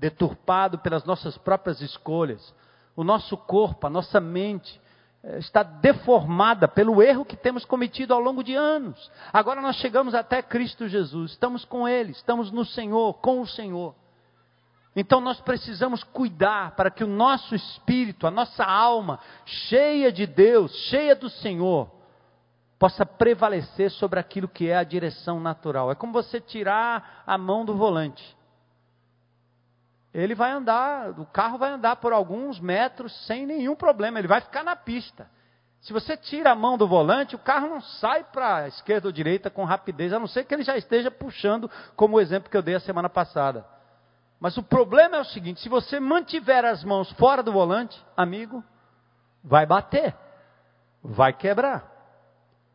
deturpado 0.00 0.78
pelas 0.78 1.04
nossas 1.04 1.36
próprias 1.36 1.80
escolhas. 1.82 2.54
O 3.00 3.04
nosso 3.04 3.34
corpo, 3.34 3.86
a 3.86 3.90
nossa 3.90 4.20
mente, 4.20 4.78
eh, 5.24 5.38
está 5.38 5.62
deformada 5.62 6.68
pelo 6.68 7.02
erro 7.02 7.24
que 7.24 7.34
temos 7.34 7.64
cometido 7.64 8.12
ao 8.12 8.20
longo 8.20 8.44
de 8.44 8.54
anos. 8.54 9.10
Agora 9.32 9.62
nós 9.62 9.76
chegamos 9.76 10.14
até 10.14 10.42
Cristo 10.42 10.86
Jesus, 10.86 11.30
estamos 11.30 11.64
com 11.64 11.88
Ele, 11.88 12.12
estamos 12.12 12.52
no 12.52 12.62
Senhor, 12.62 13.14
com 13.14 13.40
o 13.40 13.46
Senhor. 13.46 13.94
Então 14.94 15.18
nós 15.18 15.40
precisamos 15.40 16.04
cuidar 16.04 16.72
para 16.72 16.90
que 16.90 17.02
o 17.02 17.06
nosso 17.06 17.54
espírito, 17.54 18.26
a 18.26 18.30
nossa 18.30 18.66
alma, 18.66 19.18
cheia 19.46 20.12
de 20.12 20.26
Deus, 20.26 20.70
cheia 20.90 21.16
do 21.16 21.30
Senhor, 21.30 21.90
possa 22.78 23.06
prevalecer 23.06 23.90
sobre 23.92 24.20
aquilo 24.20 24.46
que 24.46 24.68
é 24.68 24.76
a 24.76 24.84
direção 24.84 25.40
natural. 25.40 25.90
É 25.90 25.94
como 25.94 26.12
você 26.12 26.38
tirar 26.38 27.22
a 27.26 27.38
mão 27.38 27.64
do 27.64 27.74
volante. 27.74 28.36
Ele 30.12 30.34
vai 30.34 30.50
andar, 30.50 31.10
o 31.18 31.26
carro 31.26 31.58
vai 31.58 31.70
andar 31.70 31.96
por 31.96 32.12
alguns 32.12 32.58
metros 32.58 33.14
sem 33.26 33.46
nenhum 33.46 33.76
problema, 33.76 34.18
ele 34.18 34.26
vai 34.26 34.40
ficar 34.40 34.64
na 34.64 34.74
pista. 34.74 35.28
Se 35.80 35.92
você 35.92 36.16
tira 36.16 36.50
a 36.50 36.54
mão 36.54 36.76
do 36.76 36.86
volante, 36.86 37.34
o 37.34 37.38
carro 37.38 37.68
não 37.68 37.80
sai 37.80 38.24
para 38.24 38.56
a 38.56 38.68
esquerda 38.68 39.08
ou 39.08 39.12
direita 39.12 39.48
com 39.48 39.64
rapidez, 39.64 40.12
a 40.12 40.18
não 40.18 40.26
ser 40.26 40.44
que 40.44 40.52
ele 40.52 40.62
já 40.62 40.76
esteja 40.76 41.10
puxando, 41.10 41.70
como 41.96 42.16
o 42.16 42.20
exemplo 42.20 42.50
que 42.50 42.56
eu 42.56 42.62
dei 42.62 42.74
a 42.74 42.80
semana 42.80 43.08
passada. 43.08 43.64
Mas 44.38 44.56
o 44.56 44.62
problema 44.62 45.16
é 45.16 45.20
o 45.20 45.24
seguinte: 45.24 45.60
se 45.60 45.68
você 45.68 45.98
mantiver 45.98 46.64
as 46.64 46.84
mãos 46.84 47.10
fora 47.12 47.42
do 47.42 47.52
volante, 47.52 47.98
amigo, 48.16 48.62
vai 49.42 49.64
bater, 49.64 50.14
vai 51.02 51.32
quebrar. 51.32 51.89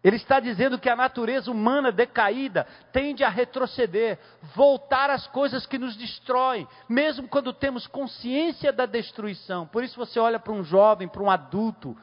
Ele 0.06 0.18
está 0.18 0.40
dizendo 0.40 0.78
que 0.78 0.88
a 0.88 0.96
natureza 0.96 1.50
humana 1.50 1.92
decaída 1.92 2.68
tende 2.92 3.24
a 3.24 3.28
retroceder, 3.30 4.20
voltar 4.56 5.10
às 5.10 5.26
coisas 5.26 5.66
que 5.66 5.80
nos 5.80 5.96
destroem, 5.96 6.68
mesmo 6.88 7.28
quando 7.28 7.52
temos 7.52 7.88
consciência 7.88 8.72
da 8.72 8.86
destruição. 8.86 9.66
Por 9.66 9.84
isso 9.84 9.98
você 9.98 10.20
olha 10.20 10.38
para 10.40 10.54
um 10.54 10.64
jovem, 10.64 11.08
para 11.08 11.24
um 11.24 11.32
adulto, 11.32 11.98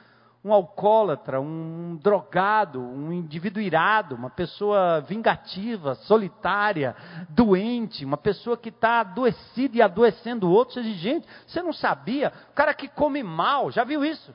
um 0.44 0.52
alcoólatra, 0.52 1.40
um 1.40 1.96
drogado, 2.02 2.80
um 2.80 3.12
indivíduo 3.12 3.62
irado, 3.62 4.16
uma 4.16 4.30
pessoa 4.30 5.00
vingativa, 5.02 5.94
solitária, 5.94 6.96
doente, 7.28 8.04
uma 8.04 8.16
pessoa 8.16 8.56
que 8.56 8.70
está 8.70 8.98
adoecida 8.98 9.76
e 9.76 9.80
adoecendo 9.80 10.50
outros. 10.50 10.74
Você 10.74 10.82
diz, 10.82 10.96
gente, 10.96 11.28
você 11.46 11.62
não 11.62 11.72
sabia? 11.72 12.32
O 12.50 12.52
cara 12.52 12.74
que 12.74 12.88
come 12.88 13.22
mal, 13.22 13.70
já 13.70 13.84
viu 13.84 14.04
isso? 14.04 14.34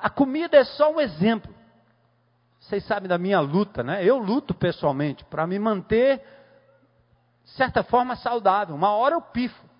A 0.00 0.08
comida 0.10 0.56
é 0.56 0.64
só 0.64 0.92
um 0.92 1.00
exemplo. 1.00 1.52
Vocês 2.60 2.84
sabem 2.84 3.08
da 3.08 3.18
minha 3.18 3.40
luta, 3.40 3.82
né? 3.82 4.04
Eu 4.04 4.18
luto 4.18 4.54
pessoalmente 4.54 5.24
para 5.24 5.46
me 5.46 5.58
manter, 5.58 6.18
de 7.44 7.50
certa 7.50 7.82
forma, 7.82 8.16
saudável. 8.16 8.74
Uma 8.74 8.90
hora 8.90 9.14
eu 9.14 9.20
pifo 9.20 9.72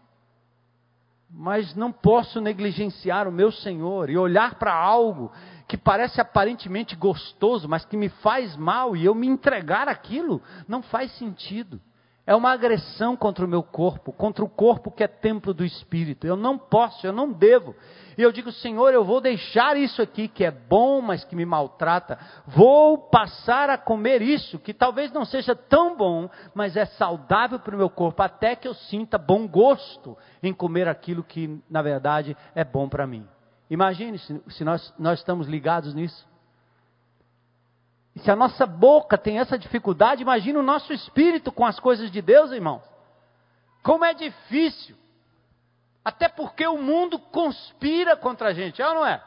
mas 1.35 1.75
não 1.75 1.91
posso 1.91 2.41
negligenciar 2.41 3.27
o 3.27 3.33
meu 3.33 3.51
Senhor 3.51 4.11
e 4.11 4.19
olhar 4.19 4.57
para 4.57 4.75
algo 4.75 5.33
que 5.67 5.79
parece 5.79 6.21
aparentemente 6.21 6.95
gostoso, 6.95 7.67
mas 7.67 7.87
que 7.87 7.97
me 7.97 8.11
faz 8.11 8.55
mal 8.55 8.95
e 8.95 9.07
eu 9.07 9.15
me 9.15 9.27
entregar 9.27 9.89
aquilo, 9.89 10.43
não 10.69 10.83
faz 10.83 11.11
sentido. 11.17 11.81
É 12.25 12.37
uma 12.37 12.53
agressão 12.53 13.17
contra 13.17 13.45
o 13.45 13.49
meu 13.49 13.65
corpo, 13.65 14.13
contra 14.13 14.45
o 14.45 14.49
corpo 14.49 14.93
que 14.93 15.03
é 15.03 15.09
templo 15.09 15.53
do 15.53 15.65
Espírito. 15.65 16.25
Eu 16.25 16.37
não 16.37 16.57
posso, 16.57 17.05
eu 17.05 17.13
não 17.13 17.33
devo. 17.33 17.75
E 18.17 18.23
eu 18.23 18.31
digo, 18.31 18.53
Senhor, 18.53 18.95
eu 18.95 19.05
vou 19.05 19.21
deixar 19.21 19.77
isso 19.77 20.01
aqui 20.01 20.29
que 20.29 20.45
é 20.45 20.51
bom, 20.51 21.01
mas 21.01 21.25
que 21.25 21.35
me 21.35 21.45
maltrata. 21.45 22.17
Vou 22.47 22.97
passar 22.97 23.71
a 23.71 23.77
comer 23.77 24.23
isso, 24.23 24.61
que 24.61 24.73
talvez 24.73 25.11
não 25.11 25.25
seja 25.25 25.57
tão 25.57 25.97
bom, 25.97 26.31
mas 26.55 26.77
é 26.77 26.85
saudável 26.85 27.59
para 27.59 27.75
o 27.75 27.79
meu 27.79 27.91
corpo, 27.91 28.23
até 28.23 28.55
que 28.55 28.69
eu 28.69 28.75
sinta 28.75 29.19
bom 29.19 29.49
gosto 29.49 30.17
em 30.43 30.53
comer 30.53 30.87
aquilo 30.87 31.25
que, 31.25 31.61
na 31.69 31.83
verdade, 31.83 32.37
é 32.55 32.63
bom 32.63 32.89
para 32.89 33.07
mim. 33.07 33.27
Imagine 33.69 34.19
se, 34.19 34.41
se 34.51 34.65
nós, 34.65 34.95
nós 34.97 35.19
estamos 35.19 35.49
ligados 35.49 35.93
nisso. 35.93 36.32
E 38.15 38.21
se 38.21 38.31
a 38.31 38.37
nossa 38.37 38.67
boca 38.67 39.17
tem 39.17 39.39
essa 39.39 39.59
dificuldade, 39.59 40.23
imagine 40.23 40.59
o 40.59 40.63
nosso 40.63 40.93
espírito 40.93 41.51
com 41.51 41.65
as 41.65 41.81
coisas 41.81 42.11
de 42.11 42.21
Deus, 42.21 42.53
irmãos. 42.53 42.83
Como 43.83 44.05
é 44.05 44.13
difícil. 44.13 44.97
Até 46.05 46.29
porque 46.29 46.67
o 46.67 46.79
mundo 46.79 47.19
conspira 47.19 48.17
contra 48.17 48.49
a 48.49 48.53
gente, 48.53 48.83
é 48.83 48.89
ou 48.89 48.95
não 48.95 49.07
é? 49.07 49.23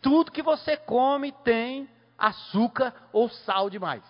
Tudo 0.00 0.32
que 0.32 0.42
você 0.42 0.76
come 0.76 1.32
tem 1.44 1.88
açúcar 2.18 2.94
ou 3.12 3.28
sal 3.28 3.68
demais. 3.68 4.02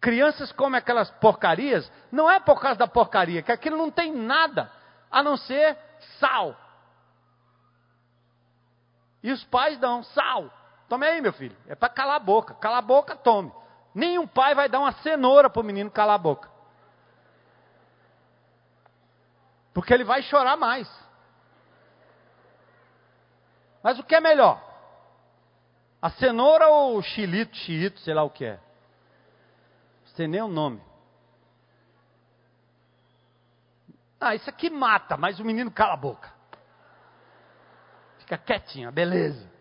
Crianças 0.00 0.52
comem 0.52 0.78
aquelas 0.78 1.10
porcarias, 1.12 1.90
não 2.12 2.30
é 2.30 2.38
por 2.38 2.60
causa 2.60 2.78
da 2.78 2.86
porcaria, 2.86 3.42
que 3.42 3.50
aquilo 3.50 3.76
não 3.76 3.90
tem 3.90 4.12
nada 4.12 4.70
a 5.10 5.22
não 5.22 5.36
ser 5.36 5.76
sal. 6.20 6.56
E 9.22 9.32
os 9.32 9.42
pais 9.44 9.78
dão 9.78 10.02
sal. 10.04 10.50
Tome 10.88 11.06
aí, 11.06 11.20
meu 11.20 11.32
filho. 11.32 11.56
É 11.66 11.74
para 11.74 11.88
calar 11.88 12.16
a 12.16 12.20
boca. 12.20 12.54
Cala 12.54 12.78
a 12.78 12.82
boca, 12.82 13.16
tome. 13.16 13.52
Nenhum 13.94 14.26
pai 14.26 14.54
vai 14.54 14.68
dar 14.68 14.80
uma 14.80 14.92
cenoura 14.92 15.50
para 15.50 15.60
o 15.60 15.64
menino 15.64 15.90
calar 15.90 16.14
a 16.14 16.18
boca. 16.18 16.48
Porque 19.72 19.92
ele 19.92 20.04
vai 20.04 20.22
chorar 20.22 20.56
mais. 20.56 20.88
Mas 23.82 23.98
o 23.98 24.04
que 24.04 24.14
é 24.14 24.20
melhor? 24.20 24.62
A 26.00 26.10
cenoura 26.10 26.68
ou 26.68 26.98
o 26.98 27.02
xilito, 27.02 27.56
xilito, 27.56 28.00
sei 28.00 28.14
lá 28.14 28.22
o 28.22 28.30
que 28.30 28.44
é? 28.44 28.60
Sem 30.14 30.28
nem 30.28 30.40
o 30.40 30.48
nome. 30.48 30.80
Ah, 34.20 34.34
isso 34.34 34.48
aqui 34.48 34.70
mata, 34.70 35.16
mas 35.16 35.38
o 35.38 35.44
menino 35.44 35.70
cala 35.70 35.94
a 35.94 35.96
boca. 35.96 36.32
Fica 38.18 38.38
quietinho, 38.38 38.90
beleza. 38.90 39.55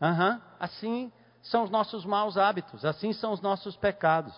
Uhum. 0.00 0.40
Assim 0.60 1.12
são 1.42 1.64
os 1.64 1.70
nossos 1.70 2.04
maus 2.04 2.36
hábitos, 2.36 2.84
assim 2.84 3.12
são 3.12 3.32
os 3.32 3.40
nossos 3.40 3.76
pecados. 3.76 4.34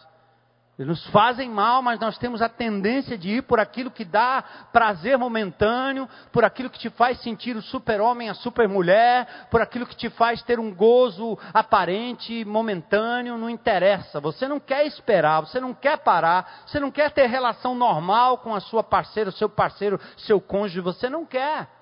Eles 0.78 0.90
nos 0.90 1.06
fazem 1.08 1.50
mal, 1.50 1.82
mas 1.82 1.98
nós 1.98 2.16
temos 2.18 2.40
a 2.40 2.48
tendência 2.48 3.18
de 3.18 3.30
ir 3.30 3.42
por 3.42 3.58
aquilo 3.58 3.90
que 3.90 4.04
dá 4.04 4.44
prazer 4.72 5.18
momentâneo, 5.18 6.08
por 6.30 6.44
aquilo 6.44 6.70
que 6.70 6.78
te 6.78 6.88
faz 6.88 7.20
sentir 7.20 7.56
o 7.56 7.62
super-homem, 7.62 8.28
a 8.28 8.34
super-mulher, 8.34 9.48
por 9.50 9.60
aquilo 9.60 9.84
que 9.84 9.96
te 9.96 10.08
faz 10.08 10.40
ter 10.42 10.60
um 10.60 10.72
gozo 10.72 11.36
aparente, 11.52 12.44
momentâneo, 12.44 13.36
não 13.36 13.50
interessa. 13.50 14.20
Você 14.20 14.46
não 14.46 14.60
quer 14.60 14.86
esperar, 14.86 15.40
você 15.40 15.58
não 15.58 15.74
quer 15.74 15.98
parar, 15.98 16.62
você 16.64 16.78
não 16.78 16.92
quer 16.92 17.10
ter 17.10 17.26
relação 17.26 17.74
normal 17.74 18.38
com 18.38 18.54
a 18.54 18.60
sua 18.60 18.84
parceira, 18.84 19.30
o 19.30 19.32
seu 19.32 19.48
parceiro, 19.48 20.00
seu 20.18 20.40
cônjuge, 20.40 20.80
você 20.80 21.10
não 21.10 21.26
quer. 21.26 21.77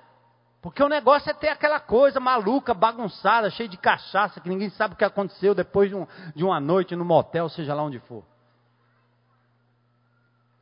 Porque 0.66 0.82
o 0.82 0.88
negócio 0.88 1.30
é 1.30 1.32
ter 1.32 1.46
aquela 1.46 1.78
coisa 1.78 2.18
maluca, 2.18 2.74
bagunçada, 2.74 3.48
cheia 3.50 3.68
de 3.68 3.76
cachaça, 3.76 4.40
que 4.40 4.48
ninguém 4.48 4.68
sabe 4.70 4.94
o 4.94 4.96
que 4.96 5.04
aconteceu 5.04 5.54
depois 5.54 5.88
de, 5.88 5.94
um, 5.94 6.04
de 6.34 6.42
uma 6.42 6.58
noite 6.58 6.96
no 6.96 7.04
motel, 7.04 7.48
seja 7.48 7.72
lá 7.72 7.84
onde 7.84 8.00
for. 8.00 8.24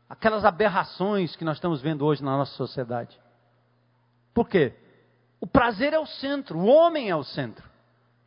Aquelas 0.07 0.45
aberrações 0.45 1.35
que 1.37 1.43
nós 1.43 1.57
estamos 1.57 1.81
vendo 1.81 2.05
hoje 2.05 2.23
na 2.23 2.37
nossa 2.37 2.53
sociedade. 2.53 3.19
Por 4.35 4.47
quê? 4.47 4.75
O 5.41 5.47
prazer 5.47 5.95
é 5.95 5.99
o 5.99 6.05
centro, 6.05 6.59
o 6.59 6.67
homem 6.67 7.09
é 7.09 7.17
o 7.17 7.25
centro, 7.25 7.67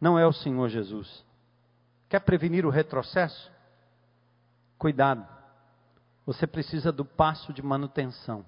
não 0.02 0.18
é 0.18 0.26
o 0.26 0.34
Senhor 0.34 0.68
Jesus. 0.70 1.24
Quer 2.10 2.22
prevenir 2.22 2.66
o 2.66 2.72
retrocesso? 2.72 3.52
Cuidado. 4.80 5.24
Você 6.26 6.48
precisa 6.48 6.92
do 6.92 7.06
passo 7.06 7.54
de 7.54 7.62
manutenção. 7.62 8.44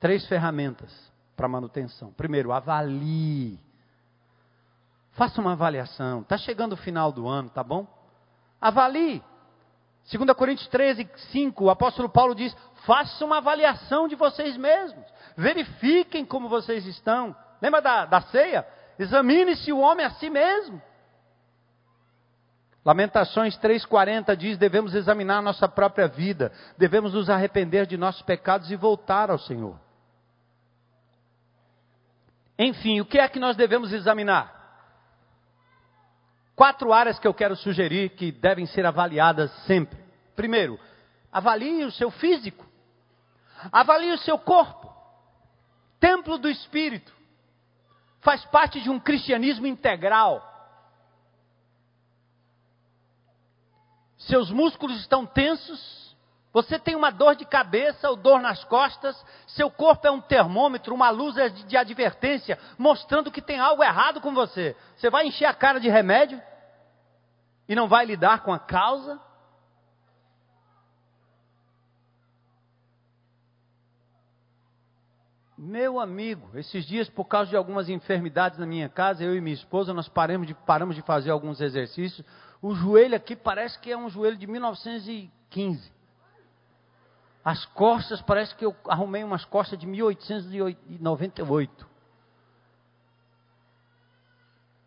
Três 0.00 0.26
ferramentas 0.26 1.08
para 1.38 1.46
manutenção. 1.46 2.12
Primeiro, 2.12 2.50
avalie. 2.52 3.60
Faça 5.12 5.40
uma 5.40 5.52
avaliação. 5.52 6.22
Está 6.22 6.36
chegando 6.36 6.72
o 6.72 6.76
final 6.76 7.12
do 7.12 7.28
ano, 7.28 7.48
tá 7.48 7.62
bom? 7.62 7.86
Avalie. 8.60 9.22
2 10.12 10.32
Coríntios 10.36 10.66
13, 10.68 11.08
5, 11.30 11.64
o 11.64 11.70
apóstolo 11.70 12.08
Paulo 12.08 12.34
diz: 12.34 12.54
faça 12.84 13.24
uma 13.24 13.38
avaliação 13.38 14.08
de 14.08 14.16
vocês 14.16 14.56
mesmos. 14.56 15.04
Verifiquem 15.36 16.24
como 16.24 16.48
vocês 16.48 16.84
estão. 16.86 17.36
Lembra 17.62 17.80
da, 17.80 18.04
da 18.04 18.20
ceia? 18.22 18.66
Examine-se 18.98 19.72
o 19.72 19.78
homem 19.78 20.04
a 20.04 20.10
si 20.10 20.28
mesmo. 20.28 20.82
Lamentações 22.84 23.56
3,40 23.58 24.34
diz: 24.34 24.58
devemos 24.58 24.92
examinar 24.92 25.40
nossa 25.40 25.68
própria 25.68 26.08
vida, 26.08 26.50
devemos 26.76 27.14
nos 27.14 27.30
arrepender 27.30 27.86
de 27.86 27.96
nossos 27.96 28.22
pecados 28.22 28.72
e 28.72 28.76
voltar 28.76 29.30
ao 29.30 29.38
Senhor. 29.38 29.78
Enfim, 32.58 33.00
o 33.00 33.04
que 33.04 33.18
é 33.18 33.28
que 33.28 33.38
nós 33.38 33.56
devemos 33.56 33.92
examinar? 33.92 34.58
Quatro 36.56 36.92
áreas 36.92 37.18
que 37.18 37.28
eu 37.28 37.32
quero 37.32 37.54
sugerir 37.54 38.10
que 38.10 38.32
devem 38.32 38.66
ser 38.66 38.84
avaliadas 38.84 39.52
sempre. 39.64 39.96
Primeiro, 40.34 40.78
avalie 41.30 41.84
o 41.84 41.92
seu 41.92 42.10
físico. 42.10 42.66
Avalie 43.70 44.12
o 44.12 44.18
seu 44.18 44.36
corpo. 44.38 44.92
Templo 46.00 46.36
do 46.36 46.48
espírito. 46.48 47.12
Faz 48.20 48.44
parte 48.46 48.80
de 48.80 48.90
um 48.90 48.98
cristianismo 48.98 49.66
integral. 49.68 50.44
Seus 54.18 54.50
músculos 54.50 54.98
estão 55.00 55.24
tensos, 55.24 56.07
Você 56.58 56.76
tem 56.76 56.96
uma 56.96 57.12
dor 57.12 57.36
de 57.36 57.44
cabeça 57.44 58.10
ou 58.10 58.16
dor 58.16 58.40
nas 58.40 58.64
costas, 58.64 59.16
seu 59.46 59.70
corpo 59.70 60.04
é 60.08 60.10
um 60.10 60.20
termômetro, 60.20 60.92
uma 60.92 61.08
luz 61.08 61.36
de 61.68 61.76
advertência, 61.76 62.58
mostrando 62.76 63.30
que 63.30 63.40
tem 63.40 63.60
algo 63.60 63.80
errado 63.80 64.20
com 64.20 64.34
você. 64.34 64.74
Você 64.96 65.08
vai 65.08 65.24
encher 65.24 65.44
a 65.44 65.54
cara 65.54 65.78
de 65.78 65.88
remédio 65.88 66.42
e 67.68 67.76
não 67.76 67.86
vai 67.86 68.04
lidar 68.04 68.42
com 68.42 68.52
a 68.52 68.58
causa? 68.58 69.20
Meu 75.56 76.00
amigo, 76.00 76.58
esses 76.58 76.84
dias, 76.84 77.08
por 77.08 77.26
causa 77.26 77.50
de 77.50 77.56
algumas 77.56 77.88
enfermidades 77.88 78.58
na 78.58 78.66
minha 78.66 78.88
casa, 78.88 79.22
eu 79.22 79.36
e 79.36 79.40
minha 79.40 79.54
esposa, 79.54 79.94
nós 79.94 80.08
paramos 80.08 80.48
de, 80.48 80.54
paramos 80.54 80.96
de 80.96 81.02
fazer 81.02 81.30
alguns 81.30 81.60
exercícios. 81.60 82.26
O 82.60 82.74
joelho 82.74 83.14
aqui 83.14 83.36
parece 83.36 83.78
que 83.78 83.92
é 83.92 83.96
um 83.96 84.10
joelho 84.10 84.36
de 84.36 84.48
1915. 84.48 85.97
As 87.48 87.64
costas, 87.64 88.20
parece 88.20 88.54
que 88.54 88.66
eu 88.66 88.76
arrumei 88.86 89.24
umas 89.24 89.42
costas 89.42 89.78
de 89.78 89.86
1898. 89.86 91.88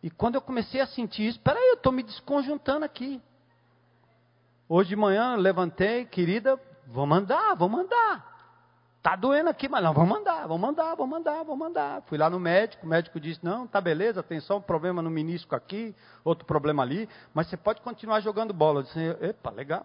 E 0.03 0.11
quando 0.11 0.35
eu 0.35 0.41
comecei 0.41 0.79
a 0.79 0.85
sentir 0.85 1.27
isso, 1.27 1.39
peraí, 1.39 1.69
eu 1.69 1.73
estou 1.73 1.91
me 1.91 2.03
desconjuntando 2.03 2.85
aqui. 2.85 3.19
Hoje 4.69 4.89
de 4.89 4.95
manhã 4.95 5.35
levantei, 5.37 6.05
querida, 6.05 6.61
vamos 6.85 7.17
andar, 7.17 7.55
vamos 7.55 7.79
andar. 7.79 8.29
Tá 9.01 9.15
doendo 9.15 9.49
aqui, 9.49 9.67
mas 9.67 9.83
não, 9.83 9.91
vamos 9.91 10.09
mandar, 10.09 10.47
vamos 10.47 10.61
mandar, 10.61 10.95
vamos 10.95 11.09
mandar, 11.09 11.43
vamos 11.43 11.57
mandar. 11.57 12.03
Fui 12.03 12.15
lá 12.15 12.29
no 12.29 12.39
médico, 12.39 12.85
o 12.85 12.89
médico 12.89 13.19
disse: 13.19 13.43
não, 13.43 13.65
tá 13.65 13.81
beleza, 13.81 14.21
tem 14.21 14.39
só 14.39 14.57
um 14.57 14.61
problema 14.61 15.01
no 15.01 15.09
menisco 15.09 15.55
aqui, 15.55 15.95
outro 16.23 16.45
problema 16.45 16.83
ali, 16.83 17.09
mas 17.33 17.47
você 17.47 17.57
pode 17.57 17.81
continuar 17.81 18.19
jogando 18.19 18.53
bola. 18.53 18.81
Eu 18.81 18.83
disse: 18.83 18.99
epa, 19.19 19.49
legal. 19.49 19.83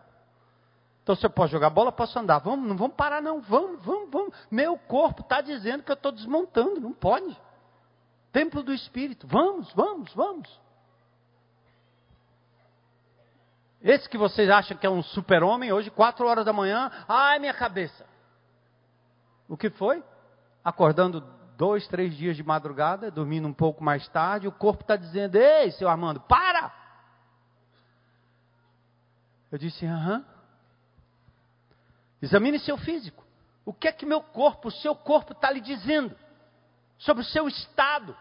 Então 1.07 1.15
você 1.15 1.29
pode 1.29 1.53
jogar 1.53 1.71
bola, 1.71 1.93
posso 1.93 2.19
andar. 2.19 2.41
Vamos, 2.41 2.69
não 2.69 2.77
vamos 2.77 2.97
parar, 2.97 3.23
não. 3.23 3.41
Vamos, 3.41 3.81
vamos, 3.85 4.11
vamos. 4.11 4.35
Meu 4.51 4.77
corpo 4.77 5.23
está 5.23 5.41
dizendo 5.41 5.85
que 5.85 5.93
eu 5.93 5.95
estou 5.95 6.11
desmontando, 6.11 6.81
não 6.81 6.93
pode. 6.93 7.41
Templo 8.33 8.61
do 8.61 8.75
Espírito, 8.75 9.25
vamos, 9.25 9.73
vamos, 9.73 10.13
vamos. 10.15 10.61
Esse 13.81 14.09
que 14.09 14.19
vocês 14.19 14.51
acham 14.51 14.77
que 14.77 14.85
é 14.85 14.91
um 14.91 15.01
super-homem, 15.01 15.73
hoje, 15.73 15.93
quatro 15.93 16.27
horas 16.27 16.45
da 16.45 16.53
manhã, 16.53 16.91
ai 17.07 17.39
minha 17.39 17.55
cabeça. 17.55 18.05
O 19.49 19.57
que 19.57 19.71
foi? 19.71 20.03
Acordando 20.65 21.21
dois, 21.57 21.87
três 21.87 22.17
dias 22.17 22.35
de 22.35 22.43
madrugada, 22.43 23.13
dormindo 23.13 23.47
um 23.47 23.55
pouco 23.55 23.85
mais 23.85 24.09
tarde, 24.09 24.49
o 24.49 24.53
corpo 24.53 24.83
está 24.83 24.97
dizendo: 24.97 25.37
Ei, 25.37 25.71
seu 25.71 25.89
Armando, 25.89 26.19
para! 26.23 26.75
Eu 29.53 29.59
disse: 29.59 29.87
Aham. 29.87 30.35
Examine 32.27 32.59
seu 32.59 32.77
físico. 32.77 33.25
O 33.65 33.73
que 33.73 33.87
é 33.87 33.93
que 33.93 34.05
meu 34.05 34.21
corpo, 34.21 34.67
o 34.67 34.73
seu 34.73 34.97
corpo 34.97 35.33
está 35.33 35.49
lhe 35.49 35.61
dizendo 35.61 36.13
sobre 36.99 37.23
o 37.23 37.27
seu 37.27 37.47
estado? 37.47 38.17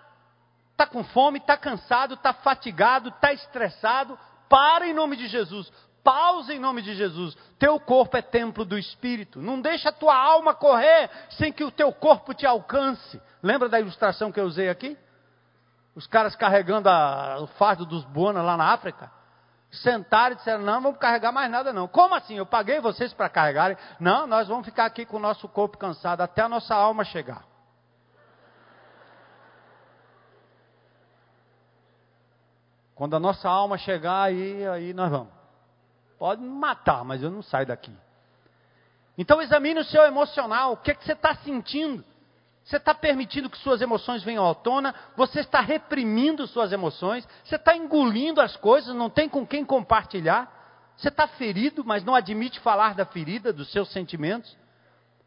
Está 0.72 0.86
com 0.86 1.04
fome, 1.04 1.40
está 1.40 1.58
cansado, 1.58 2.14
está 2.14 2.32
fatigado, 2.32 3.10
está 3.10 3.34
estressado? 3.34 4.18
Para 4.48 4.88
em 4.88 4.94
nome 4.94 5.16
de 5.16 5.28
Jesus. 5.28 5.72
Pausa 6.04 6.54
em 6.54 6.60
nome 6.60 6.84
de 6.84 6.94
Jesus. 6.94 7.36
Teu 7.58 7.80
corpo 7.80 8.16
é 8.16 8.22
templo 8.22 8.64
do 8.64 8.78
Espírito. 8.78 9.42
Não 9.42 9.60
deixa 9.60 9.90
a 9.90 9.94
tua 9.94 10.16
alma 10.16 10.54
correr 10.54 11.10
sem 11.32 11.52
que 11.52 11.64
o 11.64 11.72
teu 11.72 11.92
corpo 11.92 12.32
te 12.32 12.46
alcance. 12.46 13.20
Lembra 13.42 13.68
da 13.68 13.80
ilustração 13.80 14.32
que 14.32 14.40
eu 14.40 14.46
usei 14.46 14.70
aqui? 14.70 14.96
Os 15.96 16.06
caras 16.06 16.36
carregando 16.36 16.90
a, 16.90 17.40
o 17.40 17.48
fardo 17.48 17.88
dos 17.88 18.06
Buana 18.06 18.44
lá 18.44 18.56
na 18.56 18.72
África. 18.72 19.12
Sentaram 19.72 20.34
e 20.34 20.38
disseram: 20.38 20.64
Não, 20.64 20.82
vamos 20.82 21.00
carregar 21.00 21.32
mais 21.32 21.50
nada 21.52 21.74
não. 21.74 21.88
Como 21.88 22.16
assim? 22.16 22.36
Eu 22.36 22.46
paguei 22.46 22.80
vocês 22.80 23.14
para 23.14 23.30
carregarem? 23.30 23.78
Não, 24.00 24.26
nós 24.26 24.48
vamos 24.48 24.66
ficar 24.66 24.86
aqui 24.86 25.06
com 25.06 25.18
o 25.18 25.20
nosso 25.20 25.48
corpo 25.48 25.78
cansado 25.78 26.22
até 26.22 26.42
a 26.44 26.50
nossa 26.50 26.74
alma 26.74 27.04
chegar. 27.04 27.44
Quando 32.96 33.16
a 33.16 33.20
nossa 33.20 33.50
alma 33.50 33.78
chegar, 33.78 34.24
aí, 34.24 34.66
aí 34.68 34.94
nós 34.94 35.12
vamos. 35.12 35.34
Pode 36.18 36.42
me 36.42 36.48
matar, 36.48 37.04
mas 37.04 37.22
eu 37.22 37.30
não 37.30 37.44
saio 37.44 37.68
daqui. 37.68 37.94
Então 39.18 39.42
examine 39.42 39.82
o 39.82 39.86
seu 39.86 40.04
emocional. 40.04 40.74
O 40.74 40.78
que, 40.78 40.92
é 40.92 40.96
que 40.96 41.04
você 41.04 41.12
está 41.12 41.36
sentindo? 41.36 42.04
Você 42.66 42.78
está 42.78 42.96
permitindo 42.96 43.48
que 43.48 43.60
suas 43.60 43.80
emoções 43.80 44.24
venham 44.24 44.50
à 44.50 44.56
tona? 44.56 44.94
Você 45.16 45.42
está 45.42 45.62
reprimindo 45.62 46.48
suas 46.48 46.72
emoções? 46.72 47.28
Você 47.44 47.58
está 47.58 47.78
engolindo 47.78 48.42
as 48.42 48.58
coisas? 48.58 48.96
Não 48.96 49.08
tem 49.08 49.30
com 49.30 49.46
quem 49.46 49.64
compartilhar? 49.64 50.52
Você 50.98 51.10
está 51.10 51.28
ferido, 51.28 51.86
mas 51.86 52.04
não 52.04 52.16
admite 52.16 52.60
falar 52.60 52.96
da 52.96 53.06
ferida, 53.06 53.54
dos 53.54 53.72
seus 53.72 53.92
sentimentos? 53.92 54.58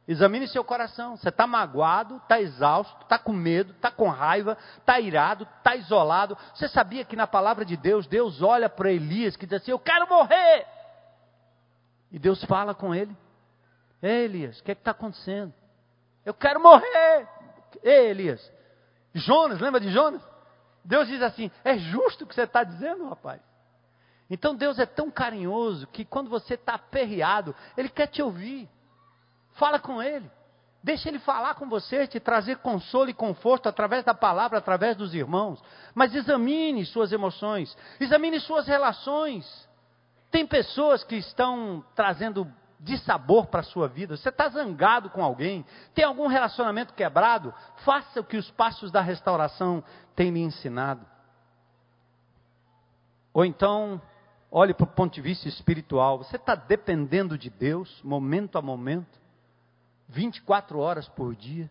Examine 0.09 0.49
seu 0.49 0.65
coração. 0.65 1.17
Você 1.17 1.29
está 1.29 1.47
magoado, 1.47 2.17
está 2.17 2.41
exausto, 2.41 3.03
está 3.03 3.17
com 3.17 3.33
medo, 3.33 3.71
está 3.71 3.91
com 3.93 4.09
raiva, 4.09 4.59
está 4.79 4.99
irado, 4.99 5.47
está 5.59 5.77
isolado. 5.77 6.37
Você 6.55 6.67
sabia 6.67 7.05
que 7.05 7.15
na 7.15 7.29
palavra 7.29 7.65
de 7.65 7.77
Deus, 7.77 8.09
Deus 8.09 8.43
olha 8.43 8.69
para 8.69 8.91
Elias 8.91 9.37
que 9.37 9.47
diz 9.47 9.63
assim: 9.63 9.71
Eu 9.71 9.79
quero 9.79 10.09
morrer. 10.09 10.67
E 12.11 12.19
Deus 12.19 12.43
fala 12.45 12.75
com 12.75 12.93
ele: 12.93 13.17
Ei, 14.03 14.25
Elias, 14.25 14.59
o 14.59 14.65
que 14.65 14.73
é 14.73 14.75
está 14.75 14.91
acontecendo? 14.91 15.55
Eu 16.29 16.35
quero 16.35 16.61
morrer. 16.61 17.27
Ei, 17.83 18.11
Elias. 18.11 18.53
Jonas, 19.15 19.61
lembra 19.61 19.81
de 19.81 19.91
Jonas? 19.91 20.23
Deus 20.85 21.09
diz 21.09 21.23
assim: 21.23 21.51
É 21.65 21.79
justo 21.79 22.25
o 22.25 22.27
que 22.27 22.35
você 22.35 22.43
está 22.43 22.63
dizendo, 22.63 23.09
rapaz? 23.09 23.41
Então 24.29 24.55
Deus 24.55 24.79
é 24.79 24.85
tão 24.85 25.11
carinhoso 25.11 25.87
que 25.87 26.05
quando 26.05 26.29
você 26.29 26.53
está 26.53 26.75
aperreado, 26.75 27.57
Ele 27.79 27.89
quer 27.89 28.09
te 28.09 28.21
ouvir. 28.21 28.69
Fala 29.55 29.79
com 29.79 30.03
Ele. 30.03 30.31
Deixa 30.85 31.09
Ele 31.09 31.19
falar 31.19 31.55
com 31.55 31.67
você, 31.67 32.07
te 32.07 32.21
trazer 32.21 32.59
consolo 32.59 33.09
e 33.09 33.15
conforto 33.15 33.67
através 33.67 34.05
da 34.05 34.13
palavra, 34.13 34.59
através 34.59 34.99
dos 34.99 35.15
irmãos. 35.15 35.65
Mas 35.95 36.15
examine 36.15 36.85
suas 36.85 37.11
emoções, 37.11 37.75
examine 37.99 38.39
suas 38.39 38.67
relações. 38.67 39.67
Tem 40.31 40.47
pessoas 40.47 41.03
que 41.03 41.17
estão 41.17 41.83
trazendo 41.95 42.47
dissabor 42.81 43.47
para 43.47 43.61
a 43.61 43.65
sua 43.65 43.89
vida. 43.89 44.17
Você 44.17 44.29
está 44.29 44.49
zangado 44.49 45.11
com 45.11 45.23
alguém? 45.23 45.65
Tem 45.95 46.05
algum 46.05 46.27
relacionamento 46.27 46.95
quebrado? 46.95 47.53
Faça 47.85 48.21
o 48.21 48.25
que 48.25 48.37
os 48.37 48.51
passos 48.51 48.91
da 48.91 49.01
restauração 49.01 49.83
têm 50.15 50.31
lhe 50.31 50.41
ensinado. 50.41 51.05
Ou 53.33 53.45
então, 53.45 54.01
olhe 54.51 54.75
para 54.75 54.85
o 54.85 54.89
ponto 54.89 55.15
de 55.15 55.21
vista 55.21 55.49
espiritual. 55.49 56.19
Você 56.19 56.37
está 56.37 56.55
dependendo 56.55 57.37
de 57.37 57.51
Deus, 57.51 58.01
momento 58.03 58.59
a 58.59 58.63
momento, 58.63 59.19
24 60.09 60.79
horas 60.79 61.09
por 61.09 61.35
dia. 61.35 61.71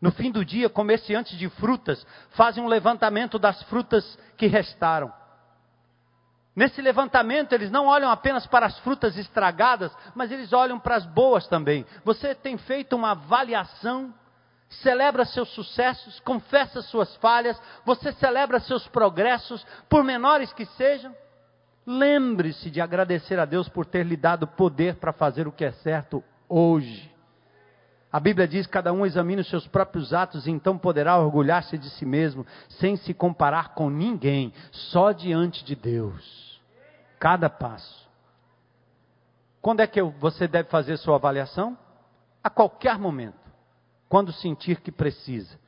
No 0.00 0.12
fim 0.12 0.30
do 0.30 0.44
dia, 0.44 0.70
comerciantes 0.70 1.36
de 1.36 1.48
frutas 1.48 2.06
fazem 2.30 2.62
um 2.62 2.68
levantamento 2.68 3.38
das 3.38 3.60
frutas 3.64 4.18
que 4.36 4.46
restaram. 4.46 5.12
Nesse 6.58 6.82
levantamento, 6.82 7.52
eles 7.52 7.70
não 7.70 7.86
olham 7.86 8.10
apenas 8.10 8.44
para 8.44 8.66
as 8.66 8.76
frutas 8.80 9.16
estragadas, 9.16 9.96
mas 10.12 10.32
eles 10.32 10.52
olham 10.52 10.76
para 10.76 10.96
as 10.96 11.06
boas 11.06 11.46
também. 11.46 11.86
Você 12.04 12.34
tem 12.34 12.58
feito 12.58 12.96
uma 12.96 13.12
avaliação, 13.12 14.12
celebra 14.68 15.24
seus 15.24 15.48
sucessos, 15.50 16.18
confessa 16.18 16.82
suas 16.82 17.14
falhas, 17.18 17.56
você 17.84 18.10
celebra 18.14 18.58
seus 18.58 18.88
progressos, 18.88 19.64
por 19.88 20.02
menores 20.02 20.52
que 20.52 20.64
sejam. 20.64 21.14
Lembre-se 21.86 22.72
de 22.72 22.80
agradecer 22.80 23.38
a 23.38 23.44
Deus 23.44 23.68
por 23.68 23.86
ter 23.86 24.04
lhe 24.04 24.16
dado 24.16 24.44
poder 24.44 24.96
para 24.96 25.12
fazer 25.12 25.46
o 25.46 25.52
que 25.52 25.64
é 25.64 25.70
certo 25.70 26.24
hoje. 26.48 27.08
A 28.10 28.18
Bíblia 28.18 28.48
diz: 28.48 28.66
cada 28.66 28.92
um 28.92 29.06
examine 29.06 29.42
os 29.42 29.48
seus 29.48 29.68
próprios 29.68 30.12
atos 30.12 30.48
e 30.48 30.50
então 30.50 30.76
poderá 30.76 31.18
orgulhar-se 31.18 31.78
de 31.78 31.88
si 31.90 32.04
mesmo, 32.04 32.44
sem 32.68 32.96
se 32.96 33.14
comparar 33.14 33.74
com 33.74 33.88
ninguém, 33.88 34.52
só 34.72 35.12
diante 35.12 35.64
de 35.64 35.76
Deus 35.76 36.47
cada 37.18 37.50
passo. 37.50 38.08
Quando 39.60 39.80
é 39.80 39.86
que 39.86 40.00
você 40.02 40.46
deve 40.46 40.68
fazer 40.68 40.96
sua 40.96 41.16
avaliação? 41.16 41.76
A 42.42 42.48
qualquer 42.48 42.98
momento. 42.98 43.38
Quando 44.08 44.32
sentir 44.32 44.80
que 44.80 44.90
precisa. 44.90 45.58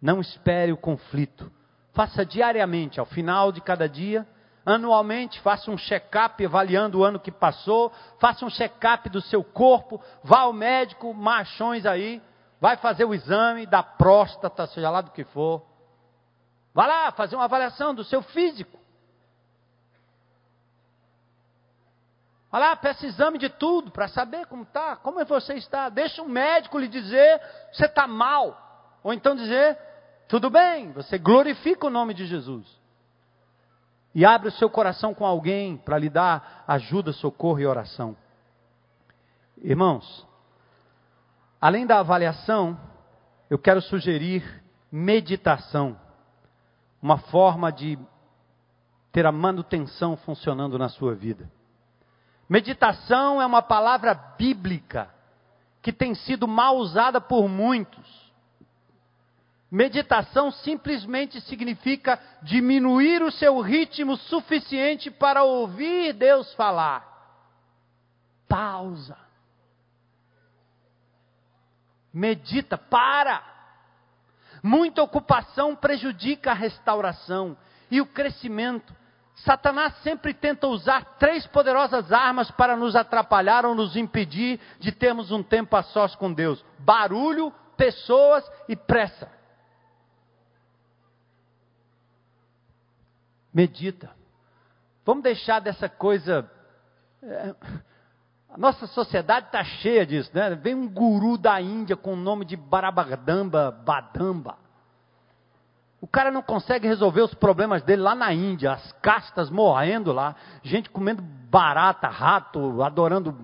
Não 0.00 0.20
espere 0.20 0.72
o 0.72 0.76
conflito. 0.76 1.50
Faça 1.92 2.24
diariamente, 2.24 3.00
ao 3.00 3.06
final 3.06 3.52
de 3.52 3.60
cada 3.60 3.88
dia, 3.88 4.26
anualmente, 4.64 5.40
faça 5.40 5.70
um 5.70 5.76
check-up 5.76 6.44
avaliando 6.44 7.00
o 7.00 7.04
ano 7.04 7.18
que 7.18 7.32
passou, 7.32 7.92
faça 8.18 8.44
um 8.44 8.50
check-up 8.50 9.08
do 9.10 9.20
seu 9.20 9.42
corpo, 9.42 10.00
vá 10.22 10.40
ao 10.40 10.52
médico, 10.52 11.12
machões 11.12 11.84
aí, 11.84 12.22
vai 12.60 12.76
fazer 12.76 13.04
o 13.04 13.12
exame 13.12 13.66
da 13.66 13.82
próstata, 13.82 14.66
seja 14.68 14.88
lá 14.88 15.00
do 15.00 15.10
que 15.10 15.24
for. 15.24 15.62
Vá 16.72 16.86
lá 16.86 17.12
fazer 17.12 17.34
uma 17.34 17.44
avaliação 17.44 17.94
do 17.94 18.04
seu 18.04 18.22
físico. 18.22 18.79
Olha 22.52 22.70
lá, 22.70 22.76
peça 22.76 23.06
exame 23.06 23.38
de 23.38 23.48
tudo 23.48 23.90
para 23.92 24.08
saber 24.08 24.46
como 24.46 24.64
está, 24.64 24.96
como 24.96 25.24
você 25.24 25.54
está. 25.54 25.88
Deixa 25.88 26.20
um 26.20 26.28
médico 26.28 26.78
lhe 26.78 26.88
dizer 26.88 27.40
você 27.72 27.86
está 27.86 28.06
mal. 28.06 28.98
Ou 29.02 29.12
então 29.12 29.36
dizer, 29.36 29.78
tudo 30.28 30.50
bem, 30.50 30.92
você 30.92 31.16
glorifica 31.16 31.86
o 31.86 31.90
nome 31.90 32.12
de 32.12 32.26
Jesus. 32.26 32.66
E 34.12 34.24
abre 34.24 34.48
o 34.48 34.52
seu 34.52 34.68
coração 34.68 35.14
com 35.14 35.24
alguém 35.24 35.76
para 35.76 35.96
lhe 35.96 36.10
dar 36.10 36.64
ajuda, 36.66 37.12
socorro 37.12 37.60
e 37.60 37.66
oração. 37.66 38.16
Irmãos, 39.58 40.26
além 41.60 41.86
da 41.86 42.00
avaliação, 42.00 42.78
eu 43.48 43.58
quero 43.58 43.80
sugerir 43.80 44.62
meditação, 44.90 45.96
uma 47.00 47.18
forma 47.18 47.70
de 47.70 47.96
ter 49.12 49.24
a 49.24 49.32
manutenção 49.32 50.16
funcionando 50.16 50.76
na 50.76 50.88
sua 50.88 51.14
vida. 51.14 51.48
Meditação 52.50 53.40
é 53.40 53.46
uma 53.46 53.62
palavra 53.62 54.12
bíblica 54.12 55.08
que 55.80 55.92
tem 55.92 56.16
sido 56.16 56.48
mal 56.48 56.78
usada 56.78 57.20
por 57.20 57.48
muitos. 57.48 58.32
Meditação 59.70 60.50
simplesmente 60.50 61.40
significa 61.42 62.20
diminuir 62.42 63.22
o 63.22 63.30
seu 63.30 63.60
ritmo 63.60 64.16
suficiente 64.16 65.12
para 65.12 65.44
ouvir 65.44 66.12
Deus 66.12 66.52
falar. 66.54 67.06
Pausa. 68.48 69.16
Medita, 72.12 72.76
para. 72.76 73.44
Muita 74.60 75.04
ocupação 75.04 75.76
prejudica 75.76 76.50
a 76.50 76.54
restauração 76.54 77.56
e 77.92 78.00
o 78.00 78.06
crescimento. 78.06 78.92
Satanás 79.44 79.94
sempre 80.02 80.34
tenta 80.34 80.66
usar 80.66 81.16
três 81.18 81.46
poderosas 81.46 82.12
armas 82.12 82.50
para 82.50 82.76
nos 82.76 82.94
atrapalhar 82.94 83.64
ou 83.64 83.74
nos 83.74 83.96
impedir 83.96 84.60
de 84.78 84.92
termos 84.92 85.30
um 85.30 85.42
tempo 85.42 85.74
a 85.76 85.82
sós 85.82 86.14
com 86.14 86.32
Deus: 86.32 86.64
barulho, 86.78 87.52
pessoas 87.76 88.44
e 88.68 88.76
pressa. 88.76 89.30
Medita. 93.52 94.10
Vamos 95.04 95.24
deixar 95.24 95.60
dessa 95.60 95.88
coisa. 95.88 96.48
É, 97.22 97.54
a 98.50 98.58
nossa 98.58 98.86
sociedade 98.88 99.46
está 99.46 99.64
cheia 99.64 100.04
disso, 100.04 100.30
né? 100.34 100.54
Vem 100.54 100.74
um 100.74 100.88
guru 100.88 101.38
da 101.38 101.60
Índia 101.60 101.96
com 101.96 102.12
o 102.12 102.16
nome 102.16 102.44
de 102.44 102.56
Barabadamba, 102.56 103.70
Badamba. 103.70 104.58
O 106.00 106.06
cara 106.06 106.30
não 106.30 106.42
consegue 106.42 106.86
resolver 106.86 107.20
os 107.20 107.34
problemas 107.34 107.82
dele 107.82 108.00
lá 108.00 108.14
na 108.14 108.32
Índia, 108.32 108.72
as 108.72 108.92
castas 109.02 109.50
morrendo 109.50 110.12
lá, 110.12 110.34
gente 110.62 110.88
comendo 110.88 111.22
barata, 111.22 112.08
rato, 112.08 112.82
adorando 112.82 113.36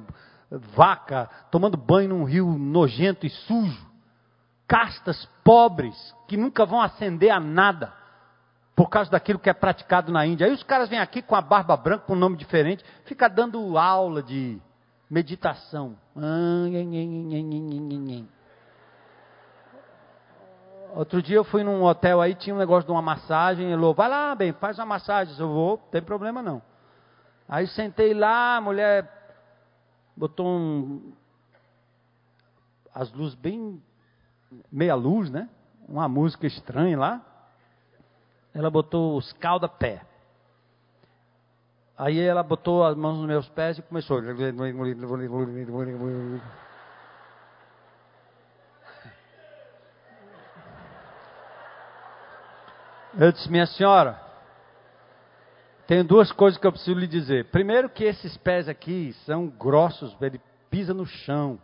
vaca, 0.50 1.28
tomando 1.50 1.76
banho 1.76 2.10
num 2.10 2.24
rio 2.24 2.46
nojento 2.46 3.26
e 3.26 3.30
sujo. 3.30 3.86
Castas 4.66 5.28
pobres 5.44 5.94
que 6.26 6.36
nunca 6.36 6.64
vão 6.64 6.80
ascender 6.80 7.30
a 7.30 7.38
nada 7.38 7.92
por 8.74 8.88
causa 8.88 9.10
daquilo 9.10 9.38
que 9.38 9.50
é 9.50 9.54
praticado 9.54 10.10
na 10.10 10.26
Índia. 10.26 10.46
Aí 10.46 10.52
os 10.52 10.62
caras 10.62 10.88
vêm 10.88 10.98
aqui 10.98 11.22
com 11.22 11.34
a 11.34 11.40
barba 11.40 11.76
branca, 11.76 12.04
com 12.04 12.14
um 12.14 12.18
nome 12.18 12.36
diferente, 12.36 12.84
fica 13.04 13.28
dando 13.28 13.78
aula 13.78 14.22
de 14.22 14.60
meditação. 15.10 15.96
Outro 20.94 21.22
dia 21.22 21.36
eu 21.36 21.44
fui 21.44 21.62
num 21.62 21.82
hotel 21.82 22.20
aí, 22.20 22.34
tinha 22.34 22.54
um 22.54 22.58
negócio 22.58 22.86
de 22.86 22.92
uma 22.92 23.02
massagem, 23.02 23.66
ele 23.66 23.74
falou, 23.74 23.94
vai 23.94 24.08
lá, 24.08 24.34
bem, 24.34 24.52
faz 24.52 24.78
uma 24.78 24.86
massagem. 24.86 25.34
Eu 25.38 25.48
vou, 25.48 25.76
não 25.76 25.88
tem 25.90 26.02
problema 26.02 26.42
não. 26.42 26.62
Aí 27.48 27.66
sentei 27.66 28.14
lá, 28.14 28.56
a 28.56 28.60
mulher 28.60 29.10
botou 30.16 30.46
um, 30.46 31.12
as 32.94 33.12
luzes 33.12 33.34
bem, 33.34 33.82
meia 34.72 34.94
luz, 34.94 35.30
né? 35.30 35.48
Uma 35.86 36.08
música 36.08 36.46
estranha 36.46 36.98
lá. 36.98 37.20
Ela 38.54 38.70
botou 38.70 39.18
os 39.18 39.32
calda-pé. 39.34 40.02
Aí 41.98 42.18
ela 42.18 42.42
botou 42.42 42.84
as 42.84 42.96
mãos 42.96 43.18
nos 43.18 43.26
meus 43.26 43.48
pés 43.50 43.78
e 43.78 43.82
começou. 43.82 44.20
Eu 53.18 53.32
disse, 53.32 53.50
minha 53.50 53.66
senhora, 53.66 54.20
tenho 55.86 56.04
duas 56.04 56.30
coisas 56.32 56.60
que 56.60 56.66
eu 56.66 56.72
preciso 56.72 56.98
lhe 56.98 57.06
dizer. 57.06 57.46
Primeiro 57.46 57.88
que 57.88 58.04
esses 58.04 58.36
pés 58.36 58.68
aqui 58.68 59.14
são 59.24 59.46
grossos, 59.46 60.14
ele 60.20 60.40
pisa 60.68 60.92
no 60.92 61.06
chão. 61.06 61.58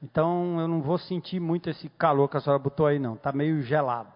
Então 0.00 0.60
eu 0.60 0.68
não 0.68 0.80
vou 0.80 0.96
sentir 0.96 1.40
muito 1.40 1.68
esse 1.68 1.88
calor 1.88 2.28
que 2.28 2.36
a 2.36 2.40
senhora 2.40 2.62
botou 2.62 2.86
aí 2.86 3.00
não, 3.00 3.14
está 3.14 3.32
meio 3.32 3.62
gelado. 3.62 4.12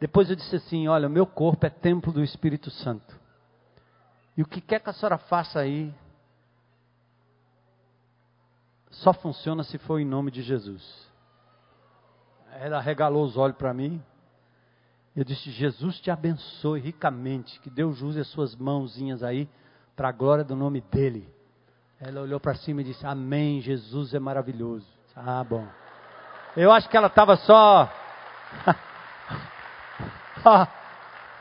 Depois 0.00 0.30
eu 0.30 0.36
disse 0.36 0.56
assim, 0.56 0.88
olha, 0.88 1.08
meu 1.08 1.26
corpo 1.26 1.66
é 1.66 1.70
templo 1.70 2.10
do 2.10 2.24
Espírito 2.24 2.70
Santo. 2.70 3.18
E 4.34 4.42
o 4.42 4.46
que 4.46 4.60
quer 4.60 4.80
que 4.80 4.88
a 4.88 4.92
senhora 4.92 5.18
faça 5.18 5.58
aí, 5.58 5.92
só 8.90 9.12
funciona 9.12 9.62
se 9.64 9.76
for 9.76 9.98
em 9.98 10.06
nome 10.06 10.30
de 10.30 10.40
Jesus. 10.40 11.06
Ela 12.52 12.80
regalou 12.80 13.24
os 13.24 13.36
olhos 13.36 13.56
para 13.56 13.74
mim. 13.74 14.02
Eu 15.18 15.24
disse: 15.24 15.50
Jesus 15.50 15.98
te 15.98 16.12
abençoe 16.12 16.78
ricamente, 16.78 17.58
que 17.58 17.68
Deus 17.68 18.00
use 18.02 18.20
as 18.20 18.28
suas 18.28 18.54
mãozinhas 18.54 19.24
aí 19.24 19.48
para 19.96 20.10
a 20.10 20.12
glória 20.12 20.44
do 20.44 20.54
nome 20.54 20.80
dele. 20.80 21.28
Ela 22.00 22.20
olhou 22.20 22.38
para 22.38 22.54
cima 22.54 22.82
e 22.82 22.84
disse: 22.84 23.04
Amém, 23.04 23.60
Jesus 23.60 24.14
é 24.14 24.20
maravilhoso. 24.20 24.86
Ah, 25.16 25.42
bom. 25.42 25.66
Eu 26.56 26.70
acho 26.70 26.88
que 26.88 26.96
ela 26.96 27.08
estava 27.08 27.34
só. 27.34 27.92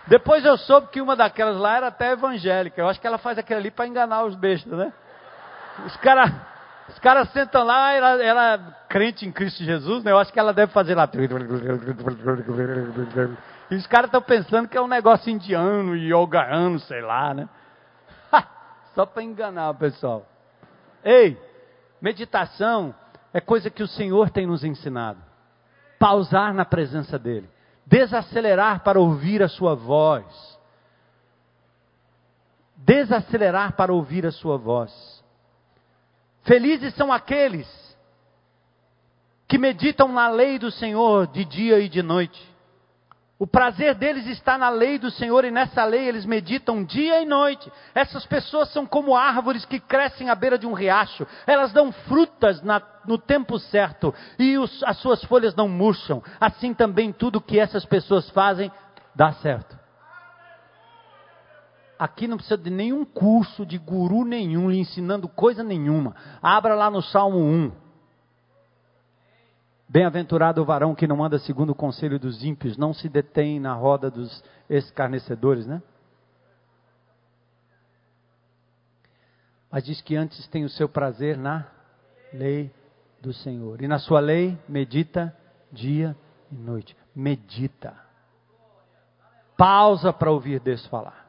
Depois 0.08 0.44
eu 0.44 0.58
soube 0.58 0.88
que 0.88 1.00
uma 1.00 1.16
daquelas 1.16 1.58
lá 1.58 1.78
era 1.78 1.88
até 1.90 2.14
evangélica. 2.14 2.82
Eu 2.82 2.90
acho 2.90 3.00
que 3.00 3.06
ela 3.06 3.20
faz 3.20 3.38
aquilo 3.38 3.60
ali 3.60 3.70
para 3.70 3.86
enganar 3.86 4.24
os 4.24 4.34
bestas, 4.34 4.76
né? 4.76 4.92
Os 5.86 5.96
caras 5.98 6.34
os 6.90 6.98
cara 7.00 7.26
sentam 7.26 7.64
lá, 7.64 7.92
ela, 7.92 8.24
ela 8.24 8.54
é 8.54 8.60
crente 8.90 9.24
em 9.24 9.32
Cristo 9.32 9.64
Jesus, 9.64 10.04
né? 10.04 10.12
Eu 10.12 10.18
acho 10.18 10.34
que 10.34 10.40
ela 10.40 10.54
deve 10.54 10.72
fazer 10.72 10.96
lá. 10.96 11.08
E 13.70 13.76
os 13.76 13.86
caras 13.86 14.08
estão 14.08 14.22
pensando 14.22 14.68
que 14.68 14.78
é 14.78 14.82
um 14.82 14.88
negócio 14.88 15.30
indiano, 15.30 15.96
yogaano, 15.96 16.80
sei 16.80 17.02
lá, 17.02 17.34
né? 17.34 17.50
Só 18.96 19.06
para 19.06 19.24
enganar 19.24 19.72
o 19.72 19.76
pessoal. 19.76 20.26
Ei, 21.04 21.40
meditação 22.02 22.96
é 23.34 23.42
coisa 23.42 23.70
que 23.70 23.84
o 23.84 23.88
Senhor 23.88 24.30
tem 24.30 24.48
nos 24.48 24.64
ensinado. 24.64 25.22
Pausar 26.00 26.54
na 26.54 26.66
presença 26.66 27.20
dEle. 27.20 27.50
Desacelerar 27.86 28.84
para 28.84 29.00
ouvir 29.00 29.44
a 29.44 29.48
Sua 29.48 29.76
voz. 29.76 30.26
Desacelerar 32.76 33.74
para 33.74 33.94
ouvir 33.94 34.26
a 34.26 34.32
Sua 34.32 34.58
voz. 34.58 35.24
Felizes 36.44 36.96
são 36.96 37.12
aqueles 37.12 37.68
que 39.48 39.58
meditam 39.58 40.08
na 40.08 40.30
lei 40.30 40.58
do 40.58 40.72
Senhor 40.72 41.28
de 41.28 41.46
dia 41.46 41.80
e 41.80 41.90
de 41.90 42.02
noite. 42.02 42.57
O 43.40 43.46
prazer 43.46 43.94
deles 43.94 44.26
está 44.26 44.58
na 44.58 44.68
lei 44.68 44.98
do 44.98 45.12
Senhor 45.12 45.46
e 45.46 45.52
nessa 45.52 45.86
lei 45.86 46.08
eles 46.08 46.26
meditam 46.26 46.84
dia 46.84 47.22
e 47.22 47.26
noite. 47.26 47.72
Essas 47.94 48.26
pessoas 48.26 48.72
são 48.74 48.84
como 48.84 49.16
árvores 49.16 49.64
que 49.64 49.80
crescem 49.80 50.30
à 50.30 50.34
beira 50.34 50.58
de 50.58 50.66
um 50.66 50.74
riacho. 50.74 51.28
Elas 51.46 51.72
dão 51.72 51.92
frutas 51.92 52.64
na, 52.64 52.82
no 53.06 53.20
tempo 53.20 53.60
certo 53.60 54.12
e 54.40 54.58
os, 54.58 54.84
as 54.84 54.98
suas 54.98 55.24
folhas 55.26 55.54
não 55.54 55.70
murcham. 55.70 56.24
Assim 56.40 56.74
também 56.74 57.12
tudo 57.12 57.40
que 57.40 57.60
essas 57.60 57.86
pessoas 57.86 58.28
fazem 58.32 58.72
dá 59.14 59.32
certo. 59.34 59.78
Aqui 62.00 62.28
não 62.28 62.38
precisa 62.38 62.58
de 62.58 62.72
nenhum 62.72 63.06
curso 63.06 63.66
de 63.66 63.78
guru 63.78 64.26
nenhum 64.26 64.70
lhe 64.70 64.80
ensinando 64.80 65.28
coisa 65.28 65.64
nenhuma. 65.64 66.16
Abra 66.42 66.74
lá 66.74 66.90
no 66.90 67.04
Salmo 67.04 67.38
1. 67.38 67.87
Bem-aventurado 69.90 70.62
o 70.62 70.66
varão 70.66 70.94
que 70.94 71.08
não 71.08 71.24
anda 71.24 71.40
segundo 71.40 71.70
o 71.70 71.76
conselho 71.76 72.20
dos 72.20 72.44
ímpios, 72.44 72.78
não 72.78 72.94
se 72.94 73.08
detém 73.08 73.60
na 73.60 73.74
roda 73.74 74.12
dos 74.12 74.44
escarnecedores, 74.70 75.66
né? 75.66 75.82
Mas 79.72 79.86
diz 79.86 80.02
que 80.02 80.16
antes 80.16 80.46
tem 80.48 80.66
o 80.66 80.70
seu 80.70 80.90
prazer 80.90 81.38
na 81.38 81.68
lei 82.34 82.72
do 83.22 83.34
Senhor. 83.34 83.82
E 83.82 83.88
na 83.88 84.00
sua 84.00 84.20
lei 84.20 84.58
medita 84.68 85.36
dia 85.72 86.16
e 86.52 86.56
noite. 86.56 86.96
Medita. 87.16 87.96
Pausa 89.56 90.12
para 90.12 90.32
ouvir 90.32 90.60
Deus 90.60 90.86
falar. 90.88 91.27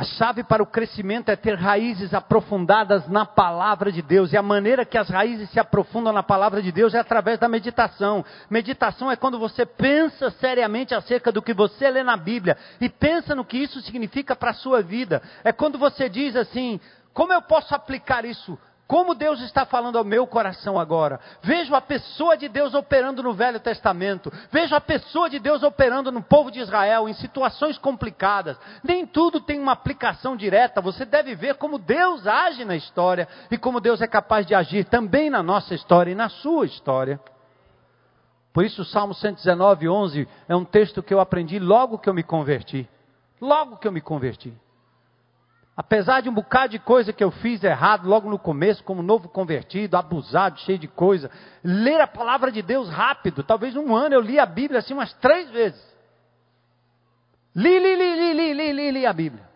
A 0.00 0.04
chave 0.04 0.42
para 0.42 0.62
o 0.62 0.66
crescimento 0.66 1.28
é 1.28 1.36
ter 1.36 1.56
raízes 1.56 2.14
aprofundadas 2.14 3.06
na 3.06 3.26
palavra 3.26 3.92
de 3.92 4.00
Deus. 4.00 4.32
E 4.32 4.36
a 4.38 4.40
maneira 4.42 4.82
que 4.82 4.96
as 4.96 5.10
raízes 5.10 5.50
se 5.50 5.60
aprofundam 5.60 6.10
na 6.10 6.22
palavra 6.22 6.62
de 6.62 6.72
Deus 6.72 6.94
é 6.94 6.98
através 6.98 7.38
da 7.38 7.46
meditação. 7.46 8.24
Meditação 8.48 9.10
é 9.10 9.16
quando 9.16 9.38
você 9.38 9.66
pensa 9.66 10.30
seriamente 10.30 10.94
acerca 10.94 11.30
do 11.30 11.42
que 11.42 11.52
você 11.52 11.90
lê 11.90 12.02
na 12.02 12.16
Bíblia 12.16 12.56
e 12.80 12.88
pensa 12.88 13.34
no 13.34 13.44
que 13.44 13.58
isso 13.58 13.78
significa 13.82 14.34
para 14.34 14.52
a 14.52 14.54
sua 14.54 14.80
vida. 14.80 15.20
É 15.44 15.52
quando 15.52 15.76
você 15.76 16.08
diz 16.08 16.34
assim: 16.34 16.80
como 17.12 17.34
eu 17.34 17.42
posso 17.42 17.74
aplicar 17.74 18.24
isso? 18.24 18.58
Como 18.90 19.14
Deus 19.14 19.40
está 19.42 19.64
falando 19.64 19.96
ao 19.96 20.02
meu 20.02 20.26
coração 20.26 20.76
agora. 20.76 21.20
Vejo 21.42 21.76
a 21.76 21.80
pessoa 21.80 22.36
de 22.36 22.48
Deus 22.48 22.74
operando 22.74 23.22
no 23.22 23.32
Velho 23.32 23.60
Testamento. 23.60 24.32
Vejo 24.50 24.74
a 24.74 24.80
pessoa 24.80 25.30
de 25.30 25.38
Deus 25.38 25.62
operando 25.62 26.10
no 26.10 26.20
povo 26.20 26.50
de 26.50 26.58
Israel 26.58 27.08
em 27.08 27.12
situações 27.12 27.78
complicadas. 27.78 28.58
Nem 28.82 29.06
tudo 29.06 29.38
tem 29.38 29.60
uma 29.60 29.70
aplicação 29.70 30.36
direta. 30.36 30.80
Você 30.80 31.04
deve 31.04 31.36
ver 31.36 31.54
como 31.54 31.78
Deus 31.78 32.26
age 32.26 32.64
na 32.64 32.74
história 32.74 33.28
e 33.48 33.56
como 33.56 33.80
Deus 33.80 34.02
é 34.02 34.08
capaz 34.08 34.44
de 34.44 34.56
agir 34.56 34.84
também 34.86 35.30
na 35.30 35.40
nossa 35.40 35.72
história 35.72 36.10
e 36.10 36.16
na 36.16 36.28
sua 36.28 36.66
história. 36.66 37.20
Por 38.52 38.64
isso, 38.64 38.82
o 38.82 38.84
Salmo 38.84 39.14
119, 39.14 39.88
11 39.88 40.28
é 40.48 40.56
um 40.56 40.64
texto 40.64 41.00
que 41.00 41.14
eu 41.14 41.20
aprendi 41.20 41.60
logo 41.60 41.96
que 41.96 42.08
eu 42.08 42.14
me 42.14 42.24
converti. 42.24 42.88
Logo 43.40 43.76
que 43.76 43.86
eu 43.86 43.92
me 43.92 44.00
converti. 44.00 44.52
Apesar 45.80 46.20
de 46.20 46.28
um 46.28 46.34
bocado 46.34 46.72
de 46.72 46.78
coisa 46.78 47.10
que 47.10 47.24
eu 47.24 47.30
fiz 47.30 47.64
errado 47.64 48.06
logo 48.06 48.28
no 48.28 48.38
começo, 48.38 48.84
como 48.84 49.02
novo 49.02 49.30
convertido, 49.30 49.96
abusado, 49.96 50.60
cheio 50.60 50.78
de 50.78 50.86
coisa, 50.86 51.30
ler 51.64 51.98
a 52.02 52.06
palavra 52.06 52.52
de 52.52 52.60
Deus 52.60 52.90
rápido, 52.90 53.42
talvez 53.42 53.74
um 53.74 53.96
ano 53.96 54.14
eu 54.14 54.20
li 54.20 54.38
a 54.38 54.44
Bíblia 54.44 54.80
assim 54.80 54.92
umas 54.92 55.10
três 55.14 55.48
vezes. 55.48 55.82
Li, 57.56 57.80
li, 57.80 57.96
li, 57.96 58.14
li, 58.14 58.34
li, 58.34 58.52
li, 58.52 58.72
li, 58.74 58.90
li 58.90 59.06
a 59.06 59.12
Bíblia. 59.14 59.48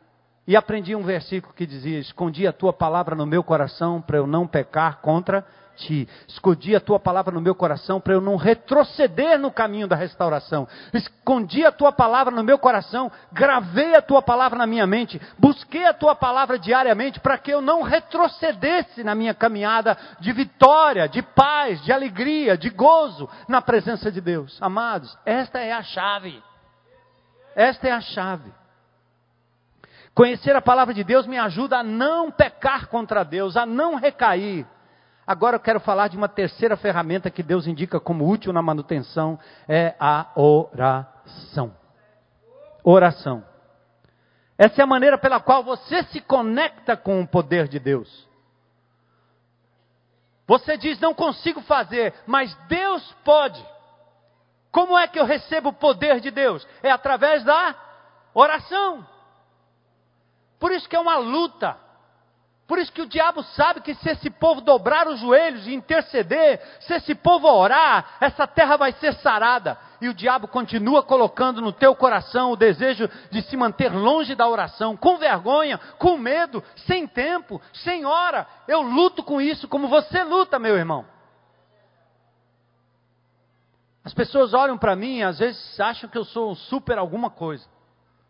E 0.46 0.56
aprendi 0.56 0.96
um 0.96 1.02
versículo 1.02 1.52
que 1.52 1.66
dizia: 1.66 1.98
Escondi 1.98 2.46
a 2.46 2.54
tua 2.54 2.72
palavra 2.72 3.14
no 3.14 3.26
meu 3.26 3.44
coração 3.44 4.00
para 4.00 4.16
eu 4.16 4.26
não 4.26 4.46
pecar 4.46 5.02
contra 5.02 5.44
ti. 5.74 6.08
Escondi 6.26 6.74
a 6.74 6.80
tua 6.80 6.98
palavra 6.98 7.34
no 7.34 7.40
meu 7.40 7.54
coração 7.54 8.00
para 8.00 8.14
eu 8.14 8.20
não 8.20 8.36
retroceder 8.36 9.38
no 9.38 9.50
caminho 9.50 9.86
da 9.86 9.96
restauração. 9.96 10.66
Escondi 10.92 11.64
a 11.64 11.72
tua 11.72 11.92
palavra 11.92 12.34
no 12.34 12.42
meu 12.42 12.58
coração, 12.58 13.10
gravei 13.32 13.94
a 13.94 14.02
tua 14.02 14.22
palavra 14.22 14.58
na 14.58 14.66
minha 14.66 14.86
mente, 14.86 15.20
busquei 15.38 15.84
a 15.86 15.94
tua 15.94 16.14
palavra 16.14 16.58
diariamente 16.58 17.20
para 17.20 17.38
que 17.38 17.50
eu 17.50 17.60
não 17.60 17.82
retrocedesse 17.82 19.04
na 19.04 19.14
minha 19.14 19.34
caminhada 19.34 19.96
de 20.20 20.32
vitória, 20.32 21.08
de 21.08 21.22
paz, 21.22 21.82
de 21.82 21.92
alegria, 21.92 22.56
de 22.56 22.70
gozo 22.70 23.28
na 23.48 23.60
presença 23.60 24.10
de 24.10 24.20
Deus. 24.20 24.56
Amados, 24.60 25.16
esta 25.26 25.60
é 25.60 25.72
a 25.72 25.82
chave. 25.82 26.42
Esta 27.54 27.88
é 27.88 27.92
a 27.92 28.00
chave. 28.00 28.52
Conhecer 30.14 30.54
a 30.54 30.62
palavra 30.62 30.94
de 30.94 31.02
Deus 31.02 31.26
me 31.26 31.36
ajuda 31.36 31.78
a 31.78 31.82
não 31.82 32.30
pecar 32.30 32.86
contra 32.86 33.24
Deus, 33.24 33.56
a 33.56 33.66
não 33.66 33.96
recair. 33.96 34.64
Agora 35.26 35.56
eu 35.56 35.60
quero 35.60 35.80
falar 35.80 36.08
de 36.08 36.16
uma 36.16 36.28
terceira 36.28 36.76
ferramenta 36.76 37.30
que 37.30 37.42
Deus 37.42 37.66
indica 37.66 37.98
como 37.98 38.28
útil 38.28 38.52
na 38.52 38.60
manutenção, 38.60 39.38
é 39.66 39.94
a 39.98 40.30
oração. 40.36 41.74
Oração. 42.82 43.44
Essa 44.58 44.82
é 44.82 44.84
a 44.84 44.86
maneira 44.86 45.18
pela 45.18 45.40
qual 45.40 45.64
você 45.64 46.02
se 46.04 46.20
conecta 46.20 46.96
com 46.96 47.20
o 47.20 47.26
poder 47.26 47.68
de 47.68 47.78
Deus. 47.78 48.28
Você 50.46 50.76
diz, 50.76 51.00
não 51.00 51.14
consigo 51.14 51.62
fazer, 51.62 52.14
mas 52.26 52.54
Deus 52.68 53.12
pode. 53.24 53.64
Como 54.70 54.96
é 54.98 55.08
que 55.08 55.18
eu 55.18 55.24
recebo 55.24 55.70
o 55.70 55.74
poder 55.74 56.20
de 56.20 56.30
Deus? 56.30 56.66
É 56.82 56.90
através 56.90 57.42
da 57.44 57.74
oração. 58.34 59.06
Por 60.58 60.70
isso 60.72 60.88
que 60.88 60.96
é 60.96 61.00
uma 61.00 61.16
luta. 61.16 61.78
Por 62.66 62.78
isso 62.78 62.92
que 62.92 63.02
o 63.02 63.06
diabo 63.06 63.42
sabe 63.42 63.82
que 63.82 63.94
se 63.94 64.08
esse 64.08 64.30
povo 64.30 64.62
dobrar 64.62 65.06
os 65.06 65.20
joelhos 65.20 65.66
e 65.66 65.74
interceder, 65.74 66.62
se 66.80 66.94
esse 66.94 67.14
povo 67.14 67.46
orar, 67.46 68.16
essa 68.20 68.46
terra 68.46 68.78
vai 68.78 68.92
ser 68.92 69.12
sarada. 69.16 69.78
E 70.00 70.08
o 70.08 70.14
diabo 70.14 70.48
continua 70.48 71.02
colocando 71.02 71.60
no 71.60 71.72
teu 71.72 71.94
coração 71.94 72.52
o 72.52 72.56
desejo 72.56 73.08
de 73.30 73.42
se 73.42 73.56
manter 73.56 73.92
longe 73.92 74.34
da 74.34 74.48
oração, 74.48 74.96
com 74.96 75.18
vergonha, 75.18 75.78
com 75.98 76.16
medo, 76.16 76.64
sem 76.86 77.06
tempo, 77.06 77.60
sem 77.74 78.06
hora. 78.06 78.46
Eu 78.66 78.80
luto 78.80 79.22
com 79.22 79.42
isso 79.42 79.68
como 79.68 79.86
você 79.86 80.24
luta, 80.24 80.58
meu 80.58 80.74
irmão. 80.74 81.04
As 84.02 84.14
pessoas 84.14 84.54
olham 84.54 84.78
para 84.78 84.96
mim 84.96 85.18
e 85.18 85.22
às 85.22 85.38
vezes 85.38 85.78
acham 85.78 86.08
que 86.08 86.16
eu 86.16 86.24
sou 86.24 86.50
um 86.50 86.54
super 86.54 86.96
alguma 86.96 87.28
coisa. 87.28 87.66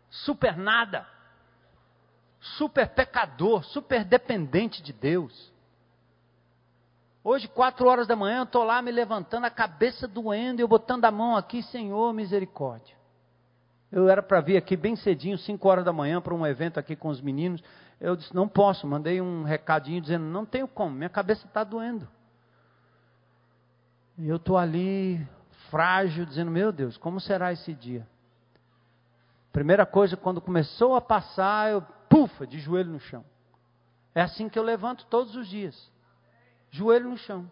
Super 0.09 0.57
nada 0.57 1.14
super 2.57 2.87
pecador, 2.89 3.63
super 3.65 4.03
dependente 4.03 4.81
de 4.81 4.93
Deus. 4.93 5.53
Hoje, 7.23 7.47
quatro 7.47 7.87
horas 7.87 8.05
da 8.05 8.15
manhã, 8.15 8.39
eu 8.39 8.43
estou 8.43 8.63
lá 8.63 8.81
me 8.81 8.91
levantando, 8.91 9.45
a 9.45 9.49
cabeça 9.49 10.07
doendo, 10.07 10.61
eu 10.61 10.67
botando 10.67 11.05
a 11.05 11.11
mão 11.11 11.35
aqui, 11.35 11.63
Senhor, 11.63 12.13
misericórdia. 12.13 12.95
Eu 13.91 14.07
era 14.09 14.21
para 14.21 14.41
vir 14.41 14.57
aqui 14.57 14.77
bem 14.77 14.95
cedinho, 14.95 15.37
cinco 15.37 15.67
horas 15.67 15.83
da 15.83 15.91
manhã, 15.91 16.21
para 16.21 16.35
um 16.35 16.45
evento 16.45 16.79
aqui 16.79 16.95
com 16.95 17.07
os 17.07 17.21
meninos. 17.21 17.63
Eu 17.99 18.15
disse, 18.15 18.35
não 18.35 18.47
posso. 18.47 18.85
Mandei 18.85 19.21
um 19.21 19.43
recadinho 19.43 20.01
dizendo, 20.01 20.25
não 20.25 20.45
tenho 20.45 20.67
como, 20.67 20.95
minha 20.95 21.09
cabeça 21.09 21.47
está 21.47 21.63
doendo. 21.63 22.07
E 24.17 24.29
eu 24.29 24.35
estou 24.35 24.57
ali, 24.57 25.25
frágil, 25.71 26.25
dizendo, 26.25 26.51
meu 26.51 26.71
Deus, 26.71 26.95
como 26.97 27.19
será 27.19 27.51
esse 27.51 27.73
dia? 27.73 28.07
Primeira 29.51 29.85
coisa, 29.85 30.15
quando 30.15 30.41
começou 30.41 30.95
a 30.95 31.01
passar, 31.01 31.71
eu 31.71 31.83
pufa, 32.15 32.47
de 32.47 32.59
joelho 32.59 32.91
no 32.91 32.99
chão. 33.01 33.25
É 34.13 34.21
assim 34.21 34.47
que 34.47 34.57
eu 34.57 34.63
levanto 34.63 35.05
todos 35.07 35.35
os 35.35 35.49
dias. 35.49 35.75
Joelho 36.71 37.09
no 37.09 37.17
chão. 37.17 37.51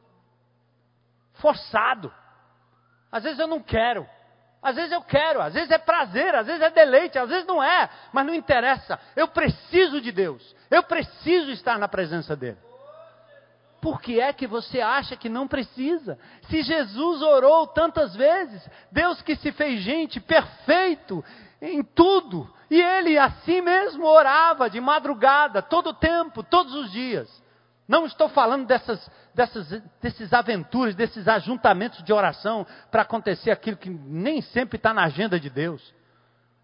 Forçado. 1.33 2.09
Às 3.11 3.23
vezes 3.23 3.39
eu 3.39 3.47
não 3.47 3.61
quero. 3.61 4.07
Às 4.61 4.77
vezes 4.77 4.93
eu 4.93 5.01
quero, 5.01 5.41
às 5.41 5.53
vezes 5.53 5.69
é 5.69 5.77
prazer, 5.77 6.33
às 6.33 6.47
vezes 6.47 6.61
é 6.61 6.69
deleite, 6.69 7.19
às 7.19 7.27
vezes 7.27 7.45
não 7.45 7.61
é, 7.61 7.89
mas 8.13 8.25
não 8.25 8.33
interessa. 8.33 8.97
Eu 9.13 9.27
preciso 9.27 9.99
de 9.99 10.13
Deus. 10.13 10.55
Eu 10.71 10.81
preciso 10.83 11.51
estar 11.51 11.77
na 11.77 11.89
presença 11.89 12.33
dele. 12.33 12.57
Por 13.81 13.99
que 13.99 14.21
é 14.21 14.31
que 14.31 14.47
você 14.47 14.79
acha 14.79 15.17
que 15.17 15.27
não 15.27 15.45
precisa? 15.45 16.17
Se 16.49 16.61
Jesus 16.61 17.21
orou 17.21 17.67
tantas 17.67 18.15
vezes, 18.15 18.65
Deus 18.89 19.21
que 19.21 19.35
se 19.35 19.51
fez 19.51 19.81
gente 19.81 20.21
perfeito 20.21 21.21
em 21.61 21.83
tudo, 21.83 22.49
e 22.73 22.81
ele 22.81 23.19
assim 23.19 23.61
mesmo 23.61 24.03
orava 24.03 24.67
de 24.67 24.81
madrugada, 24.81 25.61
todo 25.61 25.91
o 25.91 25.93
tempo, 25.93 26.41
todos 26.41 26.73
os 26.73 26.91
dias. 26.91 27.29
Não 27.87 28.07
estou 28.07 28.27
falando 28.29 28.65
dessas, 28.65 29.11
dessas 29.35 29.69
desses 30.01 30.33
aventuras, 30.33 30.95
desses 30.95 31.27
ajuntamentos 31.27 32.03
de 32.03 32.11
oração 32.11 32.65
para 32.89 33.03
acontecer 33.03 33.51
aquilo 33.51 33.77
que 33.77 33.91
nem 33.91 34.41
sempre 34.41 34.77
está 34.77 34.91
na 34.91 35.03
agenda 35.03 35.39
de 35.39 35.51
Deus. 35.51 35.93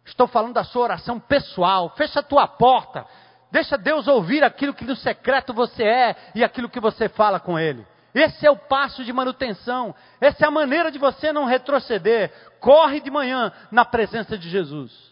Estou 0.03 0.25
falando 0.25 0.55
da 0.55 0.63
sua 0.63 0.81
oração 0.81 1.19
pessoal. 1.19 1.93
Fecha 1.95 2.21
a 2.21 2.23
tua 2.23 2.47
porta. 2.47 3.05
Deixa 3.51 3.77
Deus 3.77 4.07
ouvir 4.07 4.43
aquilo 4.43 4.73
que 4.73 4.85
no 4.85 4.95
secreto 4.95 5.53
você 5.53 5.83
é 5.83 6.15
e 6.33 6.43
aquilo 6.43 6.69
que 6.69 6.79
você 6.79 7.07
fala 7.07 7.39
com 7.39 7.59
Ele. 7.59 7.85
Esse 8.15 8.47
é 8.47 8.49
o 8.49 8.57
passo 8.57 9.03
de 9.03 9.13
manutenção. 9.13 9.93
Essa 10.19 10.45
é 10.45 10.47
a 10.47 10.51
maneira 10.51 10.91
de 10.91 10.97
você 10.97 11.31
não 11.31 11.45
retroceder. 11.45 12.33
Corre 12.59 12.99
de 12.99 13.11
manhã 13.11 13.53
na 13.69 13.85
presença 13.85 14.35
de 14.35 14.49
Jesus. 14.49 15.08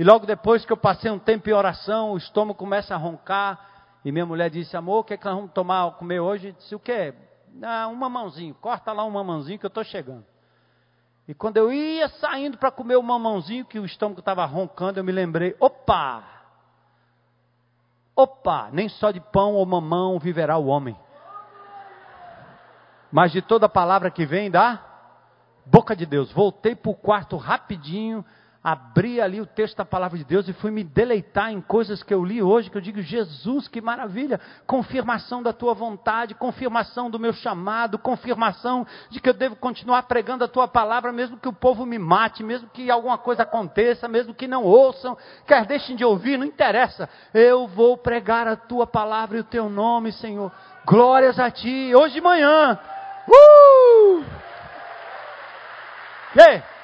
E 0.00 0.02
logo 0.02 0.24
depois 0.24 0.64
que 0.64 0.72
eu 0.72 0.78
passei 0.78 1.10
um 1.10 1.18
tempo 1.18 1.50
em 1.50 1.52
oração, 1.52 2.12
o 2.12 2.16
estômago 2.16 2.58
começa 2.58 2.94
a 2.94 2.96
roncar. 2.96 3.60
E 4.02 4.10
minha 4.10 4.24
mulher 4.24 4.48
disse, 4.48 4.74
amor, 4.74 5.00
o 5.00 5.04
que, 5.04 5.12
é 5.12 5.16
que 5.18 5.26
nós 5.26 5.34
vamos 5.34 5.52
tomar, 5.52 5.90
comer 5.98 6.20
hoje? 6.20 6.48
Eu 6.48 6.52
disse, 6.54 6.74
o 6.74 6.80
quê? 6.80 7.12
Ah, 7.62 7.86
um 7.86 7.94
mamãozinho, 7.96 8.54
corta 8.54 8.94
lá 8.94 9.04
um 9.04 9.10
mamãozinho 9.10 9.58
que 9.58 9.66
eu 9.66 9.68
estou 9.68 9.84
chegando. 9.84 10.24
E 11.28 11.34
quando 11.34 11.58
eu 11.58 11.70
ia 11.70 12.08
saindo 12.08 12.56
para 12.56 12.70
comer 12.70 12.96
o 12.96 13.02
mamãozinho, 13.02 13.66
que 13.66 13.78
o 13.78 13.84
estômago 13.84 14.20
estava 14.20 14.42
roncando, 14.46 14.98
eu 14.98 15.04
me 15.04 15.12
lembrei, 15.12 15.54
opa! 15.60 16.24
Opa! 18.16 18.70
Nem 18.72 18.88
só 18.88 19.10
de 19.10 19.20
pão 19.20 19.52
ou 19.52 19.66
mamão 19.66 20.18
viverá 20.18 20.56
o 20.56 20.68
homem. 20.68 20.96
Mas 23.12 23.32
de 23.32 23.42
toda 23.42 23.68
palavra 23.68 24.10
que 24.10 24.24
vem 24.24 24.50
da 24.50 24.82
boca 25.66 25.94
de 25.94 26.06
Deus. 26.06 26.32
Voltei 26.32 26.74
para 26.74 26.90
o 26.90 26.94
quarto 26.94 27.36
rapidinho, 27.36 28.24
abri 28.62 29.20
ali 29.20 29.40
o 29.40 29.46
texto 29.46 29.78
da 29.78 29.86
palavra 29.86 30.18
de 30.18 30.24
Deus 30.24 30.46
e 30.46 30.52
fui 30.52 30.70
me 30.70 30.84
deleitar 30.84 31.50
em 31.50 31.62
coisas 31.62 32.02
que 32.02 32.12
eu 32.12 32.22
li 32.22 32.42
hoje, 32.42 32.70
que 32.70 32.76
eu 32.76 32.80
digo, 32.80 33.00
Jesus, 33.00 33.66
que 33.66 33.80
maravilha! 33.80 34.38
Confirmação 34.66 35.42
da 35.42 35.52
tua 35.52 35.72
vontade, 35.72 36.34
confirmação 36.34 37.08
do 37.08 37.18
meu 37.18 37.32
chamado, 37.32 37.98
confirmação 37.98 38.86
de 39.08 39.18
que 39.18 39.30
eu 39.30 39.34
devo 39.34 39.56
continuar 39.56 40.02
pregando 40.02 40.44
a 40.44 40.48
tua 40.48 40.68
palavra, 40.68 41.10
mesmo 41.10 41.38
que 41.38 41.48
o 41.48 41.52
povo 41.54 41.86
me 41.86 41.98
mate, 41.98 42.42
mesmo 42.42 42.68
que 42.68 42.90
alguma 42.90 43.16
coisa 43.16 43.44
aconteça, 43.44 44.06
mesmo 44.06 44.34
que 44.34 44.46
não 44.46 44.62
ouçam, 44.62 45.16
quer 45.46 45.64
deixem 45.64 45.96
de 45.96 46.04
ouvir, 46.04 46.36
não 46.36 46.44
interessa. 46.44 47.08
Eu 47.32 47.66
vou 47.66 47.96
pregar 47.96 48.46
a 48.46 48.56
tua 48.56 48.86
palavra 48.86 49.38
e 49.38 49.40
o 49.40 49.44
teu 49.44 49.70
nome, 49.70 50.12
Senhor. 50.12 50.52
Glórias 50.84 51.38
a 51.38 51.50
ti, 51.50 51.94
hoje 51.94 52.14
de 52.14 52.20
manhã. 52.20 52.78
Uh! 53.26 54.24
E 56.36 56.79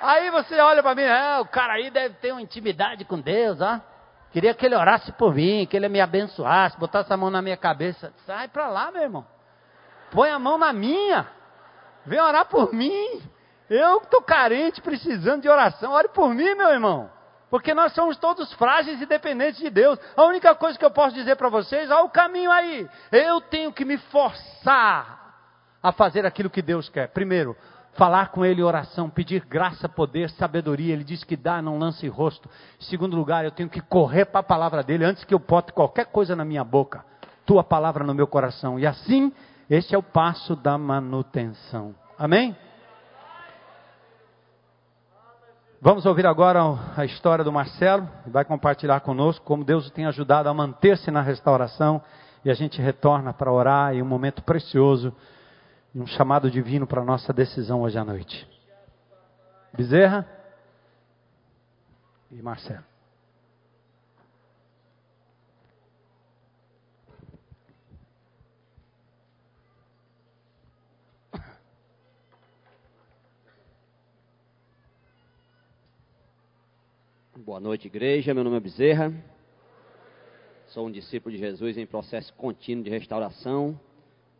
aí? 0.00 0.30
Você 0.30 0.58
olha 0.60 0.82
para 0.82 0.94
mim, 0.94 1.04
ah, 1.04 1.40
o 1.40 1.46
cara 1.46 1.74
aí 1.74 1.90
deve 1.90 2.14
ter 2.16 2.32
uma 2.32 2.42
intimidade 2.42 3.04
com 3.04 3.20
Deus, 3.20 3.60
ó. 3.60 3.80
Queria 4.30 4.54
que 4.54 4.66
ele 4.66 4.76
orasse 4.76 5.10
por 5.12 5.34
mim, 5.34 5.66
que 5.66 5.76
ele 5.76 5.88
me 5.88 6.00
abençoasse, 6.00 6.78
botasse 6.78 7.12
a 7.12 7.16
mão 7.16 7.30
na 7.30 7.40
minha 7.40 7.56
cabeça. 7.56 8.12
Sai 8.26 8.48
para 8.48 8.68
lá, 8.68 8.90
meu 8.90 9.02
irmão. 9.02 9.26
Põe 10.10 10.30
a 10.30 10.38
mão 10.38 10.58
na 10.58 10.72
minha. 10.72 11.26
Vem 12.04 12.20
orar 12.20 12.46
por 12.46 12.72
mim. 12.72 13.22
Eu 13.70 13.98
estou 13.98 14.22
carente, 14.22 14.80
precisando 14.80 15.42
de 15.42 15.48
oração. 15.48 15.92
Ore 15.92 16.08
por 16.08 16.34
mim, 16.34 16.54
meu 16.54 16.70
irmão. 16.70 17.10
Porque 17.50 17.72
nós 17.72 17.92
somos 17.94 18.16
todos 18.18 18.52
frágeis 18.54 19.00
e 19.00 19.06
dependentes 19.06 19.60
de 19.60 19.70
Deus. 19.70 19.98
A 20.14 20.24
única 20.24 20.54
coisa 20.54 20.78
que 20.78 20.84
eu 20.84 20.90
posso 20.90 21.14
dizer 21.14 21.36
para 21.36 21.48
vocês, 21.48 21.90
olha 21.90 22.04
o 22.04 22.10
caminho 22.10 22.50
aí. 22.50 22.88
Eu 23.10 23.40
tenho 23.40 23.72
que 23.72 23.84
me 23.84 23.96
forçar 23.96 25.18
a 25.82 25.92
fazer 25.92 26.26
aquilo 26.26 26.50
que 26.50 26.60
Deus 26.60 26.88
quer. 26.88 27.08
Primeiro, 27.08 27.56
falar 27.98 28.30
com 28.30 28.44
Ele 28.44 28.62
oração, 28.62 29.10
pedir 29.10 29.44
graça, 29.44 29.88
poder, 29.88 30.30
sabedoria. 30.30 30.94
Ele 30.94 31.04
diz 31.04 31.24
que 31.24 31.36
dá, 31.36 31.60
não 31.60 31.78
lance 31.78 32.06
rosto. 32.06 32.48
Em 32.80 32.84
segundo 32.84 33.16
lugar, 33.16 33.44
eu 33.44 33.50
tenho 33.50 33.68
que 33.68 33.80
correr 33.80 34.24
para 34.24 34.40
a 34.40 34.44
palavra 34.44 34.82
dele 34.82 35.04
antes 35.04 35.24
que 35.24 35.34
eu 35.34 35.38
bote 35.40 35.72
qualquer 35.72 36.06
coisa 36.06 36.36
na 36.36 36.44
minha 36.44 36.62
boca. 36.62 37.04
Tua 37.44 37.64
palavra 37.64 38.04
no 38.04 38.14
meu 38.14 38.26
coração. 38.26 38.78
E 38.78 38.86
assim, 38.86 39.32
esse 39.68 39.94
é 39.94 39.98
o 39.98 40.02
passo 40.02 40.54
da 40.54 40.78
manutenção. 40.78 41.94
Amém? 42.16 42.56
Vamos 45.80 46.06
ouvir 46.06 46.26
agora 46.26 46.60
a 46.96 47.04
história 47.04 47.44
do 47.44 47.52
Marcelo, 47.52 48.08
vai 48.26 48.44
compartilhar 48.44 48.98
conosco 49.00 49.44
como 49.44 49.64
Deus 49.64 49.86
o 49.86 49.92
tem 49.92 50.06
ajudado 50.06 50.48
a 50.48 50.54
manter-se 50.54 51.08
na 51.08 51.20
restauração 51.20 52.02
e 52.44 52.50
a 52.50 52.54
gente 52.54 52.82
retorna 52.82 53.32
para 53.32 53.52
orar 53.52 53.94
em 53.94 54.02
um 54.02 54.06
momento 54.06 54.42
precioso 54.42 55.14
um 55.98 56.06
chamado 56.06 56.48
divino 56.48 56.86
para 56.86 57.02
a 57.02 57.04
nossa 57.04 57.32
decisão 57.32 57.82
hoje 57.82 57.98
à 57.98 58.04
noite. 58.04 58.46
Bezerra 59.76 60.26
e 62.30 62.40
Marcelo. 62.40 62.84
Boa 77.36 77.58
noite, 77.58 77.88
igreja. 77.88 78.32
Meu 78.32 78.44
nome 78.44 78.58
é 78.58 78.60
Bezerra. 78.60 79.12
Sou 80.68 80.86
um 80.86 80.92
discípulo 80.92 81.34
de 81.34 81.40
Jesus 81.40 81.76
em 81.76 81.86
processo 81.86 82.32
contínuo 82.34 82.84
de 82.84 82.90
restauração, 82.90 83.80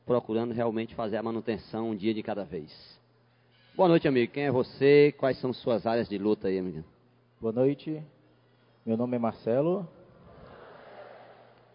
procurando 0.09 0.55
realmente 0.55 0.95
fazer 0.95 1.19
a 1.19 1.23
manutenção 1.23 1.91
um 1.91 1.95
dia 1.95 2.15
de 2.15 2.23
cada 2.23 2.43
vez. 2.43 2.73
Boa 3.77 3.91
noite, 3.91 4.09
amigo. 4.09 4.33
Quem 4.33 4.45
é 4.45 4.51
você? 4.51 5.15
Quais 5.19 5.39
são 5.39 5.53
suas 5.53 5.87
áreas 5.87 6.09
de 6.09 6.17
luta 6.17 6.49
aí, 6.49 6.59
amigo? 6.59 6.83
Boa 7.39 7.53
noite. 7.53 8.03
Meu 8.87 8.97
nome 8.97 9.17
é 9.17 9.19
Marcelo. 9.19 9.87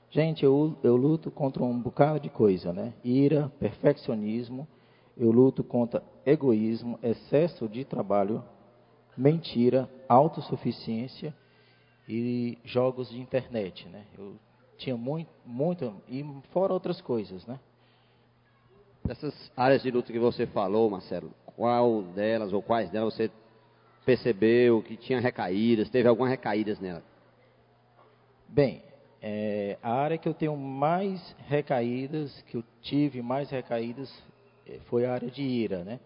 Gente, 0.09 0.43
eu, 0.43 0.75
eu 0.81 0.95
luto 0.95 1.29
contra 1.29 1.63
um 1.63 1.79
bocado 1.79 2.19
de 2.21 2.29
coisa, 2.29 2.73
né? 2.73 2.95
Ira, 3.03 3.51
perfeccionismo. 3.59 4.67
Eu 5.15 5.31
luto 5.31 5.63
contra 5.63 6.03
egoísmo, 6.25 6.97
excesso 7.03 7.69
de 7.69 7.85
trabalho, 7.85 8.43
mentira, 9.15 9.87
autossuficiência 10.09 11.35
e 12.09 12.57
jogos 12.63 13.11
de 13.11 13.21
internet, 13.21 13.87
né? 13.89 14.07
Eu 14.17 14.33
tinha 14.75 14.97
muito, 14.97 15.29
muito 15.45 15.93
e 16.09 16.25
fora 16.51 16.73
outras 16.73 16.99
coisas, 16.99 17.45
né? 17.45 17.59
Dessas 19.05 19.51
áreas 19.55 19.83
de 19.83 19.91
luta 19.91 20.13
que 20.13 20.19
você 20.19 20.47
falou, 20.47 20.89
Marcelo, 20.89 21.31
qual 21.45 22.03
delas 22.03 22.53
ou 22.53 22.61
quais 22.61 22.89
delas 22.89 23.13
você 23.13 23.29
percebeu 24.05 24.81
que 24.81 24.95
tinha 24.95 25.19
recaídas? 25.19 25.89
Teve 25.89 26.07
algumas 26.07 26.31
recaídas 26.31 26.79
nela? 26.79 27.03
Bem, 28.47 28.81
é, 29.21 29.77
a 29.83 29.93
área 29.93 30.17
que 30.17 30.27
eu 30.27 30.33
tenho 30.33 30.55
mais 30.55 31.35
recaídas, 31.47 32.41
que 32.43 32.55
eu 32.55 32.63
tive 32.81 33.21
mais 33.21 33.49
recaídas, 33.49 34.09
é, 34.65 34.79
foi 34.85 35.05
a 35.05 35.13
área 35.13 35.29
de 35.29 35.41
ira, 35.41 35.83
né? 35.83 35.99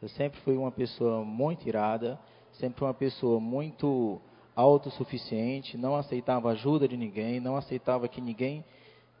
Eu 0.00 0.08
sempre 0.08 0.38
fui 0.40 0.56
uma 0.56 0.72
pessoa 0.72 1.24
muito 1.24 1.66
irada, 1.66 2.18
sempre 2.52 2.84
uma 2.84 2.92
pessoa 2.92 3.40
muito 3.40 4.20
autossuficiente, 4.54 5.78
não 5.78 5.96
aceitava 5.96 6.50
ajuda 6.50 6.86
de 6.86 6.96
ninguém, 6.96 7.40
não 7.40 7.56
aceitava 7.56 8.08
que 8.08 8.20
ninguém 8.20 8.64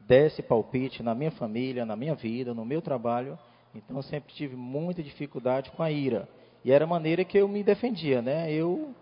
desse 0.06 0.42
palpite 0.42 1.02
na 1.02 1.14
minha 1.14 1.30
família, 1.30 1.84
na 1.84 1.96
minha 1.96 2.14
vida, 2.14 2.54
no 2.54 2.64
meu 2.64 2.82
trabalho. 2.82 3.38
Então 3.74 3.96
eu 3.96 4.02
sempre 4.02 4.32
tive 4.34 4.56
muita 4.56 5.02
dificuldade 5.02 5.70
com 5.70 5.82
a 5.82 5.90
ira. 5.90 6.28
E 6.64 6.70
era 6.70 6.84
a 6.84 6.88
maneira 6.88 7.24
que 7.24 7.38
eu 7.38 7.48
me 7.48 7.62
defendia, 7.62 8.22
né? 8.22 8.52
Eu 8.52 8.94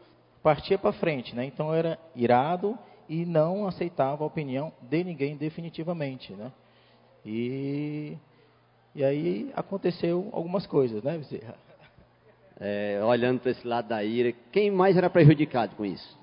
partia 0.42 0.78
para 0.78 0.92
frente, 0.92 1.34
né? 1.34 1.44
Então 1.44 1.68
eu 1.68 1.74
era 1.74 1.98
irado 2.14 2.78
e 3.08 3.26
não 3.26 3.66
aceitava 3.66 4.22
a 4.22 4.26
opinião 4.26 4.72
de 4.82 5.04
ninguém 5.04 5.36
definitivamente, 5.36 6.32
né? 6.32 6.52
E 7.24 8.16
e 8.94 9.04
aí 9.04 9.52
aconteceu 9.54 10.28
algumas 10.32 10.66
coisas, 10.66 11.02
né, 11.02 11.16
Bezerra? 11.16 11.54
é, 12.58 13.00
olhando 13.04 13.40
para 13.40 13.52
esse 13.52 13.66
lado 13.66 13.88
da 13.88 14.02
ira, 14.02 14.32
quem 14.50 14.70
mais 14.70 14.96
era 14.96 15.08
prejudicado 15.08 15.76
com 15.76 15.84
isso? 15.84 16.18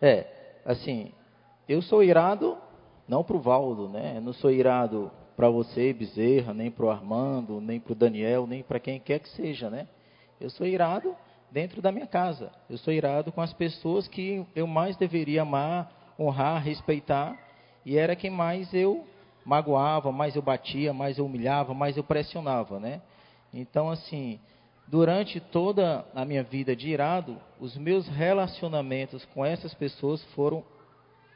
É, 0.00 0.26
assim, 0.64 1.12
eu 1.68 1.82
sou 1.82 2.02
irado 2.02 2.56
não 3.08 3.22
para 3.22 3.36
o 3.36 3.40
Valdo, 3.40 3.88
né? 3.88 4.14
Eu 4.16 4.20
não 4.20 4.32
sou 4.32 4.50
irado 4.50 5.10
para 5.36 5.48
você, 5.48 5.92
Bezerra, 5.92 6.54
nem 6.54 6.70
para 6.70 6.86
o 6.86 6.90
Armando, 6.90 7.60
nem 7.60 7.78
para 7.78 7.92
o 7.92 7.96
Daniel, 7.96 8.46
nem 8.46 8.62
para 8.62 8.80
quem 8.80 8.98
quer 8.98 9.20
que 9.20 9.28
seja, 9.30 9.68
né? 9.68 9.86
Eu 10.40 10.50
sou 10.50 10.66
irado 10.66 11.14
dentro 11.50 11.80
da 11.80 11.92
minha 11.92 12.06
casa. 12.06 12.50
Eu 12.68 12.78
sou 12.78 12.92
irado 12.92 13.30
com 13.30 13.40
as 13.40 13.52
pessoas 13.52 14.08
que 14.08 14.44
eu 14.54 14.66
mais 14.66 14.96
deveria 14.96 15.42
amar, 15.42 16.14
honrar, 16.18 16.62
respeitar, 16.62 17.38
e 17.84 17.96
era 17.96 18.16
quem 18.16 18.30
mais 18.30 18.72
eu 18.74 19.06
magoava, 19.44 20.10
mais 20.10 20.34
eu 20.34 20.42
batia, 20.42 20.92
mais 20.92 21.18
eu 21.18 21.26
humilhava, 21.26 21.72
mais 21.72 21.96
eu 21.96 22.02
pressionava, 22.02 22.80
né? 22.80 23.00
Então, 23.54 23.88
assim, 23.88 24.40
durante 24.88 25.38
toda 25.38 26.04
a 26.14 26.24
minha 26.24 26.42
vida 26.42 26.74
de 26.74 26.88
irado, 26.88 27.36
os 27.60 27.76
meus 27.76 28.08
relacionamentos 28.08 29.24
com 29.26 29.44
essas 29.44 29.72
pessoas 29.74 30.22
foram 30.34 30.64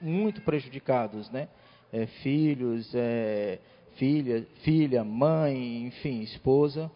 muito 0.01 0.41
prejudicados, 0.43 1.31
né? 1.31 1.49
É, 1.93 2.07
filhos, 2.07 2.91
é, 2.95 3.59
filha, 3.97 4.47
filha, 4.63 5.05
mãe, 5.05 5.87
enfim, 5.87 6.21
esposa, 6.21 6.91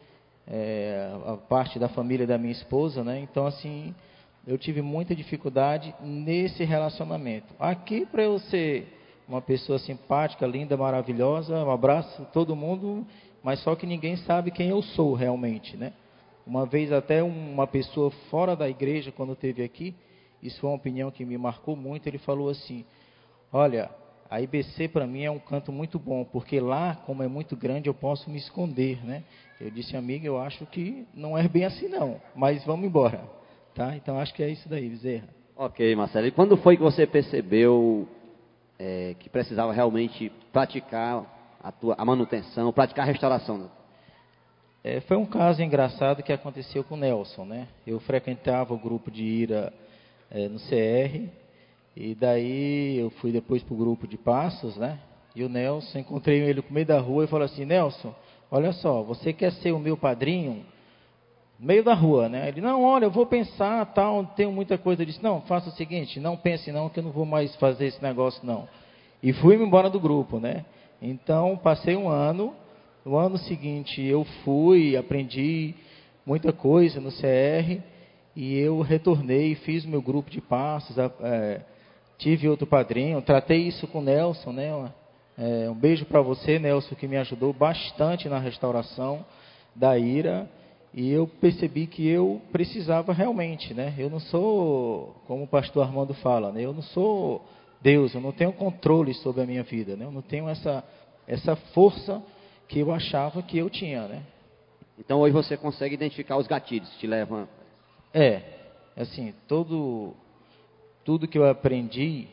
é, 0.46 1.10
a 1.26 1.36
parte 1.36 1.78
da 1.78 1.88
família 1.88 2.26
da 2.26 2.38
minha 2.38 2.52
esposa, 2.52 3.02
né? 3.02 3.18
Então, 3.20 3.46
assim, 3.46 3.94
eu 4.46 4.58
tive 4.58 4.82
muita 4.82 5.14
dificuldade 5.14 5.94
nesse 6.00 6.64
relacionamento. 6.64 7.46
Aqui, 7.58 8.06
para 8.06 8.22
eu 8.22 8.38
ser 8.38 8.86
uma 9.28 9.40
pessoa 9.40 9.78
simpática, 9.78 10.46
linda, 10.46 10.76
maravilhosa, 10.76 11.64
um 11.64 11.70
abraço 11.70 12.22
a 12.22 12.26
todo 12.26 12.54
mundo, 12.54 13.06
mas 13.42 13.60
só 13.60 13.74
que 13.74 13.86
ninguém 13.86 14.16
sabe 14.16 14.50
quem 14.50 14.68
eu 14.68 14.82
sou 14.82 15.14
realmente, 15.14 15.76
né? 15.76 15.92
Uma 16.46 16.66
vez 16.66 16.92
até 16.92 17.22
uma 17.22 17.66
pessoa 17.66 18.10
fora 18.30 18.54
da 18.54 18.68
igreja, 18.68 19.10
quando 19.10 19.32
esteve 19.32 19.62
aqui, 19.62 19.94
isso 20.44 20.60
foi 20.60 20.70
uma 20.70 20.76
opinião 20.76 21.10
que 21.10 21.24
me 21.24 21.38
marcou 21.38 21.74
muito, 21.74 22.06
ele 22.06 22.18
falou 22.18 22.50
assim, 22.50 22.84
olha, 23.50 23.90
a 24.30 24.40
IBC 24.40 24.88
para 24.88 25.06
mim 25.06 25.22
é 25.22 25.30
um 25.30 25.38
canto 25.38 25.72
muito 25.72 25.98
bom, 25.98 26.24
porque 26.24 26.60
lá, 26.60 26.96
como 27.06 27.22
é 27.22 27.28
muito 27.28 27.56
grande, 27.56 27.88
eu 27.88 27.94
posso 27.94 28.30
me 28.30 28.36
esconder, 28.36 29.04
né? 29.04 29.24
Eu 29.60 29.70
disse, 29.70 29.96
amiga, 29.96 30.26
eu 30.26 30.38
acho 30.38 30.66
que 30.66 31.06
não 31.14 31.36
é 31.36 31.48
bem 31.48 31.64
assim 31.64 31.88
não, 31.88 32.20
mas 32.36 32.62
vamos 32.64 32.86
embora, 32.86 33.22
tá? 33.74 33.96
Então 33.96 34.20
acho 34.20 34.34
que 34.34 34.42
é 34.42 34.50
isso 34.50 34.68
daí, 34.68 34.88
Bezerra. 34.88 35.28
Ok, 35.56 35.94
Marcelo. 35.96 36.26
E 36.26 36.30
quando 36.30 36.56
foi 36.58 36.76
que 36.76 36.82
você 36.82 37.06
percebeu 37.06 38.08
é, 38.78 39.14
que 39.18 39.30
precisava 39.30 39.72
realmente 39.72 40.30
praticar 40.52 41.24
a, 41.62 41.72
tua, 41.72 41.94
a 41.96 42.04
manutenção, 42.04 42.72
praticar 42.72 43.04
a 43.04 43.10
restauração? 43.10 43.70
É, 44.82 45.00
foi 45.02 45.16
um 45.16 45.24
caso 45.24 45.62
engraçado 45.62 46.22
que 46.22 46.32
aconteceu 46.32 46.84
com 46.84 46.94
o 46.94 46.98
Nelson, 46.98 47.44
né? 47.44 47.68
Eu 47.86 47.98
frequentava 48.00 48.74
o 48.74 48.78
grupo 48.78 49.10
de 49.10 49.22
ira 49.22 49.72
é, 50.34 50.48
no 50.48 50.58
CR, 50.58 51.30
e 51.96 52.12
daí 52.16 52.98
eu 52.98 53.08
fui 53.10 53.30
depois 53.30 53.62
para 53.62 53.72
o 53.72 53.76
grupo 53.76 54.04
de 54.04 54.18
passos, 54.18 54.76
né? 54.76 54.98
E 55.34 55.44
o 55.44 55.48
Nelson, 55.48 56.00
encontrei 56.00 56.40
ele 56.40 56.60
no 56.60 56.74
meio 56.74 56.86
da 56.86 56.98
rua 56.98 57.24
e 57.24 57.28
falou 57.28 57.44
assim, 57.44 57.64
Nelson, 57.64 58.12
olha 58.50 58.72
só, 58.72 59.00
você 59.02 59.32
quer 59.32 59.52
ser 59.52 59.70
o 59.70 59.78
meu 59.78 59.96
padrinho? 59.96 60.66
No 61.58 61.66
meio 61.66 61.84
da 61.84 61.94
rua, 61.94 62.28
né? 62.28 62.48
Ele, 62.48 62.60
não, 62.60 62.82
olha, 62.82 63.04
eu 63.04 63.12
vou 63.12 63.26
pensar, 63.26 63.86
tal, 63.94 64.24
tenho 64.36 64.50
muita 64.50 64.76
coisa. 64.76 65.02
Eu 65.02 65.06
disse, 65.06 65.22
não, 65.22 65.40
faça 65.42 65.68
o 65.68 65.72
seguinte, 65.72 66.18
não 66.18 66.36
pense 66.36 66.70
não, 66.72 66.88
que 66.88 66.98
eu 66.98 67.04
não 67.04 67.12
vou 67.12 67.24
mais 67.24 67.54
fazer 67.56 67.86
esse 67.86 68.02
negócio 68.02 68.44
não. 68.44 68.68
E 69.22 69.32
fui 69.32 69.54
embora 69.54 69.88
do 69.88 70.00
grupo, 70.00 70.40
né? 70.40 70.64
Então, 71.00 71.56
passei 71.56 71.94
um 71.94 72.08
ano, 72.08 72.54
no 73.04 73.16
ano 73.16 73.38
seguinte 73.38 74.02
eu 74.02 74.24
fui, 74.44 74.96
aprendi 74.96 75.74
muita 76.26 76.52
coisa 76.52 77.00
no 77.00 77.10
CR 77.10 77.93
e 78.36 78.58
eu 78.58 78.80
retornei, 78.80 79.54
fiz 79.54 79.84
meu 79.84 80.02
grupo 80.02 80.30
de 80.30 80.40
passos, 80.40 80.96
é, 80.98 81.60
tive 82.18 82.48
outro 82.48 82.66
padrinho, 82.66 83.22
tratei 83.22 83.68
isso 83.68 83.86
com 83.86 83.98
o 83.98 84.02
Nelson, 84.02 84.52
né? 84.52 84.92
É, 85.36 85.68
um 85.68 85.74
beijo 85.74 86.04
para 86.04 86.20
você, 86.20 86.58
Nelson, 86.58 86.94
que 86.94 87.08
me 87.08 87.16
ajudou 87.16 87.52
bastante 87.52 88.28
na 88.28 88.38
restauração 88.38 89.24
da 89.74 89.98
ira. 89.98 90.48
E 90.92 91.10
eu 91.10 91.26
percebi 91.26 91.88
que 91.88 92.06
eu 92.06 92.40
precisava 92.52 93.12
realmente, 93.12 93.74
né? 93.74 93.94
Eu 93.98 94.08
não 94.08 94.20
sou, 94.20 95.16
como 95.26 95.42
o 95.42 95.48
pastor 95.48 95.82
Armando 95.84 96.14
fala, 96.14 96.52
né? 96.52 96.62
Eu 96.62 96.72
não 96.72 96.82
sou 96.82 97.44
Deus, 97.82 98.14
eu 98.14 98.20
não 98.20 98.30
tenho 98.30 98.52
controle 98.52 99.12
sobre 99.14 99.42
a 99.42 99.46
minha 99.46 99.64
vida, 99.64 99.96
né? 99.96 100.04
Eu 100.04 100.12
não 100.12 100.22
tenho 100.22 100.48
essa, 100.48 100.84
essa 101.26 101.56
força 101.56 102.22
que 102.68 102.78
eu 102.78 102.92
achava 102.92 103.42
que 103.42 103.58
eu 103.58 103.68
tinha, 103.68 104.06
né? 104.06 104.22
Então 104.96 105.18
hoje 105.18 105.32
você 105.32 105.56
consegue 105.56 105.94
identificar 105.94 106.36
os 106.36 106.46
gatilhos 106.46 106.88
que 106.90 107.00
te 107.00 107.06
levam. 107.08 107.48
É, 108.14 108.42
assim, 108.96 109.34
todo 109.48 110.14
tudo 111.04 111.26
que 111.26 111.36
eu 111.36 111.46
aprendi, 111.50 112.28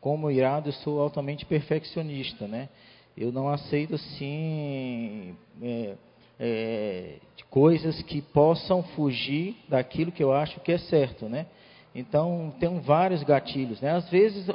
como 0.00 0.28
irado, 0.28 0.68
eu 0.68 0.72
sou 0.72 1.00
altamente 1.00 1.46
perfeccionista, 1.46 2.48
né? 2.48 2.68
Eu 3.16 3.30
não 3.30 3.48
aceito 3.48 3.94
assim 3.94 5.36
é, 5.62 5.94
é, 6.38 7.14
coisas 7.48 8.02
que 8.02 8.20
possam 8.20 8.82
fugir 8.82 9.56
daquilo 9.68 10.10
que 10.10 10.22
eu 10.22 10.32
acho 10.32 10.58
que 10.60 10.72
é 10.72 10.78
certo, 10.78 11.28
né? 11.28 11.46
Então, 11.94 12.52
tem 12.58 12.80
vários 12.80 13.22
gatilhos, 13.22 13.80
né? 13.80 13.92
Às 13.92 14.10
vezes, 14.10 14.48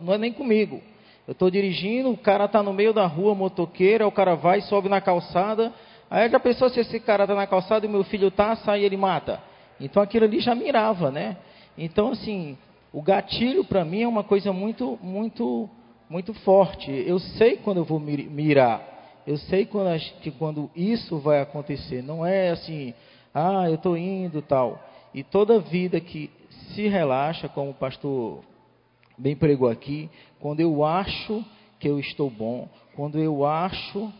não 0.00 0.14
é 0.14 0.18
nem 0.18 0.32
comigo. 0.32 0.80
Eu 1.26 1.32
estou 1.32 1.50
dirigindo, 1.50 2.10
o 2.12 2.16
cara 2.16 2.44
está 2.44 2.62
no 2.62 2.72
meio 2.72 2.92
da 2.92 3.06
rua, 3.06 3.34
motoqueira, 3.34 4.06
o 4.06 4.12
cara 4.12 4.36
vai, 4.36 4.60
sobe 4.60 4.88
na 4.88 5.00
calçada. 5.00 5.74
Aí 6.08 6.30
já 6.30 6.38
pensou 6.38 6.68
se 6.68 6.78
esse 6.78 7.00
cara 7.00 7.24
está 7.24 7.34
na 7.34 7.48
calçada 7.48 7.84
e 7.84 7.88
meu 7.88 8.04
filho 8.04 8.28
está, 8.28 8.54
sai 8.54 8.84
ele 8.84 8.96
mata. 8.96 9.42
Então 9.80 10.02
aquilo 10.02 10.24
ali 10.24 10.40
já 10.40 10.54
mirava, 10.54 11.10
né? 11.10 11.36
Então, 11.76 12.10
assim, 12.12 12.56
o 12.92 13.02
gatilho 13.02 13.64
para 13.64 13.84
mim 13.84 14.02
é 14.02 14.08
uma 14.08 14.24
coisa 14.24 14.52
muito, 14.52 14.98
muito, 15.02 15.68
muito 16.08 16.32
forte. 16.32 16.90
Eu 16.90 17.18
sei 17.18 17.56
quando 17.56 17.78
eu 17.78 17.84
vou 17.84 18.00
mirar. 18.00 18.94
Eu 19.26 19.36
sei 19.36 19.66
quando, 19.66 19.98
que 20.22 20.30
quando 20.30 20.70
isso 20.74 21.18
vai 21.18 21.40
acontecer. 21.40 22.02
Não 22.02 22.24
é 22.24 22.50
assim, 22.50 22.94
ah, 23.34 23.68
eu 23.68 23.74
estou 23.74 23.96
indo 23.96 24.40
tal. 24.40 24.82
E 25.12 25.22
toda 25.22 25.60
vida 25.60 26.00
que 26.00 26.30
se 26.72 26.88
relaxa, 26.88 27.48
como 27.48 27.70
o 27.70 27.74
pastor 27.74 28.40
bem 29.18 29.36
pregou 29.36 29.68
aqui, 29.68 30.08
quando 30.40 30.60
eu 30.60 30.84
acho 30.84 31.44
que 31.78 31.88
eu 31.88 31.98
estou 31.98 32.30
bom, 32.30 32.68
quando 32.94 33.18
eu 33.18 33.44
acho 33.44 34.12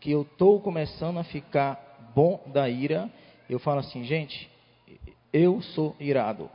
que 0.00 0.10
eu 0.10 0.22
estou 0.22 0.60
começando 0.60 1.18
a 1.18 1.24
ficar 1.24 2.10
bom 2.14 2.40
da 2.46 2.68
ira, 2.68 3.10
eu 3.48 3.58
falo 3.58 3.80
assim, 3.80 4.04
gente, 4.04 4.50
eu 5.32 5.60
sou 5.60 5.94
irado. 5.98 6.50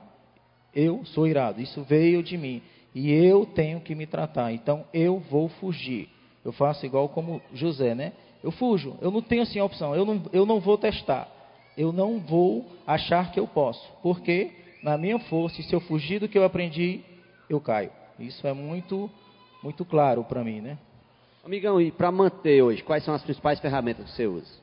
Eu 0.74 1.06
sou 1.06 1.28
irado. 1.28 1.62
Isso 1.62 1.84
veio 1.84 2.24
de 2.24 2.38
mim. 2.38 2.62
E 2.94 3.12
eu 3.12 3.46
tenho 3.46 3.80
que 3.82 3.96
me 3.96 4.06
tratar. 4.06 4.52
Então 4.52 4.86
eu 4.94 5.20
vou 5.20 5.50
fugir. 5.50 6.10
Eu 6.44 6.52
faço 6.52 6.86
igual 6.86 7.10
como 7.10 7.42
José, 7.54 7.96
né? 7.96 8.14
Eu 8.44 8.52
fujo. 8.52 8.98
Eu 9.02 9.12
não 9.12 9.22
tenho 9.22 9.44
assim 9.44 9.60
a 9.60 9.66
opção. 9.66 9.96
Eu 9.96 10.06
não, 10.06 10.22
eu 10.32 10.46
não 10.46 10.60
vou 10.60 10.78
testar. 10.78 11.28
Eu 11.78 11.92
não 11.92 12.20
vou 12.20 12.66
achar 12.86 13.32
que 13.32 13.40
eu 13.40 13.48
posso. 13.48 13.90
Porque 14.02 14.52
na 14.84 14.98
minha 14.98 15.18
força, 15.18 15.62
se 15.62 15.74
eu 15.74 15.80
fugir 15.80 16.20
do 16.20 16.28
que 16.28 16.38
eu 16.38 16.44
aprendi, 16.44 17.02
eu 17.50 17.60
caio. 17.62 17.92
Isso 18.20 18.46
é 18.46 18.54
muito, 18.54 19.10
muito 19.64 19.86
claro 19.86 20.24
para 20.24 20.44
mim, 20.44 20.62
né? 20.62 20.78
Amigão, 21.44 21.82
e 21.82 21.92
para 21.92 22.12
manter 22.12 22.62
hoje, 22.62 22.84
quais 22.84 23.04
são 23.04 23.14
as 23.14 23.24
principais 23.24 23.60
ferramentas 23.60 24.06
que 24.06 24.16
você 24.16 24.28
usa? 24.28 24.54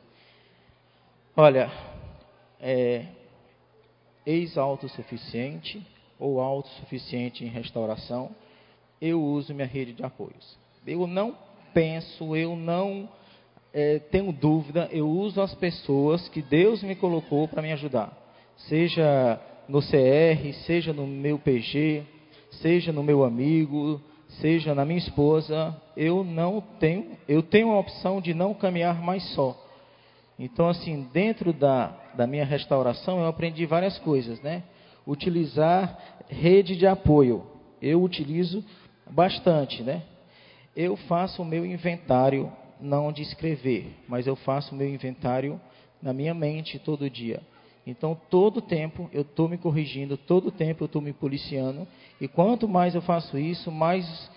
Olha, 1.37 1.71
é, 2.61 3.07
ex-autossuficiente 4.31 5.85
ou 6.19 6.41
autossuficiente 6.41 7.45
em 7.45 7.49
restauração, 7.49 8.31
eu 9.01 9.23
uso 9.23 9.55
minha 9.55 9.67
rede 9.67 9.93
de 9.93 10.05
apoios. 10.05 10.59
Eu 10.87 11.07
não 11.07 11.37
penso, 11.73 12.37
eu 12.37 12.55
não 12.55 13.09
é, 13.73 13.99
tenho 13.99 14.33
dúvida, 14.33 14.89
eu 14.93 15.09
uso 15.09 15.41
as 15.41 15.55
pessoas 15.55 16.29
que 16.29 16.43
Deus 16.43 16.83
me 16.83 16.95
colocou 16.95 17.49
para 17.49 17.63
me 17.63 17.73
ajudar. 17.73 18.17
Seja 18.69 19.41
no 19.69 19.81
CR, 19.81 20.53
seja 20.67 20.93
no 20.93 21.07
meu 21.07 21.39
PG, 21.39 22.03
seja 22.51 22.93
no 22.93 23.03
meu 23.03 23.25
amigo, 23.25 24.01
seja 24.41 24.75
na 24.75 24.85
minha 24.85 24.99
esposa, 24.99 25.75
eu 25.97 26.23
não 26.23 26.61
tenho, 26.79 27.17
eu 27.27 27.43
tenho 27.43 27.71
a 27.71 27.79
opção 27.79 28.21
de 28.21 28.35
não 28.35 28.53
caminhar 28.53 29.01
mais 29.01 29.23
só. 29.35 29.57
Então, 30.43 30.71
assim, 30.71 31.07
dentro 31.13 31.53
da, 31.53 31.95
da 32.15 32.27
minha 32.27 32.47
restauração, 32.47 33.21
eu 33.21 33.27
aprendi 33.27 33.67
várias 33.67 33.99
coisas, 33.99 34.41
né? 34.41 34.63
Utilizar 35.07 35.99
rede 36.31 36.77
de 36.77 36.87
apoio. 36.87 37.45
Eu 37.81 38.03
utilizo 38.03 38.65
bastante, 39.11 39.83
né? 39.83 40.03
Eu 40.75 40.97
faço 40.97 41.43
o 41.43 41.45
meu 41.45 41.67
inventário, 41.67 42.51
não 42.81 43.13
de 43.13 43.21
escrever, 43.21 43.95
mas 44.09 44.27
eu 44.27 44.35
faço 44.35 44.75
o 44.75 44.79
meu 44.79 44.89
inventário 44.89 45.61
na 46.01 46.15
minha 46.15 46.33
mente 46.33 46.79
todo 46.79 47.11
dia. 47.11 47.43
Então, 47.87 48.19
todo 48.31 48.63
tempo 48.63 49.11
eu 49.13 49.21
estou 49.21 49.47
me 49.47 49.59
corrigindo, 49.59 50.17
todo 50.17 50.51
tempo 50.51 50.85
eu 50.85 50.87
estou 50.87 51.03
me 51.03 51.13
policiando. 51.13 51.87
E 52.19 52.27
quanto 52.27 52.67
mais 52.67 52.95
eu 52.95 53.03
faço 53.03 53.39
isso, 53.39 53.71
mais 53.71 54.31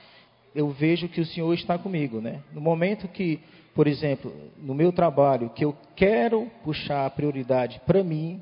eu 0.53 0.69
vejo 0.69 1.07
que 1.07 1.21
o 1.21 1.25
Senhor 1.25 1.53
está 1.53 1.77
comigo, 1.77 2.19
né? 2.19 2.41
No 2.51 2.59
momento 2.59 3.07
que, 3.07 3.39
por 3.73 3.87
exemplo, 3.87 4.33
no 4.57 4.73
meu 4.73 4.91
trabalho, 4.91 5.49
que 5.49 5.65
eu 5.65 5.75
quero 5.95 6.49
puxar 6.63 7.05
a 7.05 7.09
prioridade 7.09 7.81
para 7.85 8.03
mim, 8.03 8.41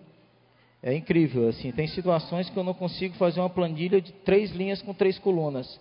é 0.84 0.93
incrível, 0.93 1.47
assim, 1.47 1.71
tem 1.71 1.88
situações 1.88 2.49
que 2.49 2.57
eu 2.57 2.63
não 2.63 2.73
consigo 2.73 3.15
fazer 3.15 3.39
uma 3.39 3.49
planilha 3.49 4.01
de 4.01 4.11
três 4.11 4.51
linhas 4.51 4.82
com 4.82 4.93
três 4.93 5.17
colunas. 5.19 5.79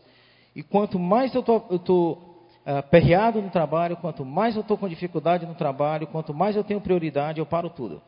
E 0.55 0.63
quanto 0.63 0.99
mais 0.99 1.35
eu 1.35 1.41
estou 1.41 2.19
uh, 2.67 2.83
perreado 2.91 3.41
no 3.41 3.51
trabalho, 3.51 3.97
quanto 3.97 4.25
mais 4.25 4.55
eu 4.57 4.63
estou 4.63 4.77
com 4.77 4.89
dificuldade 4.89 5.47
no 5.47 5.55
trabalho, 5.55 6.07
quanto 6.07 6.35
mais 6.35 6.55
eu 6.55 6.63
tenho 6.63 6.81
prioridade, 6.81 7.39
eu 7.39 7.47
paro 7.47 7.71
tudo 7.71 8.03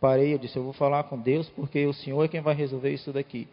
parei, 0.00 0.34
eu 0.34 0.38
disse, 0.38 0.56
eu 0.56 0.62
vou 0.62 0.72
falar 0.72 1.04
com 1.04 1.18
Deus, 1.18 1.48
porque 1.50 1.84
o 1.86 1.92
Senhor 1.92 2.22
é 2.24 2.28
quem 2.28 2.40
vai 2.40 2.54
resolver 2.54 2.92
isso 2.92 3.12
daqui. 3.12 3.48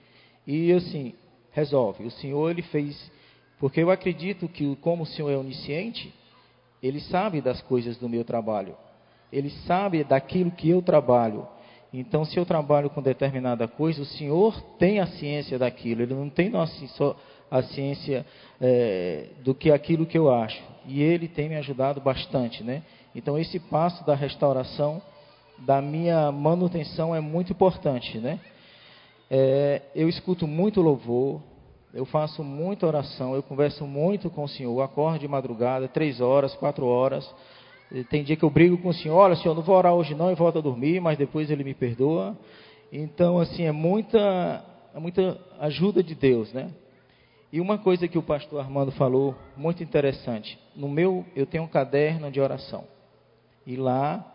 E 0.46 0.72
assim, 0.72 1.14
resolve. 1.52 2.04
O 2.06 2.12
Senhor, 2.12 2.50
ele 2.50 2.62
fez, 2.64 3.12
porque 3.60 3.82
eu 3.82 3.90
acredito 3.90 4.48
que 4.48 4.76
como 4.78 5.04
o 5.04 5.06
Senhor 5.06 5.30
é 5.30 5.38
onisciente, 5.38 6.14
ele 6.84 7.00
sabe 7.00 7.40
das 7.40 7.62
coisas 7.62 7.98
do 7.98 8.10
meu 8.10 8.26
trabalho. 8.26 8.76
Ele 9.32 9.50
sabe 9.66 10.04
daquilo 10.04 10.52
que 10.52 10.70
eu 10.70 10.82
trabalho. 10.82 11.48
Então, 11.94 12.26
se 12.26 12.38
eu 12.38 12.46
trabalho 12.46 12.90
com 12.90 13.02
determinada 13.02 13.68
coisa, 13.70 14.02
o 14.02 14.06
Senhor 14.06 14.62
tem 14.78 15.00
a 15.00 15.08
ciência 15.08 15.58
daquilo. 15.58 16.02
Ele 16.02 16.14
não 16.14 16.30
tem 16.30 16.52
só 16.90 17.16
a 17.50 17.62
ciência 17.64 18.26
é, 18.60 19.28
do 19.44 19.56
que 19.56 19.72
aquilo 19.72 20.06
que 20.06 20.18
eu 20.18 20.30
acho. 20.30 20.62
E 20.86 21.02
Ele 21.02 21.30
tem 21.30 21.48
me 21.48 21.56
ajudado 21.56 22.02
bastante, 22.02 22.64
né? 22.64 22.84
Então, 23.16 23.40
esse 23.40 23.60
passo 23.60 24.06
da 24.06 24.14
restauração 24.14 25.02
da 25.60 25.82
minha 25.82 26.32
manutenção 26.32 27.16
é 27.16 27.22
muito 27.22 27.54
importante, 27.54 28.18
né? 28.18 28.40
É, 29.30 29.84
eu 29.96 30.10
escuto 30.10 30.46
muito 30.48 30.82
louvor, 30.82 31.42
eu 31.94 32.06
faço 32.06 32.44
muita 32.44 32.88
oração, 32.88 33.36
eu 33.36 33.44
converso 33.44 33.86
muito 33.86 34.30
com 34.30 34.44
o 34.44 34.48
Senhor, 34.48 34.82
acordo 34.82 35.20
de 35.20 35.28
madrugada, 35.28 35.88
três 35.88 36.20
horas, 36.20 36.56
quatro 36.56 36.88
horas. 36.88 37.30
Tem 38.10 38.24
dia 38.24 38.36
que 38.36 38.44
eu 38.44 38.50
brigo 38.50 38.78
com 38.80 38.90
o 38.90 38.94
Senhor, 38.94 39.16
olha, 39.16 39.36
Senhor, 39.36 39.54
não 39.54 39.62
vou 39.62 39.76
orar 39.76 39.94
hoje 39.94 40.16
não 40.16 40.32
e 40.32 40.36
volto 40.36 40.58
a 40.58 40.62
dormir, 40.62 41.00
mas 41.00 41.18
depois 41.18 41.52
Ele 41.52 41.64
me 41.64 41.76
perdoa. 41.76 42.36
Então, 42.92 43.40
assim, 43.40 43.64
é 43.64 43.72
muita, 43.72 44.64
é 44.96 45.00
muita 45.00 45.40
ajuda 45.60 46.02
de 46.02 46.16
Deus, 46.16 46.52
né? 46.52 46.72
E 47.52 47.62
uma 47.62 47.78
coisa 47.78 48.08
que 48.08 48.18
o 48.18 48.24
pastor 48.24 48.60
Armando 48.60 48.92
falou, 48.94 49.36
muito 49.56 49.84
interessante. 49.84 50.58
No 50.76 50.90
meu, 50.90 51.24
eu 51.36 51.46
tenho 51.46 51.64
um 51.64 51.68
caderno 51.68 52.32
de 52.32 52.42
oração. 52.42 52.86
E 53.68 53.76
lá 53.76 54.26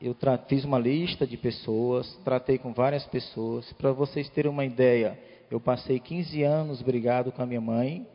eu 0.00 0.14
fiz 0.46 0.64
uma 0.66 0.78
lista 0.78 1.26
de 1.26 1.38
pessoas, 1.38 2.14
tratei 2.22 2.58
com 2.58 2.74
várias 2.74 3.06
pessoas. 3.06 3.72
Para 3.72 3.92
vocês 3.92 4.28
terem 4.28 4.50
uma 4.50 4.66
ideia, 4.66 5.18
eu 5.50 5.58
passei 5.60 5.98
15 5.98 6.42
anos 6.42 6.80
brigado 6.80 7.32
com 7.32 7.42
a 7.42 7.46
minha 7.46 7.60
mãe. 7.60 8.06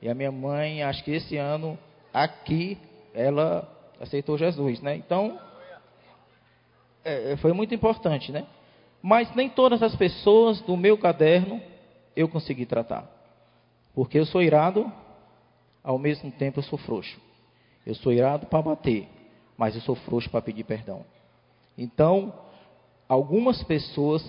E 0.00 0.08
a 0.08 0.14
minha 0.14 0.30
mãe, 0.30 0.82
acho 0.82 1.02
que 1.02 1.10
esse 1.10 1.36
ano, 1.36 1.78
aqui, 2.12 2.78
ela 3.14 3.68
aceitou 4.00 4.38
Jesus, 4.38 4.80
né? 4.80 4.94
Então, 4.94 5.38
é, 7.04 7.32
é, 7.32 7.36
foi 7.38 7.52
muito 7.52 7.74
importante, 7.74 8.30
né? 8.30 8.46
Mas 9.02 9.34
nem 9.34 9.48
todas 9.48 9.82
as 9.82 9.94
pessoas 9.96 10.60
do 10.60 10.76
meu 10.76 10.98
caderno 10.98 11.60
eu 12.14 12.28
consegui 12.28 12.66
tratar. 12.66 13.08
Porque 13.94 14.18
eu 14.18 14.26
sou 14.26 14.42
irado, 14.42 14.92
ao 15.82 15.98
mesmo 15.98 16.30
tempo 16.32 16.58
eu 16.58 16.64
sou 16.64 16.78
frouxo. 16.78 17.18
Eu 17.86 17.94
sou 17.94 18.12
irado 18.12 18.46
para 18.46 18.62
bater, 18.62 19.08
mas 19.56 19.74
eu 19.74 19.80
sou 19.80 19.94
frouxo 19.94 20.28
para 20.28 20.42
pedir 20.42 20.64
perdão. 20.64 21.04
Então, 21.78 22.34
algumas 23.08 23.62
pessoas 23.62 24.22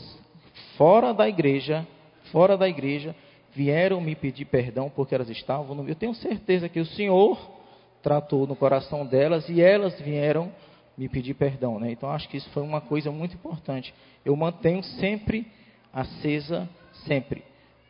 fora 0.78 1.14
da 1.14 1.28
igreja, 1.28 1.86
fora 2.32 2.58
da 2.58 2.68
igreja, 2.68 3.16
vieram 3.54 3.99
me 4.02 4.16
pedir 4.16 4.45
perdão 4.45 4.90
porque 4.90 5.16
elas 5.16 5.30
estavam 5.30 5.76
no 5.76 5.88
Eu 5.88 5.95
tenho 5.95 6.14
certeza 6.16 6.70
que 6.70 6.80
o 6.80 6.86
Senhor 6.86 7.38
tratou 8.02 8.45
no 8.45 8.56
coração 8.56 9.06
delas 9.06 9.48
e 9.49 9.62
elas 9.62 9.99
vieram 9.99 10.52
me 10.98 11.08
pedir 11.08 11.34
perdão, 11.34 11.80
né? 11.80 11.91
Então 11.91 12.10
acho 12.10 12.28
que 12.30 12.38
isso 12.38 12.49
foi 12.49 12.64
uma 12.64 12.82
coisa 12.82 13.12
muito 13.12 13.36
importante. 13.36 13.94
Eu 14.26 14.36
mantenho 14.36 14.84
sempre 14.84 15.48
acesa, 15.94 16.68
sempre 17.06 17.44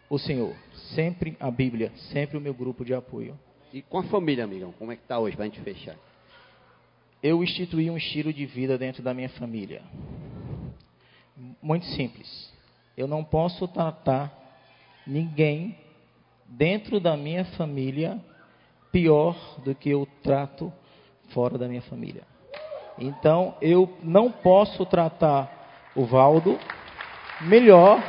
o 0.09 0.17
Senhor, 0.17 0.55
sempre 0.95 1.35
a 1.39 1.51
Bíblia, 1.51 1.91
sempre 2.11 2.37
o 2.37 2.41
meu 2.41 2.53
grupo 2.53 2.83
de 2.83 2.93
apoio. 2.93 3.37
E 3.73 3.81
com 3.81 3.99
a 3.99 4.03
família, 4.03 4.43
amigão, 4.43 4.73
como 4.77 4.91
é 4.91 4.95
que 4.95 5.01
está 5.01 5.19
hoje 5.19 5.35
para 5.35 5.45
a 5.45 5.47
gente 5.47 5.61
fechar? 5.61 5.95
eu 7.21 7.43
instituí 7.43 7.89
um 7.89 7.97
estilo 7.97 8.31
de 8.31 8.45
vida 8.45 8.77
dentro 8.77 9.01
da 9.01 9.13
minha 9.13 9.29
família. 9.29 9.81
Muito 11.61 11.85
simples. 11.87 12.46
Eu 12.97 13.07
não 13.07 13.23
posso 13.23 13.67
tratar 13.67 14.33
ninguém 15.05 15.77
dentro 16.47 16.99
da 16.99 17.15
minha 17.15 17.45
família 17.45 18.19
pior 18.91 19.37
do 19.63 19.75
que 19.75 19.91
eu 19.91 20.07
trato 20.23 20.73
fora 21.29 21.59
da 21.59 21.67
minha 21.67 21.83
família. 21.83 22.23
Então, 22.97 23.53
eu 23.61 23.95
não 24.01 24.31
posso 24.31 24.83
tratar 24.87 25.91
o 25.95 26.05
Valdo 26.05 26.57
melhor 27.41 28.01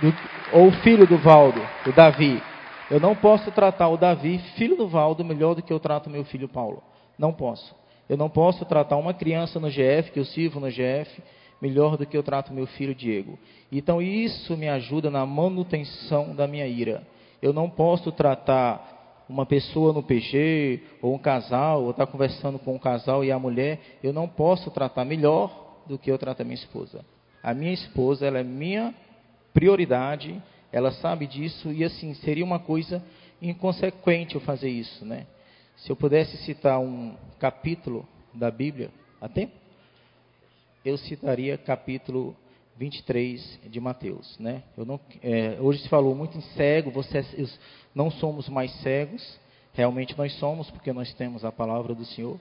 do, 0.00 0.14
ou 0.52 0.68
o 0.68 0.72
filho 0.82 1.06
do 1.08 1.18
Valdo, 1.18 1.60
o 1.84 1.92
Davi. 1.92 2.40
Eu 2.88 3.00
não 3.00 3.16
posso 3.16 3.50
tratar 3.50 3.88
o 3.88 3.96
Davi, 3.96 4.38
filho 4.56 4.76
do 4.76 4.86
Valdo, 4.86 5.24
melhor 5.24 5.54
do 5.54 5.62
que 5.62 5.72
eu 5.72 5.80
trato 5.80 6.08
meu 6.08 6.24
filho 6.24 6.48
Paulo. 6.48 6.80
Não 7.18 7.32
posso. 7.32 7.74
Eu 8.08 8.16
não 8.16 8.28
posso 8.28 8.64
tratar 8.64 8.96
uma 8.96 9.12
criança 9.12 9.58
no 9.58 9.68
GF, 9.68 10.12
que 10.12 10.20
eu 10.20 10.24
sirvo 10.24 10.60
no 10.60 10.70
GF, 10.70 11.20
melhor 11.60 11.96
do 11.96 12.06
que 12.06 12.16
eu 12.16 12.22
trato 12.22 12.52
meu 12.52 12.66
filho 12.66 12.94
Diego. 12.94 13.38
Então 13.70 14.00
isso 14.00 14.56
me 14.56 14.68
ajuda 14.68 15.10
na 15.10 15.24
manutenção 15.24 16.34
da 16.34 16.46
minha 16.46 16.66
ira. 16.66 17.06
Eu 17.40 17.52
não 17.52 17.68
posso 17.68 18.12
tratar 18.12 19.24
uma 19.28 19.44
pessoa 19.44 19.92
no 19.92 20.02
PG, 20.02 20.80
ou 21.02 21.14
um 21.14 21.18
casal, 21.18 21.82
ou 21.82 21.90
estar 21.90 22.06
tá 22.06 22.12
conversando 22.12 22.58
com 22.58 22.74
um 22.74 22.78
casal 22.78 23.24
e 23.24 23.32
a 23.32 23.38
mulher, 23.38 23.80
eu 24.02 24.12
não 24.12 24.28
posso 24.28 24.70
tratar 24.70 25.04
melhor 25.04 25.80
do 25.86 25.98
que 25.98 26.10
eu 26.10 26.18
trato 26.18 26.42
a 26.42 26.44
minha 26.44 26.54
esposa. 26.54 27.04
A 27.42 27.52
minha 27.52 27.72
esposa, 27.72 28.26
ela 28.26 28.38
é 28.38 28.44
minha 28.44 28.94
prioridade, 29.52 30.40
ela 30.72 30.92
sabe 30.92 31.26
disso 31.26 31.72
e 31.72 31.84
assim, 31.84 32.14
seria 32.14 32.44
uma 32.44 32.58
coisa 32.58 33.02
inconsequente 33.40 34.34
eu 34.34 34.40
fazer 34.40 34.68
isso, 34.68 35.04
né? 35.04 35.26
Se 35.76 35.90
eu 35.90 35.96
pudesse 35.96 36.36
citar 36.38 36.78
um 36.80 37.14
capítulo 37.38 38.06
da 38.32 38.50
Bíblia, 38.50 38.90
a 39.20 39.28
tempo? 39.28 39.65
Eu 40.86 40.96
citaria 40.96 41.58
capítulo 41.58 42.36
23 42.76 43.58
de 43.64 43.80
Mateus, 43.80 44.38
né? 44.38 44.62
Não, 44.76 45.00
é, 45.20 45.56
hoje 45.58 45.82
se 45.82 45.88
falou 45.88 46.14
muito 46.14 46.38
em 46.38 46.40
cego, 46.40 46.92
vocês 46.92 47.58
não 47.92 48.08
somos 48.08 48.48
mais 48.48 48.70
cegos, 48.82 49.36
realmente 49.72 50.16
nós 50.16 50.32
somos, 50.34 50.70
porque 50.70 50.92
nós 50.92 51.12
temos 51.14 51.44
a 51.44 51.50
palavra 51.50 51.92
do 51.92 52.04
Senhor, 52.04 52.38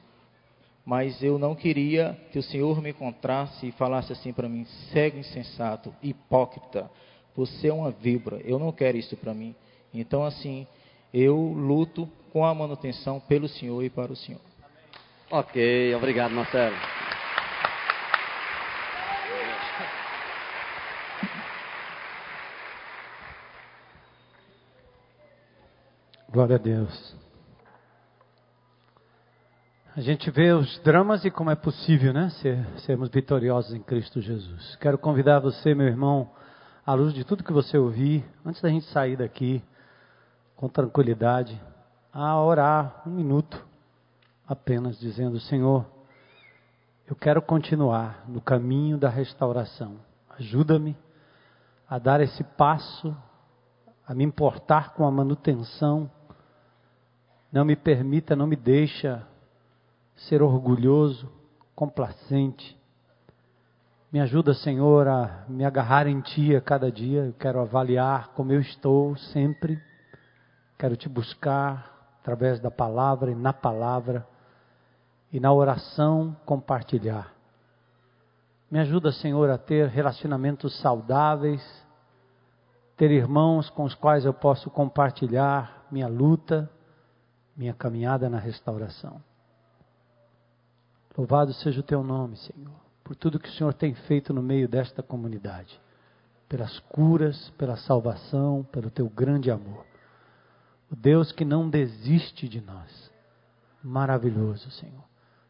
mas 0.85 1.23
eu 1.23 1.39
não 1.39 1.55
queria 1.55 2.15
que 2.31 2.37
o 2.37 2.43
Senhor 2.43 2.79
me 2.83 2.91
encontrasse 2.91 3.65
e 3.65 3.71
falasse 3.71 4.13
assim 4.13 4.31
para 4.31 4.47
mim, 4.47 4.63
cego, 4.93 5.17
insensato, 5.17 5.91
hipócrita, 6.03 6.87
você 7.35 7.69
é 7.69 7.73
uma 7.73 7.89
vibra, 7.89 8.39
eu 8.45 8.59
não 8.59 8.71
quero 8.71 8.95
isso 8.95 9.17
para 9.17 9.33
mim. 9.33 9.55
Então, 9.91 10.23
assim, 10.23 10.67
eu 11.11 11.35
luto 11.35 12.07
com 12.31 12.45
a 12.45 12.53
manutenção 12.53 13.19
pelo 13.21 13.47
Senhor 13.47 13.83
e 13.83 13.89
para 13.89 14.13
o 14.13 14.15
Senhor. 14.15 14.41
Ok, 15.31 15.95
obrigado, 15.95 16.31
Marcelo. 16.31 16.75
Glória 26.35 26.57
a 26.57 26.59
Deus. 26.59 27.15
A 29.95 30.01
gente 30.01 30.29
vê 30.29 30.51
os 30.51 30.77
dramas 30.79 31.23
e 31.23 31.31
como 31.31 31.49
é 31.49 31.55
possível, 31.55 32.11
né? 32.11 32.29
Ser, 32.41 32.67
sermos 32.79 33.07
vitoriosos 33.07 33.73
em 33.73 33.81
Cristo 33.81 34.19
Jesus. 34.19 34.75
Quero 34.81 34.97
convidar 34.97 35.39
você, 35.39 35.73
meu 35.73 35.87
irmão, 35.87 36.29
à 36.85 36.93
luz 36.93 37.13
de 37.13 37.23
tudo 37.23 37.41
que 37.41 37.53
você 37.53 37.77
ouvir, 37.77 38.25
antes 38.45 38.61
da 38.61 38.67
gente 38.67 38.85
sair 38.87 39.15
daqui, 39.15 39.63
com 40.57 40.67
tranquilidade, 40.67 41.57
a 42.11 42.37
orar 42.43 43.01
um 43.07 43.11
minuto, 43.11 43.65
apenas 44.45 44.99
dizendo: 44.99 45.39
Senhor, 45.39 45.85
eu 47.07 47.15
quero 47.15 47.41
continuar 47.41 48.25
no 48.27 48.41
caminho 48.41 48.97
da 48.97 49.07
restauração. 49.07 50.01
Ajuda-me 50.37 50.97
a 51.89 51.97
dar 51.97 52.19
esse 52.19 52.43
passo, 52.43 53.15
a 54.05 54.13
me 54.13 54.25
importar 54.25 54.93
com 54.95 55.07
a 55.07 55.11
manutenção. 55.11 56.11
Não 57.55 57.63
me 57.63 57.77
permita, 57.77 58.35
não 58.35 58.47
me 58.47 58.57
deixa 58.57 59.25
ser 60.27 60.41
orgulhoso, 60.41 61.31
complacente. 61.73 62.77
Me 64.11 64.19
ajuda, 64.19 64.53
Senhor, 64.53 65.07
a 65.07 65.45
me 65.47 65.63
agarrar 65.63 66.05
em 66.05 66.19
Ti 66.19 66.53
a 66.53 66.59
cada 66.59 66.91
dia. 66.91 67.27
Eu 67.27 67.31
quero 67.31 67.61
avaliar 67.61 68.33
como 68.33 68.51
eu 68.51 68.59
estou 68.59 69.15
sempre. 69.15 69.81
Quero 70.77 70.97
Te 70.97 71.07
buscar 71.07 72.17
através 72.19 72.59
da 72.59 72.69
palavra 72.69 73.31
e 73.31 73.35
na 73.35 73.53
palavra 73.53 74.27
e 75.31 75.39
na 75.39 75.53
oração 75.53 76.35
compartilhar. 76.45 77.33
Me 78.69 78.79
ajuda, 78.79 79.13
Senhor, 79.13 79.49
a 79.49 79.57
ter 79.57 79.87
relacionamentos 79.87 80.77
saudáveis, 80.81 81.63
ter 82.97 83.11
irmãos 83.11 83.69
com 83.69 83.85
os 83.85 83.95
quais 83.95 84.25
eu 84.25 84.33
posso 84.33 84.69
compartilhar 84.69 85.85
minha 85.89 86.09
luta, 86.09 86.69
minha 87.55 87.73
caminhada 87.73 88.29
na 88.29 88.37
restauração. 88.37 89.21
Louvado 91.17 91.53
seja 91.53 91.79
o 91.79 91.83
teu 91.83 92.03
nome, 92.03 92.35
Senhor, 92.35 92.75
por 93.03 93.15
tudo 93.15 93.39
que 93.39 93.47
o 93.47 93.53
Senhor 93.53 93.73
tem 93.73 93.93
feito 93.93 94.33
no 94.33 94.43
meio 94.43 94.67
desta 94.67 95.01
comunidade, 95.01 95.79
pelas 96.49 96.77
curas, 96.79 97.49
pela 97.51 97.77
salvação, 97.77 98.67
pelo 98.71 98.89
teu 98.89 99.09
grande 99.09 99.49
amor. 99.49 99.85
O 100.91 100.95
Deus 100.95 101.31
que 101.31 101.45
não 101.45 101.69
desiste 101.69 102.49
de 102.49 102.59
nós. 102.59 103.11
Maravilhoso, 103.81 104.69
Senhor. 104.71 105.03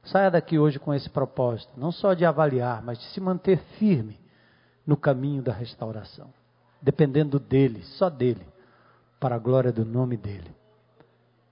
Saia 0.04 0.30
daqui 0.30 0.60
hoje 0.60 0.78
com 0.78 0.94
esse 0.94 1.10
propósito, 1.10 1.72
não 1.76 1.92
só 1.92 2.14
de 2.14 2.26
avaliar, 2.26 2.84
mas 2.84 3.00
de 3.00 3.06
se 3.06 3.20
manter 3.20 3.58
firme 3.80 4.20
no 4.86 4.96
caminho 4.96 5.42
da 5.42 5.52
restauração, 5.52 6.32
dependendo 6.80 7.40
dele, 7.40 7.82
só 7.84 8.08
dele, 8.08 8.46
para 9.20 9.36
a 9.36 9.40
glória 9.40 9.72
do 9.72 9.84
nome 9.84 10.16
dele. 10.16 10.56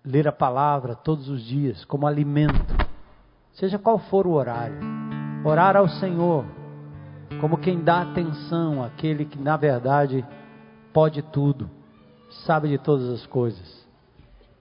Ler 0.05 0.27
a 0.27 0.31
palavra 0.31 0.95
todos 0.95 1.29
os 1.29 1.43
dias 1.43 1.85
como 1.85 2.05
alimento, 2.05 2.75
seja 3.53 3.79
qual 3.79 3.97
for 3.97 4.27
o 4.27 4.31
horário. 4.31 4.77
Orar 5.45 5.77
ao 5.77 5.87
Senhor 5.87 6.45
como 7.39 7.57
quem 7.57 7.83
dá 7.83 8.01
atenção 8.01 8.83
àquele 8.83 9.25
que, 9.25 9.39
na 9.39 9.57
verdade, 9.57 10.25
pode 10.93 11.21
tudo 11.21 11.69
sabe 12.45 12.67
de 12.67 12.77
todas 12.77 13.09
as 13.09 13.25
coisas 13.27 13.87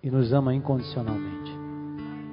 e 0.03 0.11
nos 0.11 0.33
ama 0.33 0.55
incondicionalmente. 0.55 1.62